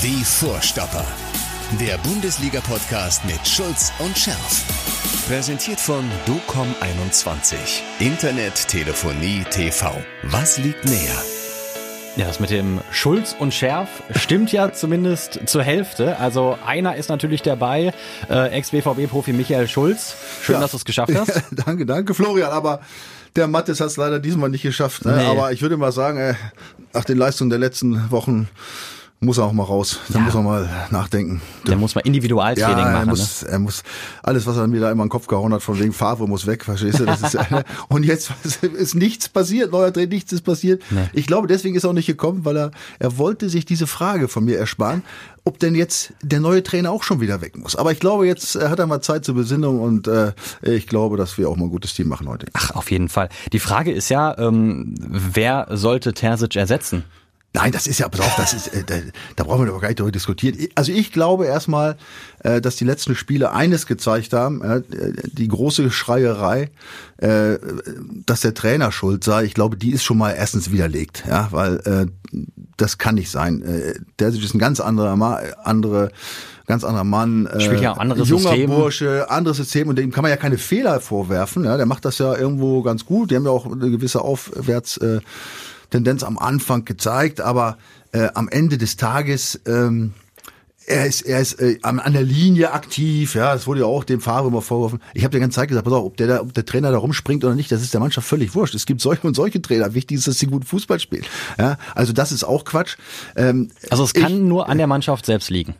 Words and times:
Die 0.00 0.24
Vorstopper. 0.24 1.04
Der 1.80 1.98
Bundesliga-Podcast 1.98 3.24
mit 3.24 3.44
Schulz 3.44 3.92
und 3.98 4.16
Scherf. 4.16 4.64
Präsentiert 5.26 5.80
von 5.80 6.04
DOCOM21. 6.24 7.56
Internet, 7.98 8.68
Telefonie, 8.68 9.44
TV. 9.50 9.90
Was 10.22 10.58
liegt 10.58 10.84
näher? 10.84 11.20
Ja, 12.14 12.26
das 12.26 12.38
mit 12.38 12.50
dem 12.50 12.80
Schulz 12.92 13.34
und 13.40 13.52
Schärf 13.52 13.88
stimmt 14.14 14.52
ja 14.52 14.72
zumindest 14.72 15.40
zur 15.46 15.64
Hälfte. 15.64 16.16
Also 16.20 16.56
einer 16.64 16.94
ist 16.94 17.08
natürlich 17.08 17.42
dabei, 17.42 17.92
äh, 18.30 18.50
Ex-BVB-Profi 18.50 19.32
Michael 19.32 19.66
Schulz. 19.66 20.14
Schön, 20.44 20.54
ja. 20.54 20.60
dass 20.60 20.70
du 20.70 20.76
es 20.76 20.84
geschafft 20.84 21.12
hast. 21.16 21.34
Ja, 21.34 21.42
danke, 21.66 21.86
danke, 21.86 22.14
Florian. 22.14 22.52
Aber 22.52 22.82
der 23.34 23.48
Mattes 23.48 23.80
hat 23.80 23.88
es 23.88 23.96
leider 23.96 24.20
diesmal 24.20 24.48
nicht 24.48 24.62
geschafft. 24.62 25.04
Ne? 25.04 25.16
Nee. 25.16 25.26
Aber 25.26 25.50
ich 25.50 25.60
würde 25.60 25.76
mal 25.76 25.90
sagen, 25.90 26.18
äh, 26.18 26.34
nach 26.94 27.04
den 27.04 27.18
Leistungen 27.18 27.50
der 27.50 27.58
letzten 27.58 28.12
Wochen 28.12 28.48
muss 29.20 29.38
er 29.38 29.44
auch 29.44 29.52
mal 29.52 29.64
raus. 29.64 29.98
Da 30.08 30.18
ja. 30.18 30.24
muss 30.24 30.34
er 30.34 30.42
mal 30.42 30.68
nachdenken. 30.90 31.40
Der 31.66 31.76
muss 31.76 31.94
mal 31.94 32.02
Individualtraining 32.02 32.78
ja, 32.78 32.90
er 32.90 32.92
machen. 32.92 33.08
Muss, 33.08 33.42
ne? 33.42 33.48
Er 33.48 33.58
muss 33.58 33.82
alles, 34.22 34.46
was 34.46 34.56
er 34.56 34.68
mir 34.68 34.80
da 34.80 34.92
immer 34.92 35.02
in 35.02 35.08
den 35.08 35.12
Kopf 35.12 35.26
gehauen 35.26 35.52
hat, 35.52 35.62
von 35.62 35.78
wegen 35.80 35.92
Favre 35.92 36.28
muss 36.28 36.46
weg, 36.46 36.64
verstehst 36.64 37.00
du? 37.00 37.04
Das 37.04 37.22
ist, 37.22 37.36
und 37.88 38.04
jetzt 38.04 38.32
ist 38.62 38.94
nichts 38.94 39.28
passiert, 39.28 39.72
neuer 39.72 39.92
Trainer, 39.92 40.08
nichts 40.08 40.32
ist 40.32 40.42
passiert. 40.42 40.82
Nee. 40.90 41.08
Ich 41.14 41.26
glaube, 41.26 41.48
deswegen 41.48 41.74
ist 41.74 41.84
er 41.84 41.90
auch 41.90 41.94
nicht 41.94 42.06
gekommen, 42.06 42.44
weil 42.44 42.56
er, 42.56 42.70
er 43.00 43.18
wollte 43.18 43.48
sich 43.48 43.64
diese 43.64 43.88
Frage 43.88 44.28
von 44.28 44.44
mir 44.44 44.56
ersparen, 44.56 45.02
ob 45.44 45.58
denn 45.58 45.74
jetzt 45.74 46.12
der 46.22 46.38
neue 46.38 46.62
Trainer 46.62 46.92
auch 46.92 47.02
schon 47.02 47.20
wieder 47.20 47.40
weg 47.40 47.56
muss. 47.58 47.74
Aber 47.74 47.90
ich 47.90 47.98
glaube, 47.98 48.26
jetzt 48.26 48.54
äh, 48.54 48.68
hat 48.68 48.78
er 48.78 48.86
mal 48.86 49.00
Zeit 49.00 49.24
zur 49.24 49.34
Besinnung 49.34 49.80
und 49.80 50.06
äh, 50.06 50.32
ich 50.62 50.86
glaube, 50.86 51.16
dass 51.16 51.38
wir 51.38 51.48
auch 51.48 51.56
mal 51.56 51.64
ein 51.64 51.70
gutes 51.70 51.92
Team 51.94 52.08
machen 52.08 52.28
heute. 52.28 52.46
Ach, 52.52 52.70
auf 52.72 52.90
jeden 52.90 53.08
Fall. 53.08 53.30
Die 53.52 53.58
Frage 53.58 53.90
ist 53.90 54.10
ja, 54.10 54.36
ähm, 54.38 54.94
wer 54.98 55.66
sollte 55.70 56.12
Terzic 56.12 56.54
ersetzen? 56.54 57.04
Nein, 57.58 57.72
das 57.72 57.88
ist 57.88 57.98
ja, 57.98 58.08
pass 58.08 58.20
auf, 58.20 58.36
das 58.36 58.54
ist, 58.54 58.68
äh, 58.68 58.84
da, 58.84 58.94
da 59.34 59.42
brauchen 59.42 59.66
wir 59.66 59.72
doch 59.72 59.80
gar 59.80 59.88
nicht 59.88 59.98
darüber 59.98 60.12
diskutieren. 60.12 60.56
Also 60.76 60.92
ich 60.92 61.10
glaube 61.12 61.46
erstmal, 61.46 61.96
äh, 62.44 62.60
dass 62.60 62.76
die 62.76 62.84
letzten 62.84 63.16
Spiele 63.16 63.50
eines 63.52 63.86
gezeigt 63.86 64.32
haben, 64.32 64.62
äh, 64.62 64.82
die 65.24 65.48
große 65.48 65.90
Schreierei, 65.90 66.70
äh, 67.16 67.58
dass 68.26 68.42
der 68.42 68.54
Trainer 68.54 68.92
schuld 68.92 69.24
sei. 69.24 69.44
Ich 69.44 69.54
glaube, 69.54 69.76
die 69.76 69.90
ist 69.90 70.04
schon 70.04 70.18
mal 70.18 70.30
erstens 70.30 70.70
widerlegt, 70.70 71.24
ja, 71.28 71.48
weil 71.50 71.78
äh, 71.78 72.06
das 72.76 72.98
kann 72.98 73.16
nicht 73.16 73.30
sein. 73.30 73.62
Äh, 73.62 73.94
der 74.20 74.28
ist 74.28 74.54
ein 74.54 74.60
ganz 74.60 74.78
anderer, 74.78 75.18
andere 75.64 76.12
ganz 76.68 76.84
anderer 76.84 77.04
Mann, 77.04 77.46
äh, 77.46 77.60
Spielt 77.60 77.80
ja 77.80 77.92
auch 77.92 77.98
anderes 77.98 78.28
junger 78.28 78.50
System. 78.50 78.70
Bursche, 78.70 79.30
anderes 79.30 79.56
System 79.56 79.88
und 79.88 79.96
dem 79.96 80.12
kann 80.12 80.22
man 80.22 80.30
ja 80.30 80.36
keine 80.36 80.58
Fehler 80.58 81.00
vorwerfen. 81.00 81.64
Ja, 81.64 81.76
der 81.76 81.86
macht 81.86 82.04
das 82.04 82.18
ja 82.18 82.36
irgendwo 82.36 82.82
ganz 82.82 83.04
gut. 83.06 83.30
Die 83.30 83.36
haben 83.36 83.44
ja 83.44 83.50
auch 83.50 83.66
eine 83.66 83.90
gewisse 83.90 84.20
Aufwärts 84.20 84.98
äh, 84.98 85.20
Tendenz 85.90 86.22
am 86.22 86.38
Anfang 86.38 86.84
gezeigt, 86.84 87.40
aber 87.40 87.78
äh, 88.12 88.28
am 88.34 88.48
Ende 88.48 88.78
des 88.78 88.96
Tages 88.96 89.60
ähm, 89.66 90.12
er 90.88 91.06
ist, 91.06 91.22
er 91.22 91.40
ist 91.40 91.60
äh, 91.60 91.78
an 91.82 92.12
der 92.12 92.22
Linie 92.22 92.72
aktiv, 92.72 93.34
ja, 93.34 93.52
das 93.52 93.66
wurde 93.66 93.80
ja 93.80 93.86
auch 93.86 94.04
dem 94.04 94.20
Fahrer 94.20 94.48
immer 94.48 94.62
vorgeworfen. 94.62 95.00
Ich 95.12 95.22
habe 95.22 95.32
die 95.32 95.40
ganze 95.40 95.56
Zeit 95.56 95.68
gesagt, 95.68 95.84
pass 95.84 95.92
auf, 95.92 96.04
ob 96.04 96.16
der, 96.16 96.26
da, 96.26 96.40
ob 96.40 96.54
der 96.54 96.64
Trainer 96.64 96.90
da 96.90 96.98
rumspringt 96.98 97.44
oder 97.44 97.54
nicht, 97.54 97.70
das 97.70 97.82
ist 97.82 97.92
der 97.92 98.00
Mannschaft 98.00 98.26
völlig 98.26 98.54
wurscht. 98.54 98.74
Es 98.74 98.86
gibt 98.86 99.00
solche 99.00 99.26
und 99.26 99.34
solche 99.34 99.60
Trainer. 99.60 99.92
Wichtig 99.94 100.18
ist, 100.18 100.26
dass 100.26 100.38
sie 100.38 100.46
gut 100.46 100.64
Fußball 100.64 100.98
spielen. 100.98 101.24
Ja, 101.58 101.76
also 101.94 102.12
das 102.12 102.32
ist 102.32 102.44
auch 102.44 102.64
Quatsch. 102.64 102.96
Ähm, 103.36 103.70
also 103.90 104.04
es 104.04 104.14
kann 104.14 104.32
ich, 104.32 104.38
nur 104.38 104.68
an 104.68 104.78
der 104.78 104.86
Mannschaft 104.86 105.26
selbst 105.26 105.50
liegen. 105.50 105.74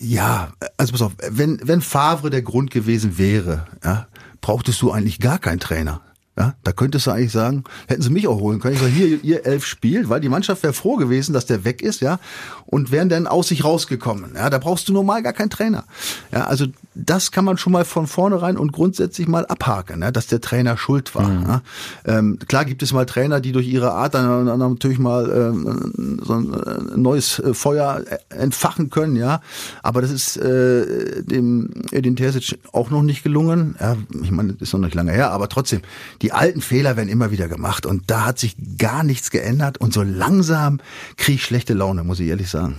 Ja, 0.00 0.52
also 0.76 0.92
pass 0.92 1.02
auf, 1.02 1.12
wenn, 1.30 1.60
wenn 1.62 1.80
Favre 1.80 2.30
der 2.30 2.42
Grund 2.42 2.70
gewesen 2.70 3.18
wäre, 3.18 3.66
ja, 3.84 4.08
brauchtest 4.40 4.82
du 4.82 4.90
eigentlich 4.90 5.20
gar 5.20 5.38
keinen 5.38 5.60
Trainer. 5.60 6.00
Ja, 6.38 6.54
da 6.62 6.70
könntest 6.70 7.06
du 7.06 7.10
eigentlich 7.10 7.32
sagen, 7.32 7.64
hätten 7.88 8.02
sie 8.02 8.10
mich 8.10 8.28
auch 8.28 8.38
holen 8.38 8.60
können. 8.60 8.74
Ich 8.74 8.80
sage, 8.80 8.92
hier, 8.92 9.24
ihr 9.24 9.44
elf 9.44 9.66
spielt, 9.66 10.08
weil 10.08 10.20
die 10.20 10.28
Mannschaft 10.28 10.62
wäre 10.62 10.72
froh 10.72 10.94
gewesen, 10.94 11.32
dass 11.32 11.46
der 11.46 11.64
weg 11.64 11.82
ist, 11.82 12.00
ja, 12.00 12.20
und 12.66 12.92
wären 12.92 13.08
dann 13.08 13.26
aus 13.26 13.48
sich 13.48 13.64
rausgekommen. 13.64 14.34
Ja, 14.36 14.48
da 14.48 14.58
brauchst 14.58 14.88
du 14.88 14.92
normal 14.92 15.24
gar 15.24 15.32
keinen 15.32 15.50
Trainer. 15.50 15.84
Ja, 16.30 16.44
also 16.44 16.66
das 16.94 17.32
kann 17.32 17.44
man 17.44 17.58
schon 17.58 17.72
mal 17.72 17.84
von 17.84 18.06
vornherein 18.06 18.56
und 18.56 18.72
grundsätzlich 18.72 19.26
mal 19.26 19.46
abhaken, 19.46 20.02
ja, 20.02 20.12
dass 20.12 20.28
der 20.28 20.40
Trainer 20.40 20.76
schuld 20.76 21.14
war. 21.14 21.28
Mhm. 21.28 21.46
Ja. 21.46 21.62
Ähm, 22.04 22.38
klar 22.46 22.64
gibt 22.64 22.82
es 22.82 22.92
mal 22.92 23.06
Trainer, 23.06 23.40
die 23.40 23.52
durch 23.52 23.66
ihre 23.66 23.92
Art 23.92 24.14
dann, 24.14 24.46
dann 24.46 24.58
natürlich 24.58 24.98
mal 24.98 25.30
ähm, 25.30 26.20
so 26.24 26.34
ein 26.34 26.52
äh, 26.54 26.96
neues 26.96 27.40
äh, 27.40 27.54
Feuer 27.54 28.02
entfachen 28.30 28.90
können, 28.90 29.16
ja. 29.16 29.40
Aber 29.82 30.02
das 30.02 30.10
ist 30.10 30.36
äh, 30.36 31.22
dem 31.22 31.70
Edin 31.90 32.14
Terzic 32.16 32.58
auch 32.72 32.90
noch 32.90 33.02
nicht 33.02 33.22
gelungen. 33.22 33.76
Ja, 33.80 33.96
ich 34.22 34.30
meine, 34.30 34.52
das 34.52 34.68
ist 34.68 34.72
noch 34.72 34.80
nicht 34.80 34.94
lange 34.94 35.12
her, 35.12 35.30
aber 35.30 35.48
trotzdem, 35.48 35.80
die 36.22 36.27
die 36.28 36.34
alten 36.34 36.60
Fehler 36.60 36.98
werden 36.98 37.08
immer 37.08 37.30
wieder 37.30 37.48
gemacht 37.48 37.86
und 37.86 38.10
da 38.10 38.26
hat 38.26 38.38
sich 38.38 38.54
gar 38.76 39.02
nichts 39.02 39.30
geändert 39.30 39.78
und 39.78 39.94
so 39.94 40.02
langsam 40.02 40.78
kriege 41.16 41.36
ich 41.36 41.42
schlechte 41.42 41.72
Laune, 41.72 42.04
muss 42.04 42.20
ich 42.20 42.28
ehrlich 42.28 42.50
sagen. 42.50 42.74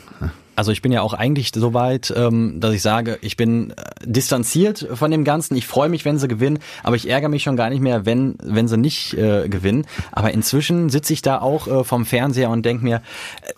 Also 0.60 0.74
ich 0.74 0.82
bin 0.82 0.92
ja 0.92 1.02
auch 1.02 1.14
eigentlich 1.14 1.54
so 1.56 1.74
weit, 1.74 2.14
ähm, 2.14 2.60
dass 2.60 2.74
ich 2.74 2.82
sage, 2.82 3.18
ich 3.22 3.38
bin 3.38 3.72
äh, 3.72 3.76
distanziert 4.04 4.86
von 4.94 5.10
dem 5.10 5.24
Ganzen. 5.24 5.56
Ich 5.56 5.66
freue 5.66 5.88
mich, 5.88 6.04
wenn 6.04 6.20
sie 6.20 6.28
gewinnen, 6.28 6.60
aber 6.84 6.98
ich 6.98 7.10
ärgere 7.10 7.30
mich 7.30 7.44
schon 7.44 7.56
gar 7.56 7.70
nicht 7.70 7.80
mehr, 7.80 8.06
wenn 8.06 8.36
wenn 8.44 8.68
sie 8.68 8.76
nicht 8.76 9.14
äh, 9.14 9.48
gewinnen. 9.48 9.86
Aber 10.12 10.32
inzwischen 10.32 10.90
sitze 10.90 11.14
ich 11.14 11.22
da 11.22 11.40
auch 11.40 11.68
äh, 11.70 11.86
vom 11.86 12.06
Fernseher 12.06 12.50
und 12.50 12.66
denke 12.66 12.84
mir, 12.84 13.02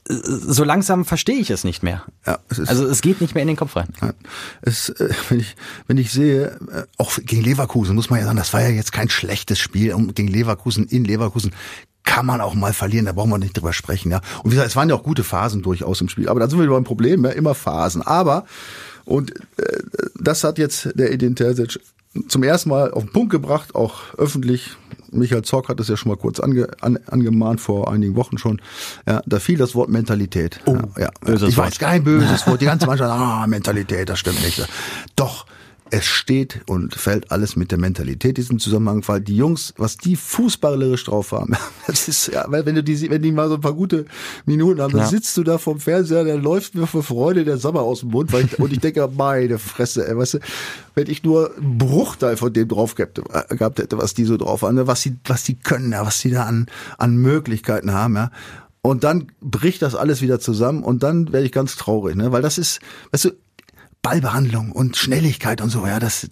äh, 0.08 0.14
so 0.14 0.64
langsam 0.64 1.04
verstehe 1.04 1.38
ich 1.38 1.50
es 1.50 1.64
nicht 1.64 1.82
mehr. 1.82 2.04
Ja, 2.28 2.38
es 2.50 2.60
ist, 2.60 2.70
also 2.70 2.86
es 2.86 3.02
geht 3.02 3.20
nicht 3.20 3.34
mehr 3.34 3.42
in 3.42 3.48
den 3.48 3.58
Kopf 3.58 3.76
rein. 3.76 3.88
Es, 4.62 4.90
äh, 4.90 5.10
wenn 5.30 5.40
ich 5.40 5.56
wenn 5.88 5.98
ich 5.98 6.12
sehe, 6.12 6.56
auch 7.00 7.18
gegen 7.18 7.42
Leverkusen 7.42 7.96
muss 7.96 8.12
man 8.12 8.20
ja 8.20 8.26
sagen, 8.26 8.38
das 8.38 8.54
war 8.54 8.62
ja 8.62 8.70
jetzt 8.70 8.92
kein 8.92 9.10
schlechtes 9.10 9.58
Spiel 9.58 9.96
um 9.96 10.14
gegen 10.14 10.28
Leverkusen 10.28 10.86
in 10.86 11.04
Leverkusen 11.04 11.52
kann 12.04 12.26
man 12.26 12.42
auch 12.42 12.54
mal 12.54 12.74
verlieren, 12.74 13.06
da 13.06 13.12
brauchen 13.12 13.30
wir 13.30 13.38
nicht 13.38 13.56
drüber 13.56 13.74
sprechen, 13.74 14.12
ja. 14.12 14.22
Und 14.44 14.52
wie 14.52 14.56
gesagt, 14.56 14.70
es 14.70 14.76
waren 14.76 14.90
ja 14.90 14.96
auch 14.96 15.04
gute 15.04 15.24
Phasen 15.24 15.62
durchaus 15.62 16.02
im 16.02 16.10
Spiel, 16.10 16.30
aber 16.30 16.40
da 16.40 16.50
sind 16.50 16.60
wir 16.60 16.68
beim 16.68 16.84
Problem, 16.84 17.24
ja, 17.26 17.32
immer 17.32 17.56
Phasen. 17.56 18.02
Aber, 18.02 18.46
und 19.06 19.32
äh, 19.58 19.80
das 20.20 20.44
hat 20.44 20.58
jetzt 20.58 20.90
der 20.96 21.12
Edin 21.12 21.36
Terzic 21.36 21.80
zum 22.28 22.44
ersten 22.44 22.70
Mal 22.70 22.92
auf 22.92 23.04
den 23.04 23.12
Punkt 23.12 23.32
gebracht, 23.32 23.76
auch 23.76 24.14
öffentlich. 24.18 24.72
Michael 25.12 25.44
Zock 25.44 25.70
hat 25.70 25.80
es 25.80 25.88
ja 25.88 25.98
schon 25.98 26.10
mal 26.10 26.18
kurz 26.18 26.40
ange, 26.40 26.68
an, 26.82 26.98
angemahnt 27.08 27.60
vor 27.60 27.92
einigen 27.92 28.16
Wochen 28.16 28.38
schon. 28.38 28.62
Ja, 29.08 29.22
da 29.26 29.40
fiel 29.40 29.58
das 29.58 29.76
Wort 29.76 29.90
Mentalität. 29.90 30.60
Oh, 30.66 30.78
ja, 30.98 31.10
ja. 31.26 31.48
Ich 31.48 31.58
weiß 31.58 31.80
kein 31.80 32.04
böses 32.04 32.48
Wort. 32.48 32.62
Die 32.62 32.66
ganze 32.66 32.86
Mannschaft, 32.86 33.12
ah, 33.12 33.46
Mentalität, 33.48 34.10
das 34.10 34.20
stimmt 34.20 34.42
nicht. 34.44 34.66
Doch, 35.16 35.46
es 35.92 36.06
steht 36.06 36.62
und 36.68 36.96
fällt 36.96 37.32
alles 37.32 37.58
mit 37.58 37.72
der 37.72 37.78
Mentalität 37.78 38.38
diesem 38.38 38.60
Zusammenhang, 38.60 39.04
weil 39.08 39.20
die 39.20 39.36
Jungs, 39.36 39.74
was 39.78 39.98
die 39.98 40.16
fußballerisch 40.16 41.04
drauf 41.04 41.34
haben, 41.34 41.54
das 41.88 42.08
ist 42.08 42.28
ja, 42.28 42.46
wenn 42.48 42.76
du 42.76 42.82
die, 42.82 43.10
wenn 43.10 43.22
die 43.22 43.32
mal 43.32 43.50
so 43.50 43.56
ein 43.56 43.62
paar 43.62 43.74
gute 43.74 44.06
Minuten 44.46 44.82
haben, 44.82 44.94
dann 44.94 45.02
ja. 45.02 45.08
sitzt 45.08 45.36
du 45.36 45.44
da 45.44 45.58
vom 45.58 45.80
Fernseher, 45.80 46.24
dann 46.24 46.42
läuft 46.42 46.76
mir 46.76 46.88
vor 46.88 47.04
Freude 47.04 47.44
der 47.44 47.58
Sommer 47.58 47.82
aus 47.82 48.00
dem 48.00 48.10
Mund, 48.10 48.32
weil 48.32 48.46
ich, 48.46 48.58
und 48.58 48.72
ich 48.72 48.80
denke, 48.80 49.08
meine 49.18 49.60
Fresse, 49.60 50.08
ey, 50.08 50.18
weißt 50.18 50.36
du, 50.36 50.40
wenn 50.96 51.10
ich 51.10 51.24
nur 51.24 51.56
einen 51.58 51.78
Bruchteil 51.78 52.38
von 52.38 52.54
dem 52.54 52.70
drauf 52.70 52.96
gehabt, 52.96 53.20
äh, 53.20 53.56
gehabt 53.56 53.80
hätte, 53.80 53.98
was 53.98 54.14
die 54.14 54.24
so 54.24 54.38
drauf 54.38 54.62
haben, 54.62 54.88
was 54.88 55.02
sie, 55.02 55.18
was 55.26 55.46
sie 55.46 55.56
können, 55.56 55.92
ja, 55.92 56.06
was 56.06 56.20
sie 56.20 56.32
da 56.32 56.46
an, 56.46 56.68
an 56.98 57.18
Möglichkeiten 57.18 57.92
haben, 57.92 58.16
ja. 58.16 58.32
Und 58.84 59.04
dann 59.04 59.28
bricht 59.42 59.84
das 59.84 59.94
alles 59.94 60.24
wieder 60.24 60.40
zusammen 60.40 60.82
und 60.84 61.04
dann 61.04 61.32
werde 61.32 61.46
ich 61.46 61.52
ganz 61.52 61.76
traurig, 61.76 62.16
ne? 62.16 62.32
Weil 62.32 62.42
das 62.42 62.58
ist, 62.58 62.80
weißt 63.12 63.26
du, 63.26 63.32
Ballbehandlung 64.02 64.72
und 64.72 64.98
Schnelligkeit 64.98 65.62
und 65.62 65.70
so, 65.70 65.86
ja, 65.86 66.00
das, 66.00 66.28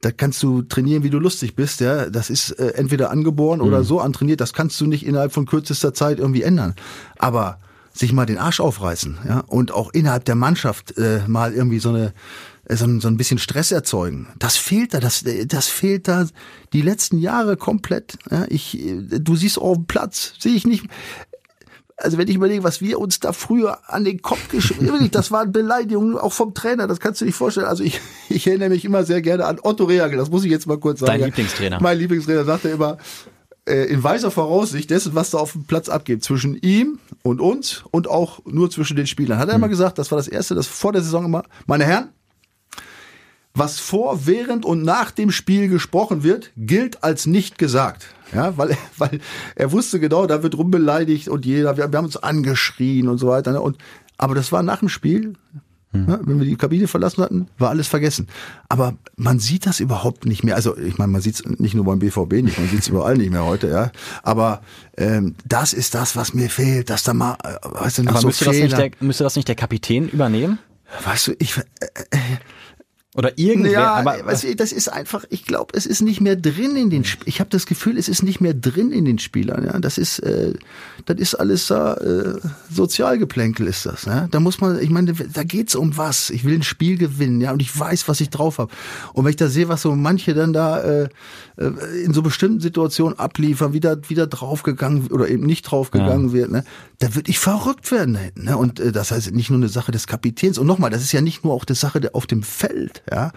da 0.00 0.10
kannst 0.10 0.42
du 0.42 0.62
trainieren, 0.62 1.02
wie 1.02 1.10
du 1.10 1.18
lustig 1.18 1.54
bist, 1.54 1.80
ja. 1.80 2.10
Das 2.10 2.30
ist 2.30 2.50
äh, 2.52 2.74
entweder 2.74 3.10
angeboren 3.10 3.60
mhm. 3.60 3.66
oder 3.66 3.84
so 3.84 4.00
antrainiert, 4.00 4.40
das 4.40 4.52
kannst 4.52 4.80
du 4.80 4.86
nicht 4.86 5.06
innerhalb 5.06 5.32
von 5.32 5.46
kürzester 5.46 5.94
Zeit 5.94 6.18
irgendwie 6.18 6.42
ändern. 6.42 6.74
Aber 7.18 7.58
sich 7.94 8.12
mal 8.12 8.26
den 8.26 8.38
Arsch 8.38 8.60
aufreißen, 8.60 9.18
ja, 9.28 9.40
und 9.40 9.70
auch 9.72 9.92
innerhalb 9.92 10.24
der 10.24 10.34
Mannschaft 10.34 10.96
äh, 10.96 11.20
mal 11.26 11.52
irgendwie 11.52 11.78
so 11.78 11.90
eine 11.90 12.14
äh, 12.64 12.76
so 12.76 12.84
ein, 12.84 13.00
so 13.00 13.08
ein 13.08 13.16
bisschen 13.16 13.38
Stress 13.38 13.70
erzeugen. 13.70 14.28
Das 14.38 14.56
fehlt 14.56 14.94
da, 14.94 15.00
das, 15.00 15.24
das 15.46 15.68
fehlt 15.68 16.08
da 16.08 16.26
die 16.72 16.82
letzten 16.82 17.18
Jahre 17.18 17.56
komplett. 17.56 18.18
Ja, 18.30 18.46
ich, 18.48 18.78
du 19.10 19.36
siehst 19.36 19.58
auf 19.58 19.76
dem 19.76 19.86
Platz, 19.86 20.34
sehe 20.38 20.54
ich 20.54 20.66
nicht 20.66 20.86
also 21.96 22.18
wenn 22.18 22.28
ich 22.28 22.36
überlege, 22.36 22.64
was 22.64 22.80
wir 22.80 22.98
uns 22.98 23.20
da 23.20 23.32
früher 23.32 23.78
an 23.88 24.04
den 24.04 24.22
Kopf 24.22 24.48
geschrieben 24.48 24.90
haben, 24.92 25.10
das 25.10 25.30
waren 25.30 25.52
Beleidigungen 25.52 26.16
auch 26.18 26.32
vom 26.32 26.54
Trainer, 26.54 26.86
das 26.86 27.00
kannst 27.00 27.20
du 27.20 27.24
nicht 27.24 27.34
vorstellen. 27.34 27.66
Also 27.66 27.84
ich, 27.84 28.00
ich 28.28 28.46
erinnere 28.46 28.70
mich 28.70 28.84
immer 28.84 29.04
sehr 29.04 29.22
gerne 29.22 29.46
an 29.46 29.58
Otto 29.62 29.84
Reagel, 29.84 30.18
das 30.18 30.30
muss 30.30 30.44
ich 30.44 30.50
jetzt 30.50 30.66
mal 30.66 30.78
kurz 30.78 31.00
sagen. 31.00 31.20
Dein 31.20 31.28
Lieblingstrainer. 31.28 31.80
Mein 31.80 31.98
Lieblingstrainer 31.98 32.44
sagte 32.44 32.68
immer, 32.68 32.98
äh, 33.66 33.84
in 33.84 34.02
weiser 34.02 34.30
Voraussicht 34.30 34.90
dessen, 34.90 35.14
was 35.14 35.30
da 35.30 35.38
auf 35.38 35.52
dem 35.52 35.64
Platz 35.64 35.88
abgeht, 35.88 36.24
zwischen 36.24 36.56
ihm 36.56 36.98
und 37.22 37.40
uns 37.40 37.84
und 37.90 38.08
auch 38.08 38.44
nur 38.44 38.70
zwischen 38.70 38.96
den 38.96 39.06
Spielern. 39.06 39.38
Hat 39.38 39.48
er 39.48 39.54
hm. 39.54 39.60
immer 39.60 39.68
gesagt, 39.68 39.98
das 39.98 40.10
war 40.10 40.16
das 40.16 40.28
Erste, 40.28 40.54
das 40.54 40.66
vor 40.66 40.92
der 40.92 41.02
Saison 41.02 41.24
immer, 41.24 41.44
meine 41.66 41.84
Herren, 41.84 42.08
was 43.54 43.78
vor, 43.78 44.26
während 44.26 44.64
und 44.64 44.82
nach 44.82 45.10
dem 45.10 45.30
Spiel 45.30 45.68
gesprochen 45.68 46.22
wird, 46.22 46.52
gilt 46.56 47.04
als 47.04 47.26
nicht 47.26 47.58
gesagt. 47.58 48.06
Ja, 48.34 48.56
weil, 48.56 48.76
weil 48.98 49.20
er 49.54 49.72
wusste 49.72 50.00
genau, 50.00 50.26
da 50.26 50.42
wird 50.42 50.56
rumbeleidigt 50.56 51.28
und 51.28 51.46
jeder, 51.46 51.76
wir, 51.76 51.90
wir 51.92 51.98
haben 51.98 52.06
uns 52.06 52.16
angeschrien 52.16 53.08
und 53.08 53.18
so 53.18 53.28
weiter. 53.28 53.52
Ne? 53.52 53.60
Und, 53.60 53.78
aber 54.18 54.34
das 54.34 54.52
war 54.52 54.62
nach 54.62 54.80
dem 54.80 54.88
Spiel, 54.88 55.34
Hm. 55.92 56.06
Ja, 56.08 56.20
wenn 56.24 56.38
wir 56.38 56.46
die 56.46 56.56
Kabine 56.56 56.88
verlassen 56.88 57.22
hatten, 57.22 57.48
war 57.58 57.68
alles 57.68 57.86
vergessen. 57.86 58.26
Aber 58.68 58.94
man 59.16 59.38
sieht 59.38 59.66
das 59.66 59.78
überhaupt 59.78 60.24
nicht 60.24 60.42
mehr. 60.42 60.56
Also 60.56 60.76
ich 60.76 60.96
meine, 60.96 61.12
man 61.12 61.20
sieht 61.20 61.34
es 61.34 61.44
nicht 61.44 61.74
nur 61.74 61.84
beim 61.84 61.98
BVB 61.98 62.42
nicht, 62.42 62.58
man 62.58 62.68
sieht 62.68 62.80
es 62.80 62.88
überall 62.88 63.18
nicht 63.18 63.30
mehr 63.30 63.44
heute. 63.44 63.68
Ja, 63.68 63.92
aber 64.22 64.62
ähm, 64.96 65.34
das 65.44 65.74
ist 65.74 65.94
das, 65.94 66.16
was 66.16 66.32
mir 66.32 66.48
fehlt, 66.48 66.88
dass 66.88 67.02
da 67.02 67.12
mal, 67.12 67.36
äh, 67.44 67.56
weißt 67.62 67.98
du, 67.98 68.02
noch 68.04 68.12
Aber 68.12 68.20
so 68.22 68.26
müsste, 68.28 68.46
das 68.46 68.54
Fehler. 68.56 68.78
nicht 68.78 69.00
der, 69.00 69.06
müsste 69.06 69.24
das 69.24 69.36
nicht 69.36 69.48
der 69.48 69.54
Kapitän 69.54 70.08
übernehmen? 70.08 70.58
weißt 71.04 71.28
du, 71.28 71.32
ich, 71.38 71.56
äh, 71.56 71.62
äh, 72.10 72.18
Oder 73.14 73.38
irgendwer? 73.38 73.72
ja, 73.72 73.94
aber, 73.94 74.24
weißt 74.24 74.44
du, 74.44 74.56
das 74.56 74.72
ist 74.72 74.88
einfach, 74.88 75.24
ich 75.28 75.44
glaube, 75.44 75.76
es 75.76 75.84
ist 75.84 76.00
nicht 76.00 76.22
mehr 76.22 76.34
drin 76.34 76.76
in 76.76 76.88
den, 76.88 77.02
Sp 77.04 77.20
ich 77.26 77.40
habe 77.40 77.50
das 77.50 77.66
Gefühl, 77.66 77.98
es 77.98 78.08
ist 78.08 78.22
nicht 78.22 78.40
mehr 78.40 78.54
drin 78.54 78.90
in 78.90 79.04
den 79.04 79.18
Spielern. 79.18 79.64
Ja, 79.66 79.78
das 79.78 79.98
ist, 79.98 80.18
äh, 80.20 80.54
das 81.04 81.18
ist 81.18 81.34
alles 81.34 81.66
da, 81.66 81.94
äh, 81.94 82.40
Sozialgeplänkel 82.70 83.66
ist 83.66 83.84
das. 83.84 84.06
Ja? 84.06 84.28
Da 84.30 84.40
muss 84.40 84.60
man, 84.60 84.80
ich 84.80 84.88
meine, 84.88 85.12
da 85.12 85.44
geht's 85.44 85.74
um 85.74 85.96
was. 85.98 86.30
Ich 86.30 86.44
will 86.44 86.54
ein 86.54 86.62
Spiel 86.62 86.96
gewinnen, 86.96 87.42
ja, 87.42 87.52
und 87.52 87.60
ich 87.60 87.78
weiß, 87.78 88.08
was 88.08 88.20
ich 88.22 88.30
drauf 88.30 88.56
habe. 88.58 88.72
Und 89.12 89.24
wenn 89.24 89.30
ich 89.30 89.36
da 89.36 89.48
sehe, 89.48 89.68
was 89.68 89.82
so 89.82 89.94
manche 89.94 90.32
dann 90.32 90.54
da 90.54 90.80
äh, 90.80 91.08
äh, 91.58 92.02
in 92.04 92.14
so 92.14 92.22
bestimmten 92.22 92.60
Situationen 92.60 93.18
abliefern, 93.18 93.74
wieder 93.74 94.08
wieder 94.08 94.26
draufgegangen 94.26 95.08
oder 95.08 95.28
eben 95.28 95.44
nicht 95.44 95.62
draufgegangen 95.62 96.28
Ja. 96.28 96.32
wird, 96.32 96.50
ne, 96.50 96.64
da 96.98 97.14
würde 97.14 97.30
ich 97.30 97.38
verrückt 97.38 97.90
werden. 97.92 98.18
Ne? 98.36 98.56
Und 98.56 98.80
äh, 98.80 98.92
das 98.92 99.10
heißt 99.10 99.32
nicht 99.32 99.50
nur 99.50 99.58
eine 99.58 99.68
Sache 99.68 99.92
des 99.92 100.06
Kapitäns. 100.06 100.56
Und 100.56 100.66
nochmal, 100.66 100.90
das 100.90 101.02
ist 101.02 101.12
ja 101.12 101.20
nicht 101.20 101.44
nur 101.44 101.52
auch 101.52 101.64
eine 101.66 101.74
Sache 101.76 102.00
der, 102.00 102.14
auf 102.14 102.26
dem 102.26 102.42
Feld, 102.42 103.01
ja. 103.10 103.32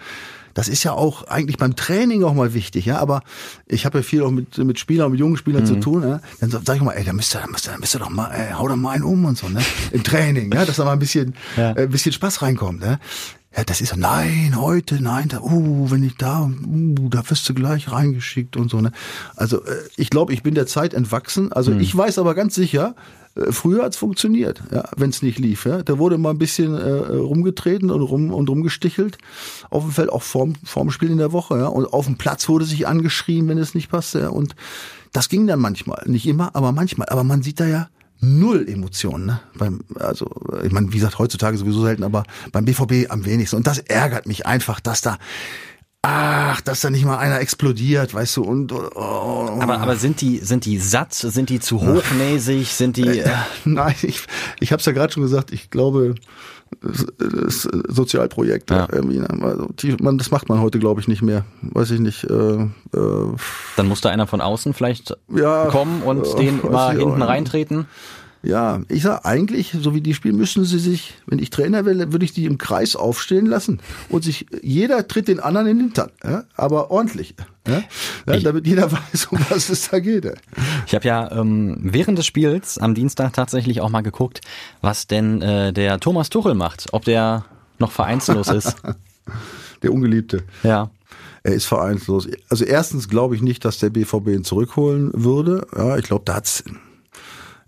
Das 0.54 0.68
ist 0.68 0.84
ja 0.84 0.92
auch 0.92 1.24
eigentlich 1.28 1.58
beim 1.58 1.76
Training 1.76 2.24
auch 2.24 2.32
mal 2.32 2.54
wichtig, 2.54 2.86
ja. 2.86 2.98
Aber 2.98 3.20
ich 3.66 3.84
habe 3.84 3.98
ja 3.98 4.02
viel 4.02 4.22
auch 4.22 4.30
mit, 4.30 4.56
mit 4.56 4.78
Spielern, 4.78 5.10
mit 5.10 5.20
jungen 5.20 5.36
Spielern 5.36 5.64
Mhm. 5.64 5.66
zu 5.66 5.74
tun, 5.80 6.02
ja. 6.02 6.20
Dann 6.40 6.50
sag 6.50 6.76
ich 6.76 6.80
mal, 6.82 6.92
ey, 6.92 7.04
da 7.04 7.12
müsst 7.12 7.34
ihr, 7.36 7.40
da 7.40 7.46
müsst 7.46 7.68
ihr, 7.68 7.72
da 7.72 7.78
müsst 7.78 7.94
ihr 7.94 7.98
doch 7.98 8.08
mal, 8.08 8.30
ey, 8.30 8.52
hau 8.52 8.66
doch 8.66 8.76
mal 8.76 8.92
einen 8.92 9.04
um 9.04 9.26
und 9.26 9.36
so, 9.36 9.48
ne? 9.50 9.60
Im 9.92 10.02
Training, 10.02 10.50
ja, 10.52 10.64
dass 10.64 10.76
da 10.76 10.86
mal 10.86 10.92
ein 10.94 10.98
bisschen, 10.98 11.34
Ja. 11.58 11.72
äh, 11.72 11.82
ein 11.82 11.90
bisschen 11.90 12.12
Spaß 12.12 12.40
reinkommt, 12.40 12.80
ne? 12.80 12.98
Ja, 13.54 13.64
das 13.64 13.82
ist 13.82 13.90
so, 13.90 13.96
nein, 13.96 14.54
heute, 14.58 15.02
nein, 15.02 15.28
da, 15.28 15.40
uh, 15.40 15.90
wenn 15.90 16.02
ich 16.02 16.16
da, 16.16 16.44
uh, 16.44 17.08
da 17.10 17.28
wirst 17.28 17.46
du 17.48 17.54
gleich 17.54 17.90
reingeschickt 17.92 18.56
und 18.56 18.70
so, 18.70 18.80
ne? 18.80 18.92
Also, 19.34 19.62
äh, 19.62 19.76
ich 19.96 20.08
glaube, 20.08 20.32
ich 20.32 20.42
bin 20.42 20.54
der 20.54 20.66
Zeit 20.66 20.94
entwachsen. 20.94 21.52
Also, 21.52 21.70
Mhm. 21.72 21.80
ich 21.80 21.94
weiß 21.94 22.18
aber 22.18 22.34
ganz 22.34 22.54
sicher, 22.54 22.94
früher 23.50 23.84
hat's 23.84 23.96
funktioniert, 23.96 24.62
ja, 24.72 24.84
wenn 24.96 25.10
es 25.10 25.22
nicht 25.22 25.38
lief. 25.38 25.66
Ja. 25.66 25.82
Da 25.82 25.98
wurde 25.98 26.18
mal 26.18 26.30
ein 26.30 26.38
bisschen 26.38 26.74
äh, 26.74 26.90
rumgetreten 26.90 27.90
und 27.90 28.02
rum 28.02 28.32
und 28.32 28.48
rumgestichelt 28.48 29.18
auf 29.70 29.84
dem 29.84 29.92
Feld, 29.92 30.10
auch 30.10 30.22
vorm, 30.22 30.54
vorm 30.64 30.90
Spiel 30.90 31.10
in 31.10 31.18
der 31.18 31.32
Woche. 31.32 31.58
Ja. 31.58 31.66
Und 31.66 31.86
auf 31.86 32.06
dem 32.06 32.16
Platz 32.16 32.48
wurde 32.48 32.64
sich 32.64 32.86
angeschrien, 32.86 33.48
wenn 33.48 33.58
es 33.58 33.74
nicht 33.74 33.90
passte. 33.90 34.20
Ja. 34.20 34.28
Und 34.28 34.56
das 35.12 35.28
ging 35.28 35.46
dann 35.46 35.60
manchmal, 35.60 36.02
nicht 36.06 36.26
immer, 36.26 36.54
aber 36.54 36.72
manchmal. 36.72 37.08
Aber 37.08 37.24
man 37.24 37.42
sieht 37.42 37.60
da 37.60 37.66
ja 37.66 37.88
null 38.20 38.66
Emotionen. 38.68 39.26
Ne? 39.26 39.40
Beim, 39.56 39.80
also, 39.96 40.30
ich 40.64 40.72
meine, 40.72 40.92
wie 40.92 40.96
gesagt, 40.96 41.18
heutzutage 41.18 41.58
sowieso 41.58 41.82
selten, 41.82 42.04
aber 42.04 42.24
beim 42.52 42.64
BVB 42.64 43.10
am 43.10 43.24
wenigsten. 43.24 43.56
Und 43.56 43.66
das 43.66 43.78
ärgert 43.78 44.26
mich 44.26 44.46
einfach, 44.46 44.80
dass 44.80 45.02
da 45.02 45.18
Ach, 46.08 46.60
dass 46.60 46.82
da 46.82 46.90
nicht 46.90 47.04
mal 47.04 47.18
einer 47.18 47.40
explodiert, 47.40 48.14
weißt 48.14 48.36
du, 48.36 48.44
und 48.44 48.70
oh, 48.72 49.58
aber, 49.60 49.80
aber 49.80 49.96
sind 49.96 50.20
die, 50.20 50.38
sind 50.38 50.64
die 50.64 50.78
satt? 50.78 51.12
Sind 51.14 51.50
die 51.50 51.58
zu 51.58 51.80
hochnäsig? 51.80 52.68
Sind 52.68 52.96
die, 52.96 53.18
äh, 53.18 53.28
Nein, 53.64 53.96
ich, 54.02 54.20
ich 54.60 54.70
habe 54.70 54.78
es 54.78 54.86
ja 54.86 54.92
gerade 54.92 55.12
schon 55.12 55.24
gesagt, 55.24 55.50
ich 55.50 55.68
glaube, 55.68 56.14
das, 56.80 57.06
das 57.18 57.68
Sozialprojekt, 57.88 58.70
Ja. 58.70 58.86
irgendwie, 58.92 59.18
ne? 59.18 59.28
also, 59.42 59.66
die, 59.80 59.96
man, 60.00 60.16
das 60.16 60.30
macht 60.30 60.48
man 60.48 60.60
heute, 60.60 60.78
glaube 60.78 61.00
ich, 61.00 61.08
nicht 61.08 61.22
mehr. 61.22 61.44
Weiß 61.62 61.90
ich 61.90 61.98
nicht. 61.98 62.22
Äh, 62.22 62.34
äh, 62.34 62.68
dann 63.76 63.88
muss 63.88 64.00
da 64.00 64.10
einer 64.10 64.28
von 64.28 64.40
außen 64.40 64.74
vielleicht 64.74 65.16
Ja, 65.34 65.66
kommen 65.66 66.02
und 66.02 66.24
äh, 66.24 66.36
den 66.36 66.60
mal 66.70 66.96
hinten 66.96 67.22
reintreten. 67.22 67.86
Ja, 68.46 68.80
ich 68.88 69.02
sag 69.02 69.24
eigentlich, 69.24 69.76
so 69.80 69.94
wie 69.94 70.00
die 70.00 70.14
spielen, 70.14 70.36
müssen 70.36 70.64
sie 70.64 70.78
sich, 70.78 71.14
wenn 71.26 71.38
ich 71.38 71.50
Trainer 71.50 71.84
wäre, 71.84 72.12
würde 72.12 72.24
ich 72.24 72.32
die 72.32 72.44
im 72.46 72.58
Kreis 72.58 72.94
aufstehen 72.94 73.46
lassen 73.46 73.80
und 74.08 74.22
sich 74.22 74.46
jeder 74.62 75.08
tritt 75.08 75.28
den 75.28 75.40
anderen 75.40 75.66
in 75.66 75.78
den 75.78 75.86
Hintern, 75.86 76.10
ja? 76.22 76.44
aber 76.54 76.90
ordentlich, 76.90 77.34
ja? 77.66 77.82
Ja, 78.26 78.40
damit 78.40 78.66
jeder 78.66 78.90
weiß, 79.12 79.26
um 79.26 79.38
was 79.48 79.68
es 79.68 79.90
da 79.90 79.98
geht. 79.98 80.32
Ich 80.86 80.94
habe 80.94 81.06
ja 81.06 81.30
ähm, 81.32 81.78
während 81.82 82.18
des 82.18 82.26
Spiels 82.26 82.78
am 82.78 82.94
Dienstag 82.94 83.32
tatsächlich 83.32 83.80
auch 83.80 83.90
mal 83.90 84.02
geguckt, 84.02 84.40
was 84.80 85.06
denn 85.06 85.42
äh, 85.42 85.72
der 85.72 85.98
Thomas 85.98 86.30
Tuchel 86.30 86.54
macht, 86.54 86.86
ob 86.92 87.04
der 87.04 87.44
noch 87.78 87.92
vereinslos 87.92 88.48
ist. 88.48 88.76
Der 89.82 89.92
Ungeliebte. 89.92 90.42
ja. 90.62 90.90
Er 91.42 91.52
ist 91.52 91.66
vereinslos. 91.66 92.26
Also 92.48 92.64
erstens 92.64 93.08
glaube 93.08 93.36
ich 93.36 93.42
nicht, 93.42 93.64
dass 93.64 93.78
der 93.78 93.90
BVB 93.90 94.28
ihn 94.28 94.42
zurückholen 94.42 95.12
würde. 95.14 95.64
Ja, 95.76 95.96
ich 95.96 96.04
glaube, 96.04 96.24
da 96.24 96.34
hat's 96.34 96.64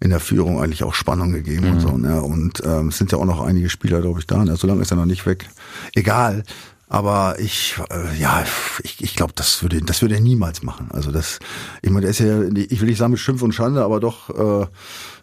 in 0.00 0.10
der 0.10 0.20
Führung 0.20 0.60
eigentlich 0.60 0.84
auch 0.84 0.94
Spannung 0.94 1.32
gegeben 1.32 1.70
und 1.70 1.80
so. 1.80 1.96
Ne? 1.96 2.22
Und 2.22 2.62
ähm, 2.64 2.88
es 2.88 2.98
sind 2.98 3.12
ja 3.12 3.18
auch 3.18 3.24
noch 3.24 3.40
einige 3.40 3.68
Spieler, 3.68 4.00
glaube 4.00 4.20
ich, 4.20 4.26
da. 4.26 4.44
Ne? 4.44 4.56
So 4.56 4.66
lange 4.66 4.82
ist 4.82 4.90
er 4.90 4.96
noch 4.96 5.06
nicht 5.06 5.26
weg. 5.26 5.48
Egal. 5.94 6.44
Aber 6.90 7.38
ich, 7.38 7.76
äh, 7.90 8.18
ja, 8.18 8.44
ich, 8.82 9.02
ich 9.02 9.14
glaube, 9.14 9.34
das 9.36 9.62
würde, 9.62 9.82
das 9.82 10.00
würde 10.00 10.14
er 10.14 10.20
niemals 10.20 10.62
machen. 10.62 10.88
Also 10.90 11.10
das, 11.10 11.38
ich 11.82 11.90
meine, 11.90 12.02
der 12.02 12.10
ist 12.10 12.20
ja, 12.20 12.42
ich 12.42 12.80
will 12.80 12.88
nicht 12.88 12.98
sagen 12.98 13.10
mit 13.12 13.20
Schimpf 13.20 13.42
und 13.42 13.52
Schande, 13.52 13.84
aber 13.84 14.00
doch, 14.00 14.30
äh, 14.30 14.66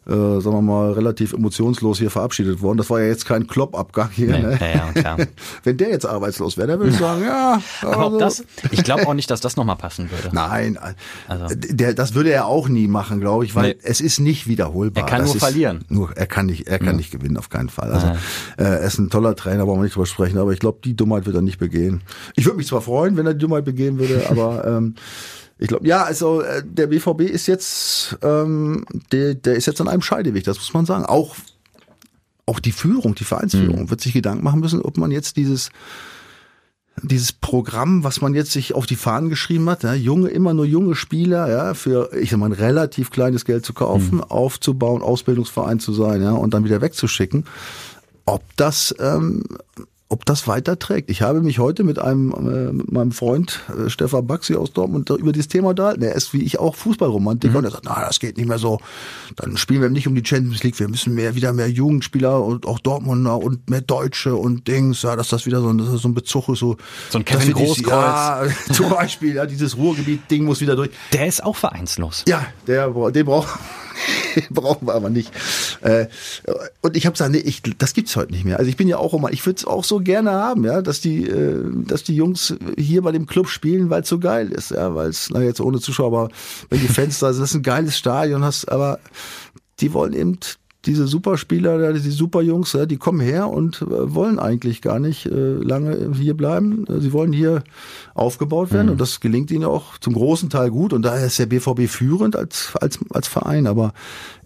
äh, 0.07 0.12
sagen 0.12 0.56
wir 0.57 0.62
mal, 0.62 0.92
relativ 0.92 1.34
emotionslos 1.34 1.98
hier 2.00 2.12
verabschiedet 2.12 2.62
worden. 2.62 2.78
Das 2.78 2.90
war 2.90 3.02
ja 3.02 3.07
jetzt 3.07 3.25
kein 3.25 3.48
Kloppabgang 3.48 4.10
hier. 4.12 4.31
Nee, 4.31 4.42
ne? 4.42 4.57
ja, 4.62 4.68
ja, 4.68 4.92
klar. 4.94 5.18
Wenn 5.63 5.78
der 5.78 5.90
jetzt 5.90 6.06
arbeitslos 6.06 6.57
wäre, 6.57 6.68
dann 6.68 6.80
würde 6.80 6.92
ich 6.92 6.98
sagen, 6.98 7.24
ja. 7.24 7.62
Aber 7.81 8.06
also- 8.06 8.19
das, 8.19 8.44
ich 8.72 8.84
glaube 8.84 9.07
auch 9.07 9.13
nicht, 9.13 9.30
dass 9.31 9.42
das 9.42 9.56
nochmal 9.56 9.75
passen 9.78 10.10
würde. 10.12 10.30
Nein, 10.36 10.78
Also- 11.28 11.56
der, 11.56 11.94
das 11.94 12.13
würde 12.13 12.31
er 12.31 12.46
auch 12.46 12.68
nie 12.69 12.88
machen, 12.88 13.19
glaube 13.19 13.46
ich, 13.46 13.56
weil 13.56 13.69
Nee. 13.69 13.78
es 13.84 14.02
ist 14.02 14.19
nicht 14.19 14.48
wiederholbar. 14.48 15.04
Er 15.04 15.10
kann 15.10 15.22
das 15.22 15.31
nur 15.34 15.40
verlieren. 15.40 15.86
Nur, 15.90 16.16
er 16.16 16.28
kann 16.28 16.46
nicht, 16.46 16.68
er 16.68 16.80
kann 16.80 16.96
nicht 16.98 17.12
gewinnen, 17.12 17.38
auf 17.38 17.50
keinen 17.50 17.69
Fall. 17.69 17.92
Also, 17.92 18.08
äh, 18.58 18.63
er 18.63 18.80
ist 18.81 19.00
ein 19.00 19.10
toller 19.10 19.36
Trainer, 19.36 19.66
brauchen 19.66 19.80
wir 19.80 19.84
nicht 19.86 19.96
drüber 19.96 20.06
sprechen, 20.06 20.38
aber 20.38 20.51
ich 20.54 20.60
glaube, 20.60 20.80
die 20.84 20.96
Dummheit 20.96 21.25
wird 21.25 21.36
er 21.36 21.42
nicht 21.42 21.58
begehen. 21.58 22.01
Ich 22.36 22.46
würde 22.46 22.58
mich 22.58 22.68
zwar 22.68 22.81
freuen, 22.81 23.18
wenn 23.18 23.25
er 23.25 23.34
die 23.34 23.40
Dummheit 23.40 23.66
begehen 23.66 23.98
würde, 24.00 24.24
aber 24.30 24.66
ähm, 24.68 24.96
ich 25.57 25.68
glaube, 25.68 25.88
ja, 25.88 26.04
also 26.04 26.42
äh, 26.42 26.63
der 26.66 26.88
BVB 26.88 27.22
ist 27.22 27.48
jetzt, 27.48 28.18
ähm, 28.22 28.86
der, 29.12 29.36
der 29.36 29.56
ist 29.56 29.66
jetzt 29.68 29.80
an 29.81 29.88
einem 29.88 30.02
Scheideweg, 30.02 30.44
das 30.44 30.57
muss 30.57 30.74
man 30.74 30.86
sagen. 30.86 31.06
Auch 31.06 31.36
auch 32.48 32.60
die 32.60 32.72
Führung, 32.74 33.16
die 33.16 33.24
Vereinsführung 33.24 33.84
Mhm. 33.84 33.90
wird 33.90 34.02
sich 34.02 34.13
Gedanken 34.13 34.44
machen 34.44 34.60
müssen, 34.60 34.81
ob 34.81 34.98
man 34.98 35.10
jetzt 35.12 35.36
dieses 35.38 35.69
dieses 37.04 37.34
Programm, 37.34 38.04
was 38.06 38.22
man 38.22 38.34
jetzt 38.34 38.52
sich 38.52 38.74
auf 38.74 38.86
die 38.86 38.96
Fahnen 38.96 39.30
geschrieben 39.30 39.69
hat, 39.69 39.84
ja, 39.84 39.94
junge, 39.94 40.30
immer 40.30 40.54
nur 40.54 40.63
junge 40.66 40.96
Spieler, 40.96 41.50
ja, 41.50 41.74
für, 41.74 42.13
ich 42.13 42.30
sag 42.30 42.40
mal, 42.40 42.46
ein 42.46 42.51
relativ 42.54 43.12
kleines 43.12 43.44
Geld 43.44 43.66
zu 43.66 43.74
kaufen, 43.74 44.22
aufzubauen, 44.24 45.01
Ausbildungsverein 45.01 45.80
zu 45.81 45.92
sein, 45.92 46.22
ja, 46.22 46.31
und 46.31 46.54
dann 46.54 46.63
wieder 46.63 46.80
wegzuschicken, 46.81 47.46
ob 48.25 48.44
das, 48.56 48.96
ähm, 49.00 49.44
ob 50.07 50.24
das 50.25 50.48
weiterträgt. 50.48 51.10
Ich 51.10 51.24
habe 51.24 51.42
mich 51.42 51.57
heute 51.57 51.84
mit 51.84 51.98
einem, 51.98 52.31
äh, 52.31 52.72
mit 52.74 52.92
meinem 52.92 53.12
Freund 53.12 53.62
äh, 53.75 53.90
Stefan 53.90 54.28
Baxi 54.28 54.56
aus 54.56 54.72
Dortmund 54.72 55.10
da- 55.10 55.16
über 55.16 55.31
dieses 55.31 55.48
Thema 55.48 55.69
unterhalten. 55.69 56.04
Er 56.04 56.13
ist 56.13 56.31
wie 56.34 56.44
ich 56.44 56.60
auch 56.60 56.75
Fußballromantiker 56.75 57.57
und 57.57 57.66
er 57.66 57.72
sagt, 57.72 57.86
na, 57.86 58.06
das 58.06 58.19
geht 58.19 58.38
nicht 58.38 58.48
mehr 58.48 58.60
so. 58.60 58.80
Dann 59.36 59.57
spielen 59.57 59.81
wir 59.81 59.90
nicht 59.90 60.07
um 60.07 60.13
die 60.13 60.24
Champions 60.24 60.62
League. 60.63 60.80
Wir 60.80 60.88
müssen 60.90 61.16
mehr, 61.16 61.34
wieder 61.34 61.54
mehr 61.54 61.69
Jugendspieler 61.69 62.44
und 62.44 62.68
auch 62.68 62.78
Dortmunder 62.80 63.38
und 63.38 63.68
mehr 63.69 63.81
Deutsche 63.81 64.36
und 64.36 64.68
Dings, 64.68 65.01
ja, 65.01 65.15
dass 65.15 65.30
das 65.30 65.48
wieder 65.48 65.60
so 65.62 65.70
ein, 65.70 65.80
das 65.80 65.88
so 65.88 66.08
ein 66.08 66.13
Bezug 66.13 66.50
ist, 66.50 66.60
so. 66.60 66.77
So 67.10 67.18
ein 67.18 67.25
Kevin 67.25 67.53
dieses- 67.56 67.84
Großkreuz. 67.84 67.89
Ja, 67.91 68.44
zum 68.74 68.89
Beispiel, 68.89 69.36
ja, 69.36 69.46
dieses 69.48 69.75
Ruhrgebiet-Ding 69.75 70.46
muss 70.46 70.62
wieder 70.62 70.75
durch. 70.75 70.91
Der 71.13 71.25
ist 71.25 71.44
auch 71.44 71.56
vereinslos. 71.56 72.24
Ja, 72.27 72.46
der, 72.68 72.86
den 72.89 72.94
brauchen, 72.94 73.12
den 73.13 73.25
brauchen 74.50 74.88
wir 74.88 74.94
aber 74.94 75.10
nicht. 75.10 75.32
Äh, 75.82 76.08
und 76.82 76.96
ich 76.96 77.06
habe 77.06 77.14
gesagt, 77.14 77.32
nee, 77.32 77.38
ich, 77.38 77.62
das 77.78 77.94
gibt's 77.94 78.16
heute 78.16 78.32
nicht 78.32 78.46
mehr. 78.46 78.58
Also 78.58 78.70
ich 78.70 78.78
bin 78.78 78.88
ja 78.88 78.98
auch 78.98 79.14
immer, 79.14 79.32
ich 79.32 79.46
würde 79.46 79.58
es 79.58 79.66
auch 79.66 79.84
so 79.84 80.00
gerne 80.00 80.32
haben, 80.32 80.64
ja, 80.64 80.82
dass 80.82 81.02
die, 81.02 81.28
äh, 81.28 81.64
dass 81.86 82.04
die 82.04 82.16
Jungs 82.16 82.56
hier 82.78 83.02
bei 83.02 83.12
dem 83.12 83.25
Club 83.25 83.48
spielen, 83.48 83.90
weil 83.90 84.02
es 84.02 84.10
so 84.10 84.20
geil 84.20 84.52
ist, 84.52 84.72
ja, 84.72 84.96
weil 84.96 85.10
es, 85.10 85.30
na 85.32 85.42
jetzt 85.42 85.62
ohne 85.62 85.80
Zuschauer, 85.80 86.08
aber 86.08 86.30
wenn 86.70 86.82
die 86.82 86.88
Fans 86.88 87.20
da 87.20 87.34
sind, 87.34 87.42
das 87.42 87.52
ist 87.52 87.56
ein 87.56 87.64
geiles 87.64 87.98
Stadion, 87.98 88.44
hast, 88.44 88.72
aber 88.72 89.00
die 89.80 89.94
wollen 89.94 90.14
eben 90.14 90.40
diese 90.86 91.08
Superspieler, 91.08 91.80
ja, 91.82 91.92
die 91.94 92.00
Superjungs, 92.00 92.77
die 92.88 92.98
kommen 92.98 93.20
her 93.20 93.50
und 93.50 93.82
äh, 93.82 94.13
wollen 94.13 94.39
eigentlich 94.39 94.82
gar 94.82 95.00
nicht 95.00 95.25
äh, 95.25 95.54
lange 95.54 96.12
hier 96.13 96.36
bleiben. 96.36 96.86
Äh, 96.88 97.00
Sie 97.00 97.13
wollen 97.13 97.34
hier 97.34 97.63
aufgebaut 98.13 98.72
werden 98.72 98.89
und 98.89 99.01
das 99.01 99.20
gelingt 99.20 99.51
ihnen 99.51 99.65
auch 99.65 99.98
zum 99.98 100.13
großen 100.13 100.50
Teil 100.50 100.72
gut. 100.72 100.94
Und 100.94 101.04
daher 101.04 101.25
ist 101.25 101.39
der 101.39 101.48
BVB 101.48 101.88
führend 101.88 102.36
als 102.36 102.74
als 102.80 103.00
als 103.12 103.27
Verein, 103.27 103.68
aber 103.68 103.94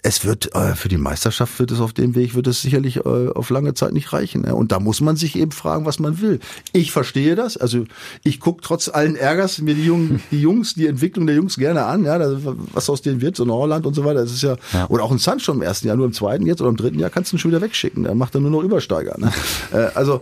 es 0.03 0.25
wird 0.25 0.56
äh, 0.56 0.75
für 0.75 0.89
die 0.89 0.98
Meisterschaft 0.98 1.60
wird 1.60 1.72
es 1.72 1.79
auf 1.79 1.94
dem 1.94 2.15
Weg 2.15 2.36
wird 2.36 2.48
es 2.48 2.62
sicherlich 2.62 2.98
äh, 2.98 3.29
auf 3.29 3.50
lange 3.50 3.74
Zeit 3.74 3.94
nicht 3.94 4.13
reichen. 4.13 4.44
Ja. 4.46 4.53
Und 4.53 4.72
da 4.72 4.79
muss 4.79 5.01
man 5.01 5.15
sich 5.15 5.36
eben 5.36 5.51
fragen, 5.51 5.86
was 5.86 6.00
man 6.00 6.22
will. 6.22 6.39
Ich 6.74 6.91
verstehe 6.91 7.36
das, 7.36 7.58
also 7.58 7.86
ich 8.24 8.39
gucke 8.39 8.62
trotz 8.62 8.89
allen 8.89 9.15
Ärgers 9.15 9.60
mir 9.60 9.75
die 9.75 9.86
Jungen, 9.86 10.22
die 10.32 10.41
Jungs, 10.41 10.74
die 10.74 10.88
Entwicklung 10.88 11.27
der 11.27 11.36
Jungs 11.36 11.58
gerne 11.58 11.86
an, 11.86 12.03
ja, 12.06 12.18
das, 12.18 12.41
was 12.74 12.89
aus 12.89 13.01
denen 13.01 13.22
wird, 13.22 13.36
so 13.36 13.44
ein 13.44 13.51
Holland 13.51 13.86
und 13.86 13.94
so 13.94 14.06
weiter. 14.06 14.22
Das 14.22 14.32
ist 14.32 14.44
ja, 14.44 14.56
Ja. 14.74 14.88
oder 14.89 15.03
auch 15.03 15.12
ein 15.12 15.20
Sancho 15.20 15.51
im 15.51 15.62
ersten 15.62 15.88
Jahr, 15.88 15.98
nur 15.98 16.06
im 16.06 16.13
zweiten 16.13 16.46
jetzt 16.46 16.62
oder 16.62 16.70
im 16.70 16.77
dritten 16.77 17.00
Jahr 17.00 17.10
kannst 17.10 17.32
du 17.32 17.36
ihn 17.36 17.39
schon 17.39 17.51
wieder 17.51 17.62
wegschicken. 17.62 18.03
Dann 18.03 18.18
macht 18.18 18.36
er 18.36 18.41
nur 18.41 18.51
noch 18.51 18.63
Übersteiger. 18.63 19.15
Ne? 19.18 19.32
äh, 19.74 19.89
also 19.96 20.22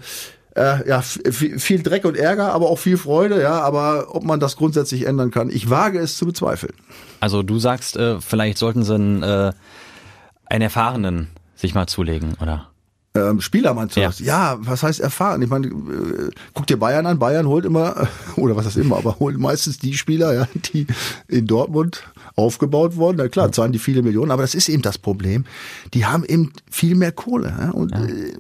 äh, 0.58 0.88
ja, 0.88 1.02
viel 1.02 1.84
Dreck 1.84 2.06
und 2.06 2.18
Ärger, 2.18 2.54
aber 2.54 2.70
auch 2.70 2.80
viel 2.80 2.98
Freude, 2.98 3.42
ja, 3.42 3.62
aber 3.62 4.16
ob 4.16 4.24
man 4.24 4.40
das 4.40 4.56
grundsätzlich 4.56 5.06
ändern 5.06 5.32
kann, 5.32 5.50
ich 5.50 5.70
wage 5.70 6.00
es 6.00 6.18
zu 6.18 6.26
bezweifeln. 6.26 6.74
Also 7.20 7.44
du 7.44 7.60
sagst, 7.60 7.96
äh, 7.98 8.20
vielleicht 8.20 8.58
sollten 8.58 8.84
sie 8.84 8.96
einen, 8.96 9.24
äh, 9.24 9.54
einen 10.46 10.62
Erfahrenen 10.62 11.28
sich 11.56 11.74
mal 11.74 11.88
zulegen, 11.88 12.36
oder? 12.42 12.68
ähm, 13.18 13.42
Spieler 13.42 13.74
meinst 13.74 13.96
du 13.96 14.02
Ja. 14.02 14.12
Ja, 14.20 14.58
was 14.60 14.84
heißt 14.84 15.00
erfahren? 15.00 15.42
Ich 15.42 15.50
meine, 15.50 15.68
äh, 15.68 16.30
guck 16.54 16.68
dir 16.68 16.78
Bayern 16.78 17.06
an. 17.06 17.20
Bayern 17.20 17.48
holt 17.48 17.66
immer, 17.66 18.08
oder 18.36 18.56
was 18.56 18.66
heißt 18.66 18.78
immer, 18.78 18.98
aber 18.98 19.20
holt 19.20 19.38
meistens 19.38 19.80
die 19.80 19.94
Spieler, 19.94 20.34
ja, 20.34 20.48
die 20.74 20.88
in 21.28 21.48
Dortmund 21.48 22.04
aufgebaut 22.36 22.96
wurden. 22.96 23.18
Na 23.18 23.28
klar, 23.28 23.52
zahlen 23.52 23.72
die 23.72 23.80
viele 23.80 24.04
Millionen, 24.04 24.32
aber 24.32 24.44
das 24.44 24.56
ist 24.56 24.70
eben 24.70 24.82
das 24.82 24.98
Problem. 24.98 25.46
Die 25.94 26.06
haben 26.06 26.24
eben 26.26 26.54
viel 26.70 26.96
mehr 26.96 27.12
Kohle. 27.12 27.54
Ja? 27.60 27.72
Und 27.72 27.94
äh, 27.94 28.34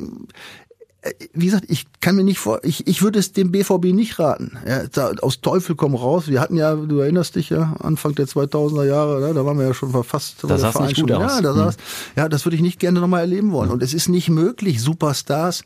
wie 1.33 1.45
gesagt, 1.45 1.65
ich 1.67 1.85
kann 2.01 2.15
mir 2.15 2.23
nicht 2.23 2.39
vor, 2.39 2.59
ich, 2.63 2.87
ich 2.87 3.01
würde 3.01 3.19
es 3.19 3.33
dem 3.33 3.51
BVB 3.51 3.85
nicht 3.93 4.19
raten. 4.19 4.57
Ja, 4.67 4.83
da, 4.87 5.11
aus 5.21 5.41
Teufel 5.41 5.75
komm 5.75 5.95
raus. 5.95 6.27
Wir 6.27 6.41
hatten 6.41 6.55
ja, 6.55 6.75
du 6.75 6.99
erinnerst 6.99 7.35
dich 7.35 7.49
ja, 7.49 7.75
Anfang 7.79 8.15
der 8.15 8.27
2000er 8.27 8.85
Jahre, 8.85 9.19
ne, 9.21 9.33
da 9.33 9.45
waren 9.45 9.57
wir 9.57 9.67
ja 9.67 9.73
schon 9.73 9.91
fast. 10.03 10.41
sah's 10.41 10.61
Verein 10.61 10.87
nicht 10.87 11.01
gut 11.01 11.09
schon, 11.09 11.23
aus. 11.23 11.35
Ja, 11.35 11.41
da 11.41 11.53
saß, 11.53 11.77
ja, 12.15 12.29
das 12.29 12.45
würde 12.45 12.55
ich 12.55 12.61
nicht 12.61 12.79
gerne 12.79 12.99
nochmal 12.99 13.21
erleben 13.21 13.51
wollen. 13.51 13.69
Und 13.69 13.83
es 13.83 13.93
ist 13.93 14.09
nicht 14.09 14.29
möglich, 14.29 14.81
Superstars 14.81 15.63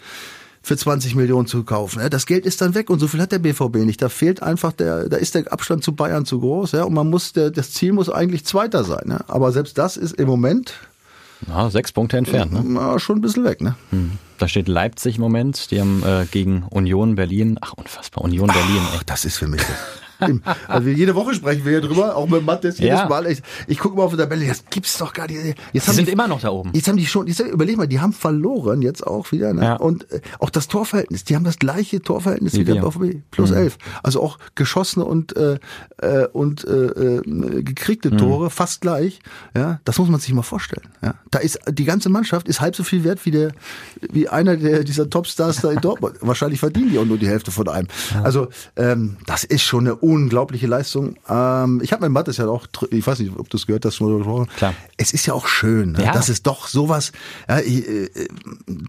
für 0.62 0.77
20 0.77 1.15
Millionen 1.15 1.48
zu 1.48 1.63
kaufen. 1.63 2.01
Das 2.10 2.25
Geld 2.25 2.45
ist 2.45 2.62
dann 2.62 2.75
weg 2.75 2.89
und 2.89 3.00
so 3.00 3.07
viel 3.07 3.19
hat 3.19 3.31
der 3.31 3.39
BVB 3.39 3.77
nicht. 3.77 4.01
Da 4.01 4.10
fehlt 4.10 4.43
einfach 4.43 4.71
der, 4.71 5.10
da 5.10 5.17
ist 5.17 5.33
der 5.33 5.51
Abstand 5.51 5.83
zu 5.83 5.93
Bayern 5.93 6.25
zu 6.25 6.39
groß, 6.39 6.74
ja, 6.74 6.83
und 6.83 6.93
man 6.93 7.10
muss, 7.10 7.33
der, 7.33 7.50
das 7.50 7.71
Ziel 7.74 7.93
muss 7.93 8.10
eigentlich 8.10 8.45
Zweiter 8.45 8.83
sein, 8.83 9.03
ne? 9.05 9.25
Aber 9.27 9.51
selbst 9.51 9.77
das 9.77 9.98
ist 9.98 10.15
im 10.15 10.27
Moment 10.27 10.74
Ja, 11.48 11.69
sechs 11.69 11.91
Punkte 11.91 12.17
entfernt. 12.17 12.53
Ne? 12.53 12.62
na, 12.63 13.00
schon 13.00 13.17
ein 13.17 13.21
bisschen 13.21 13.43
weg, 13.43 13.62
ne? 13.62 13.75
Da 14.38 14.48
steht 14.48 14.67
Leipzig 14.67 15.15
im 15.15 15.21
Moment. 15.21 15.71
Die 15.71 15.79
haben 15.79 16.03
äh, 16.03 16.25
gegen 16.29 16.63
Union 16.69 17.15
Berlin. 17.15 17.57
Ach, 17.62 17.74
unfassbar. 17.74 18.24
Union 18.24 18.48
Berlin. 18.48 18.81
Ach, 18.95 19.03
das 19.03 19.25
ist 19.25 19.38
für 19.38 19.48
mich 19.48 19.62
das. 19.62 19.77
Also 20.68 20.90
jede 20.90 21.16
Woche 21.16 21.34
sprechen 21.34 21.66
wir 21.66 21.72
hier 21.72 21.82
drüber, 21.82 22.16
auch 22.16 22.28
mit 22.28 22.46
Mattes 22.46 22.78
jedes 22.80 23.00
Ja. 23.00 23.08
Mal. 23.08 23.28
Ich, 23.28 23.42
ich 23.68 23.80
gucke 23.80 23.98
mal 23.98 24.04
auf 24.04 24.12
die 24.12 24.18
Tabelle, 24.18 24.46
das 24.48 24.63
gibt's 24.70 24.98
doch 24.98 25.13
gar 25.13 25.28
nicht. 25.28 25.56
Jetzt 25.74 25.88
Die 25.88 25.92
sind 25.92 26.08
die, 26.08 26.12
immer 26.12 26.28
noch 26.28 26.42
da 26.42 26.50
oben. 26.50 26.72
Jetzt 26.74 26.88
haben 26.88 26.98
die 26.98 27.06
schon, 27.06 27.28
jetzt, 27.28 27.40
überleg 27.40 27.78
mal, 27.78 27.88
die 27.88 28.00
haben 28.00 28.13
verloren 28.13 28.82
jetzt 28.82 29.06
auch 29.06 29.32
wieder. 29.32 29.54
Ne? 29.54 29.63
Ja. 29.63 29.75
Und 29.75 30.10
äh, 30.12 30.22
auch 30.40 30.50
das 30.50 30.68
Torverhältnis, 30.68 31.24
die 31.24 31.36
haben 31.36 31.44
das 31.44 31.60
gleiche 31.60 32.01
Torverhältnis 32.01 32.54
wie, 32.54 32.60
Wie 32.60 32.66
der. 32.66 32.82
BVB, 32.82 33.22
plus 33.32 33.51
elf. 33.51 33.78
Also 34.04 34.22
auch 34.22 34.38
geschossene 34.56 35.06
und 35.06 35.36
äh, 35.36 35.60
äh, 35.98 36.28
und 36.28 36.66
äh, 36.66 36.86
äh, 36.86 37.63
gekriegte 37.63 38.16
Tore 38.16 38.50
fast 38.50 38.82
gleich. 38.82 39.20
Ja, 39.56 39.80
das 39.84 39.98
muss 39.98 40.10
man 40.10 40.20
sich 40.20 40.34
mal 40.34 40.42
vorstellen. 40.42 40.88
Ja, 41.01 41.16
da 41.32 41.40
ist 41.40 41.60
die 41.70 41.86
ganze 41.86 42.10
Mannschaft 42.10 42.48
ist 42.48 42.62
halb 42.62 42.75
so 42.75 42.84
viel 42.84 43.04
wert 43.04 43.25
wie 43.25 43.32
der 43.32 43.51
wie 44.12 44.28
einer 44.30 44.58
der 44.58 44.84
dieser 44.84 45.10
Topstars 45.10 45.62
da 45.62 45.72
in 45.72 45.82
Dortmund. 45.82 46.16
Wahrscheinlich 46.22 46.60
verdienen 46.60 46.92
die 46.92 47.00
auch 47.00 47.06
nur 47.06 47.18
die 47.18 47.28
Hälfte 47.28 47.51
von 47.51 47.68
einem. 47.68 47.88
Also 48.24 48.48
ähm, 48.75 49.18
das 49.25 49.44
ist 49.44 49.63
schon 49.63 49.82
eine 49.88 49.96
unglaubliche 50.12 50.68
Leistung. 50.68 51.15
Ähm, 51.27 51.82
ich 51.84 51.94
habe 51.94 52.03
mit 52.03 52.12
Mattes 52.12 52.38
ja 52.38 52.48
auch, 52.48 52.68
ich 52.89 53.06
weiß 53.06 53.20
nicht, 53.20 53.32
ob 53.38 53.50
du 53.50 53.58
es 53.58 53.65
gehört 53.65 53.86
hast, 53.86 53.96
schon. 53.96 54.48
Klar. 54.58 54.74
Es 54.98 55.13
ist 55.13 55.25
ja 55.25 55.34
auch 55.34 55.48
schön, 55.48 55.94
ne? 55.94 56.03
Ja. 56.03 56.13
dass 56.13 56.30
es 56.30 56.44
doch 56.44 56.68
sowas, 56.68 57.12
ja, 57.48 57.60
ich, 57.60 57.88
äh, 57.88 58.10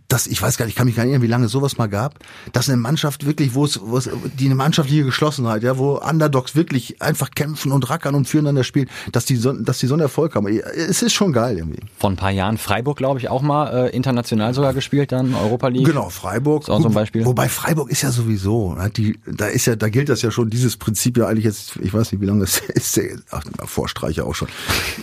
das, 0.08 0.26
ich 0.26 0.40
weiß 0.40 0.56
gar 0.56 0.66
nicht, 0.66 0.72
ich 0.72 0.76
kann 0.76 0.86
mich 0.86 0.96
gar 0.96 1.04
nicht 1.04 1.12
erinnern, 1.12 1.22
wie 1.22 1.30
lange 1.30 1.46
es 1.46 1.52
sowas 1.52 1.78
mal 1.78 1.86
gab, 1.86 2.18
dass 2.52 2.68
eine 2.68 2.78
Mannschaft 2.78 3.26
wirklich, 3.26 3.54
wo 3.54 3.64
es, 3.64 3.80
wo 3.82 3.96
es 3.96 4.10
die 4.38 4.46
eine 4.46 4.54
mannschaftliche 4.54 5.04
Geschlossenheit, 5.04 5.62
ja, 5.62 5.78
wo 5.78 5.98
Underdogs 5.98 6.56
wirklich 6.56 7.00
einfach 7.00 7.30
kämpfen 7.30 7.72
und 7.72 7.88
rackern 7.88 8.14
und 8.14 8.26
füreinander 8.26 8.64
spielen, 8.64 8.88
dass 9.12 9.24
die 9.24 9.36
so, 9.36 9.52
dass 9.52 9.78
die 9.78 9.86
so 9.86 9.94
einen 9.94 10.02
Erfolg 10.02 10.34
haben. 10.34 10.46
Es 10.46 11.02
ist 11.02 11.12
schon 11.12 11.32
geil 11.32 11.58
irgendwie. 11.58 11.80
Vor 11.98 12.10
ein 12.10 12.16
paar 12.16 12.30
Jahren 12.30 12.58
Freiburg, 12.58 12.96
glaube 12.96 13.20
ich, 13.20 13.28
auch 13.28 13.42
mal 13.42 13.86
äh, 13.86 13.96
international 13.96 14.54
sogar 14.54 14.74
gespielt, 14.74 15.12
dann 15.12 15.34
Europa 15.34 15.68
League. 15.68 15.86
Genau, 15.86 16.08
Freiburg. 16.08 16.62
Ist 16.62 16.70
auch 16.70 16.80
so 16.80 16.88
ein 16.88 16.94
Beispiel. 16.94 17.24
Wobei 17.24 17.48
Freiburg 17.48 17.90
ist 17.90 18.02
ja 18.02 18.10
sowieso, 18.10 18.74
ne, 18.74 18.90
die, 18.90 19.18
da 19.26 19.46
ist 19.46 19.66
ja, 19.66 19.76
da 19.76 19.88
gilt 19.88 20.08
das 20.08 20.22
ja 20.22 20.30
schon, 20.30 20.50
dieses 20.50 20.76
Prinzip 20.76 21.11
ja 21.16 21.26
eigentlich 21.26 21.44
jetzt, 21.44 21.76
ich 21.76 21.92
weiß 21.92 22.12
nicht, 22.12 22.20
wie 22.20 22.26
lange 22.26 22.40
das 22.40 22.58
ist, 22.68 23.00
ach, 23.30 23.44
Vorstreicher 23.64 24.26
auch 24.26 24.34
schon. 24.34 24.48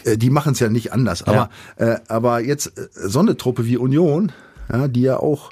Äh, 0.03 0.17
Die 0.17 0.29
machen 0.29 0.53
es 0.53 0.59
ja 0.59 0.69
nicht 0.69 0.93
anders. 0.93 1.23
Aber, 1.23 1.49
äh, 1.77 1.97
aber 2.07 2.41
jetzt 2.41 2.77
äh, 2.77 2.87
so 2.93 3.19
eine 3.19 3.37
Truppe 3.37 3.65
wie 3.65 3.77
Union, 3.77 4.31
ja, 4.71 4.87
die 4.87 5.01
ja 5.01 5.17
auch 5.17 5.51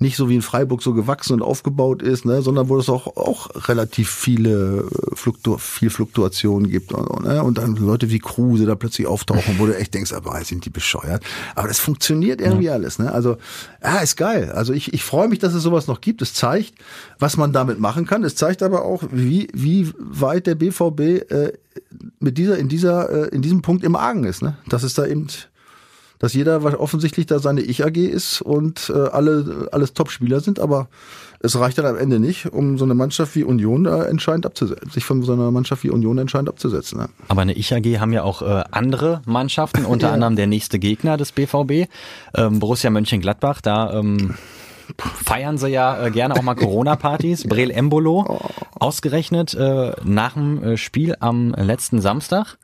nicht 0.00 0.16
so 0.16 0.28
wie 0.30 0.34
in 0.34 0.42
Freiburg 0.42 0.82
so 0.82 0.94
gewachsen 0.94 1.34
und 1.34 1.42
aufgebaut 1.42 2.02
ist, 2.02 2.24
ne, 2.24 2.40
sondern 2.40 2.68
wo 2.70 2.78
es 2.78 2.88
auch, 2.88 3.16
auch 3.16 3.68
relativ 3.68 4.10
viele 4.10 4.88
äh, 4.90 5.14
Fluktu 5.14 5.58
viel 5.58 5.90
Fluktuationen 5.90 6.70
gibt 6.70 6.92
und, 6.92 7.24
ne, 7.24 7.42
und 7.44 7.58
dann 7.58 7.76
Leute 7.76 8.10
wie 8.10 8.18
Kruse 8.18 8.64
da 8.64 8.74
plötzlich 8.74 9.06
auftauchen, 9.06 9.58
wo 9.58 9.66
du 9.66 9.76
echt 9.76 9.92
denkst, 9.92 10.12
aber 10.12 10.42
sind 10.42 10.64
die 10.64 10.70
bescheuert. 10.70 11.22
Aber 11.54 11.68
das 11.68 11.78
funktioniert 11.78 12.40
irgendwie 12.40 12.70
alles. 12.70 12.98
Ne? 12.98 13.12
Also 13.12 13.36
ja, 13.82 13.98
ist 13.98 14.16
geil. 14.16 14.50
Also 14.52 14.72
ich, 14.72 14.94
ich 14.94 15.04
freue 15.04 15.28
mich, 15.28 15.38
dass 15.38 15.52
es 15.52 15.62
sowas 15.62 15.86
noch 15.86 16.00
gibt. 16.00 16.22
Es 16.22 16.32
zeigt, 16.32 16.74
was 17.18 17.36
man 17.36 17.52
damit 17.52 17.78
machen 17.78 18.06
kann. 18.06 18.24
Es 18.24 18.36
zeigt 18.36 18.62
aber 18.62 18.84
auch, 18.84 19.04
wie, 19.12 19.48
wie 19.52 19.92
weit 19.98 20.46
der 20.46 20.54
BVB 20.54 21.00
äh, 21.00 21.52
mit 22.18 22.38
dieser, 22.38 22.58
in 22.58 22.68
dieser, 22.68 23.10
äh, 23.10 23.34
in 23.34 23.42
diesem 23.42 23.60
Punkt 23.60 23.84
im 23.84 23.96
Argen 23.96 24.24
ist. 24.24 24.42
Ne? 24.42 24.56
Dass 24.68 24.82
es 24.82 24.94
da 24.94 25.06
eben 25.06 25.28
dass 26.20 26.34
jeder 26.34 26.62
offensichtlich 26.80 27.26
da 27.26 27.40
seine 27.40 27.62
Ich-AG 27.62 27.96
ist 27.96 28.40
und 28.42 28.92
äh, 28.94 28.98
alle 29.08 29.68
alles 29.72 29.94
Top-Spieler 29.94 30.40
sind, 30.40 30.60
aber 30.60 30.88
es 31.42 31.58
reicht 31.58 31.78
dann 31.78 31.86
am 31.86 31.96
Ende 31.96 32.20
nicht, 32.20 32.52
um 32.52 32.76
so 32.76 32.84
eine 32.84 32.94
Mannschaft 32.94 33.34
wie 33.34 33.42
Union 33.42 33.84
da 33.84 34.04
entscheidend 34.04 34.44
abzusetzen, 34.44 34.90
sich 34.90 35.04
von 35.04 35.22
so 35.22 35.32
einer 35.32 35.50
Mannschaft 35.50 35.82
wie 35.82 35.90
Union 35.90 36.18
entscheidend 36.18 36.50
abzusetzen. 36.50 37.00
Ne? 37.00 37.08
Aber 37.28 37.40
eine 37.40 37.54
Ich-AG 37.54 37.98
haben 37.98 38.12
ja 38.12 38.22
auch 38.22 38.42
äh, 38.42 38.62
andere 38.70 39.22
Mannschaften, 39.24 39.86
unter 39.86 40.06
Ja. 40.08 40.14
anderem 40.14 40.36
der 40.36 40.46
nächste 40.46 40.78
Gegner 40.78 41.16
des 41.16 41.32
BVB, 41.32 41.88
ähm, 42.34 42.58
Borussia 42.58 42.90
Mönchengladbach. 42.90 43.62
Da 43.62 43.94
ähm, 43.94 44.34
feiern 44.98 45.56
sie 45.56 45.68
ja 45.68 46.06
äh, 46.06 46.10
gerne 46.10 46.34
auch 46.36 46.42
mal 46.42 46.54
Corona-Partys. 46.54 47.44
Brel 47.48 47.70
Embolo, 47.70 48.40
ausgerechnet 48.78 49.54
äh, 49.54 49.92
nach 50.04 50.34
dem 50.34 50.62
äh, 50.62 50.76
Spiel 50.76 51.16
am 51.20 51.54
letzten 51.54 52.02
Samstag 52.02 52.58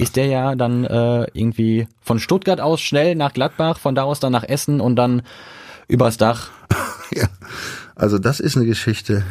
ist 0.00 0.16
der 0.16 0.26
ja 0.26 0.54
dann 0.54 0.84
äh, 0.84 1.26
irgendwie 1.32 1.86
von 2.00 2.18
Stuttgart 2.18 2.60
aus 2.60 2.80
schnell 2.80 3.14
nach 3.14 3.32
Gladbach, 3.32 3.78
von 3.78 3.94
da 3.94 4.02
aus 4.02 4.20
dann 4.20 4.32
nach 4.32 4.44
Essen 4.44 4.80
und 4.80 4.96
dann 4.96 5.22
übers 5.88 6.16
Dach. 6.16 6.50
Ja. 7.12 7.26
Also 7.96 8.20
das 8.20 8.38
ist 8.38 8.56
eine 8.56 8.66
Geschichte. 8.66 9.24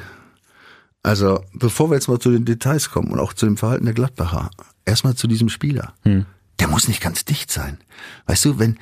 Also 1.01 1.45
bevor 1.53 1.89
wir 1.89 1.95
jetzt 1.95 2.09
mal 2.09 2.19
zu 2.19 2.29
den 2.29 2.43
Details 2.43 2.91
kommen 2.91 3.09
und 3.09 3.19
auch 3.21 3.31
zu 3.31 3.45
dem 3.45 3.55
Verhalten 3.55 3.85
der 3.85 3.93
Gladbacher, 3.93 4.49
erstmal 4.83 5.15
zu 5.15 5.27
diesem 5.27 5.47
Spieler. 5.47 5.93
Der 6.59 6.67
muss 6.67 6.89
nicht 6.89 6.99
ganz 7.01 7.23
dicht 7.23 7.51
sein. 7.51 7.77
Weißt 8.25 8.43
du, 8.43 8.59
wenn 8.59 8.77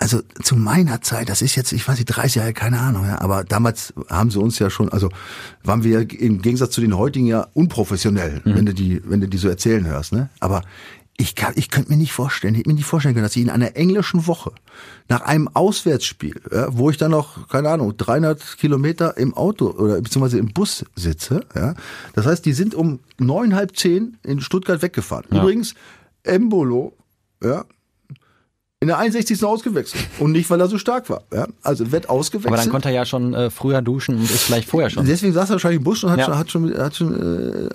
also 0.00 0.22
zu 0.42 0.56
meiner 0.56 1.02
Zeit, 1.02 1.28
das 1.28 1.42
ist 1.42 1.56
jetzt, 1.56 1.72
ich 1.72 1.86
weiß 1.86 1.96
nicht, 1.96 2.06
30 2.06 2.36
Jahre, 2.36 2.52
keine 2.54 2.80
Ahnung, 2.80 3.04
ja, 3.04 3.20
aber 3.20 3.44
damals 3.44 3.92
haben 4.08 4.30
sie 4.30 4.40
uns 4.40 4.58
ja 4.58 4.70
schon, 4.70 4.88
also 4.88 5.10
waren 5.62 5.84
wir 5.84 6.10
im 6.18 6.40
Gegensatz 6.40 6.70
zu 6.70 6.80
den 6.80 6.96
heutigen 6.96 7.26
ja 7.26 7.46
unprofessionell, 7.52 8.40
wenn 8.44 8.64
du 8.64 8.72
die, 8.72 9.02
wenn 9.04 9.20
du 9.20 9.28
die 9.28 9.36
so 9.36 9.48
erzählen 9.48 9.86
hörst, 9.86 10.12
ne? 10.12 10.30
Aber 10.40 10.62
ich 11.18 11.34
kann, 11.34 11.52
ich 11.56 11.68
könnte 11.68 11.90
mir 11.90 11.98
nicht 11.98 12.12
vorstellen, 12.12 12.54
ich 12.54 12.60
hätte 12.60 12.70
mir 12.70 12.76
nicht 12.76 12.86
vorstellen 12.86 13.14
können, 13.14 13.26
dass 13.26 13.36
ich 13.36 13.42
in 13.42 13.50
einer 13.50 13.76
englischen 13.76 14.26
Woche 14.26 14.52
nach 15.10 15.20
einem 15.20 15.48
Auswärtsspiel, 15.48 16.40
ja, 16.50 16.68
wo 16.70 16.88
ich 16.88 16.96
dann 16.96 17.10
noch, 17.10 17.48
keine 17.48 17.68
Ahnung, 17.68 17.94
300 17.94 18.56
Kilometer 18.56 19.18
im 19.18 19.34
Auto 19.34 19.68
oder 19.70 20.00
beziehungsweise 20.00 20.38
im 20.38 20.48
Bus 20.54 20.82
sitze, 20.96 21.44
ja. 21.54 21.74
Das 22.14 22.24
heißt, 22.24 22.46
die 22.46 22.54
sind 22.54 22.74
um 22.74 23.00
neun, 23.18 23.54
halb 23.54 23.76
zehn 23.76 24.16
in 24.22 24.40
Stuttgart 24.40 24.80
weggefahren. 24.80 25.26
Übrigens, 25.30 25.74
Embolo, 26.22 26.96
ja, 27.44 27.66
in 28.82 28.88
der 28.88 28.96
61. 28.96 29.44
ausgewechselt. 29.44 30.02
Und 30.18 30.32
nicht, 30.32 30.48
weil 30.48 30.58
er 30.58 30.66
so 30.66 30.78
stark 30.78 31.10
war. 31.10 31.22
Ja? 31.34 31.46
Also 31.62 31.92
wird 31.92 32.08
ausgewechselt. 32.08 32.48
Aber 32.52 32.56
dann 32.56 32.70
konnte 32.70 32.88
er 32.88 32.94
ja 32.94 33.04
schon 33.04 33.34
äh, 33.34 33.50
früher 33.50 33.82
duschen 33.82 34.16
und 34.16 34.22
ist 34.22 34.44
vielleicht 34.44 34.68
vorher 34.68 34.88
schon. 34.88 35.04
Deswegen 35.04 35.34
saß 35.34 35.50
er 35.50 35.52
wahrscheinlich 35.54 35.78
im 35.78 35.84
Bus 35.84 36.02
und 36.02 36.10
hat 36.10 36.18
Ja. 36.20 36.24
schon, 36.24 36.38
hat 36.38 36.50
schon, 36.50 36.78
hat 36.78 36.96
schon 36.96 37.14
äh, 37.14 37.68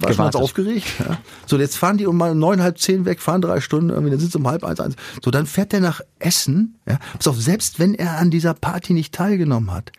war 0.00 0.12
schon 0.12 0.24
ganz 0.24 0.36
aufgeregt. 0.36 0.86
Ja. 1.00 1.18
So, 1.46 1.58
jetzt 1.58 1.76
fahren 1.76 1.98
die 1.98 2.06
um 2.06 2.16
mal 2.16 2.36
neun, 2.36 2.62
halb 2.62 2.78
zehn 2.78 3.04
weg, 3.04 3.20
fahren 3.20 3.42
drei 3.42 3.60
Stunden, 3.60 3.90
irgendwie, 3.90 4.10
dann 4.10 4.20
sind 4.20 4.30
sie 4.30 4.38
um 4.38 4.46
halb 4.46 4.62
eins, 4.62 4.78
eins. 4.78 4.94
So, 5.24 5.32
dann 5.32 5.46
fährt 5.46 5.74
er 5.74 5.80
nach 5.80 6.00
Essen. 6.20 6.78
Ja. 6.88 6.98
Pass 7.14 7.26
auf, 7.26 7.40
selbst 7.40 7.80
wenn 7.80 7.94
er 7.94 8.18
an 8.18 8.30
dieser 8.30 8.54
Party 8.54 8.92
nicht 8.92 9.12
teilgenommen 9.12 9.72
hat, 9.72 9.90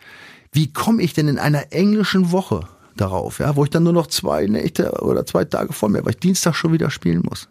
wie 0.52 0.72
komme 0.72 1.02
ich 1.02 1.12
denn 1.12 1.28
in 1.28 1.38
einer 1.38 1.72
englischen 1.74 2.32
Woche 2.32 2.60
darauf, 2.96 3.38
ja, 3.38 3.54
wo 3.54 3.64
ich 3.64 3.70
dann 3.70 3.82
nur 3.82 3.92
noch 3.92 4.06
zwei 4.06 4.46
Nächte 4.46 4.92
oder 5.02 5.26
zwei 5.26 5.44
Tage 5.44 5.74
vor 5.74 5.90
mir, 5.90 6.04
weil 6.04 6.12
ich 6.12 6.20
Dienstag 6.20 6.54
schon 6.54 6.72
wieder 6.72 6.90
spielen 6.90 7.22
muss? 7.28 7.48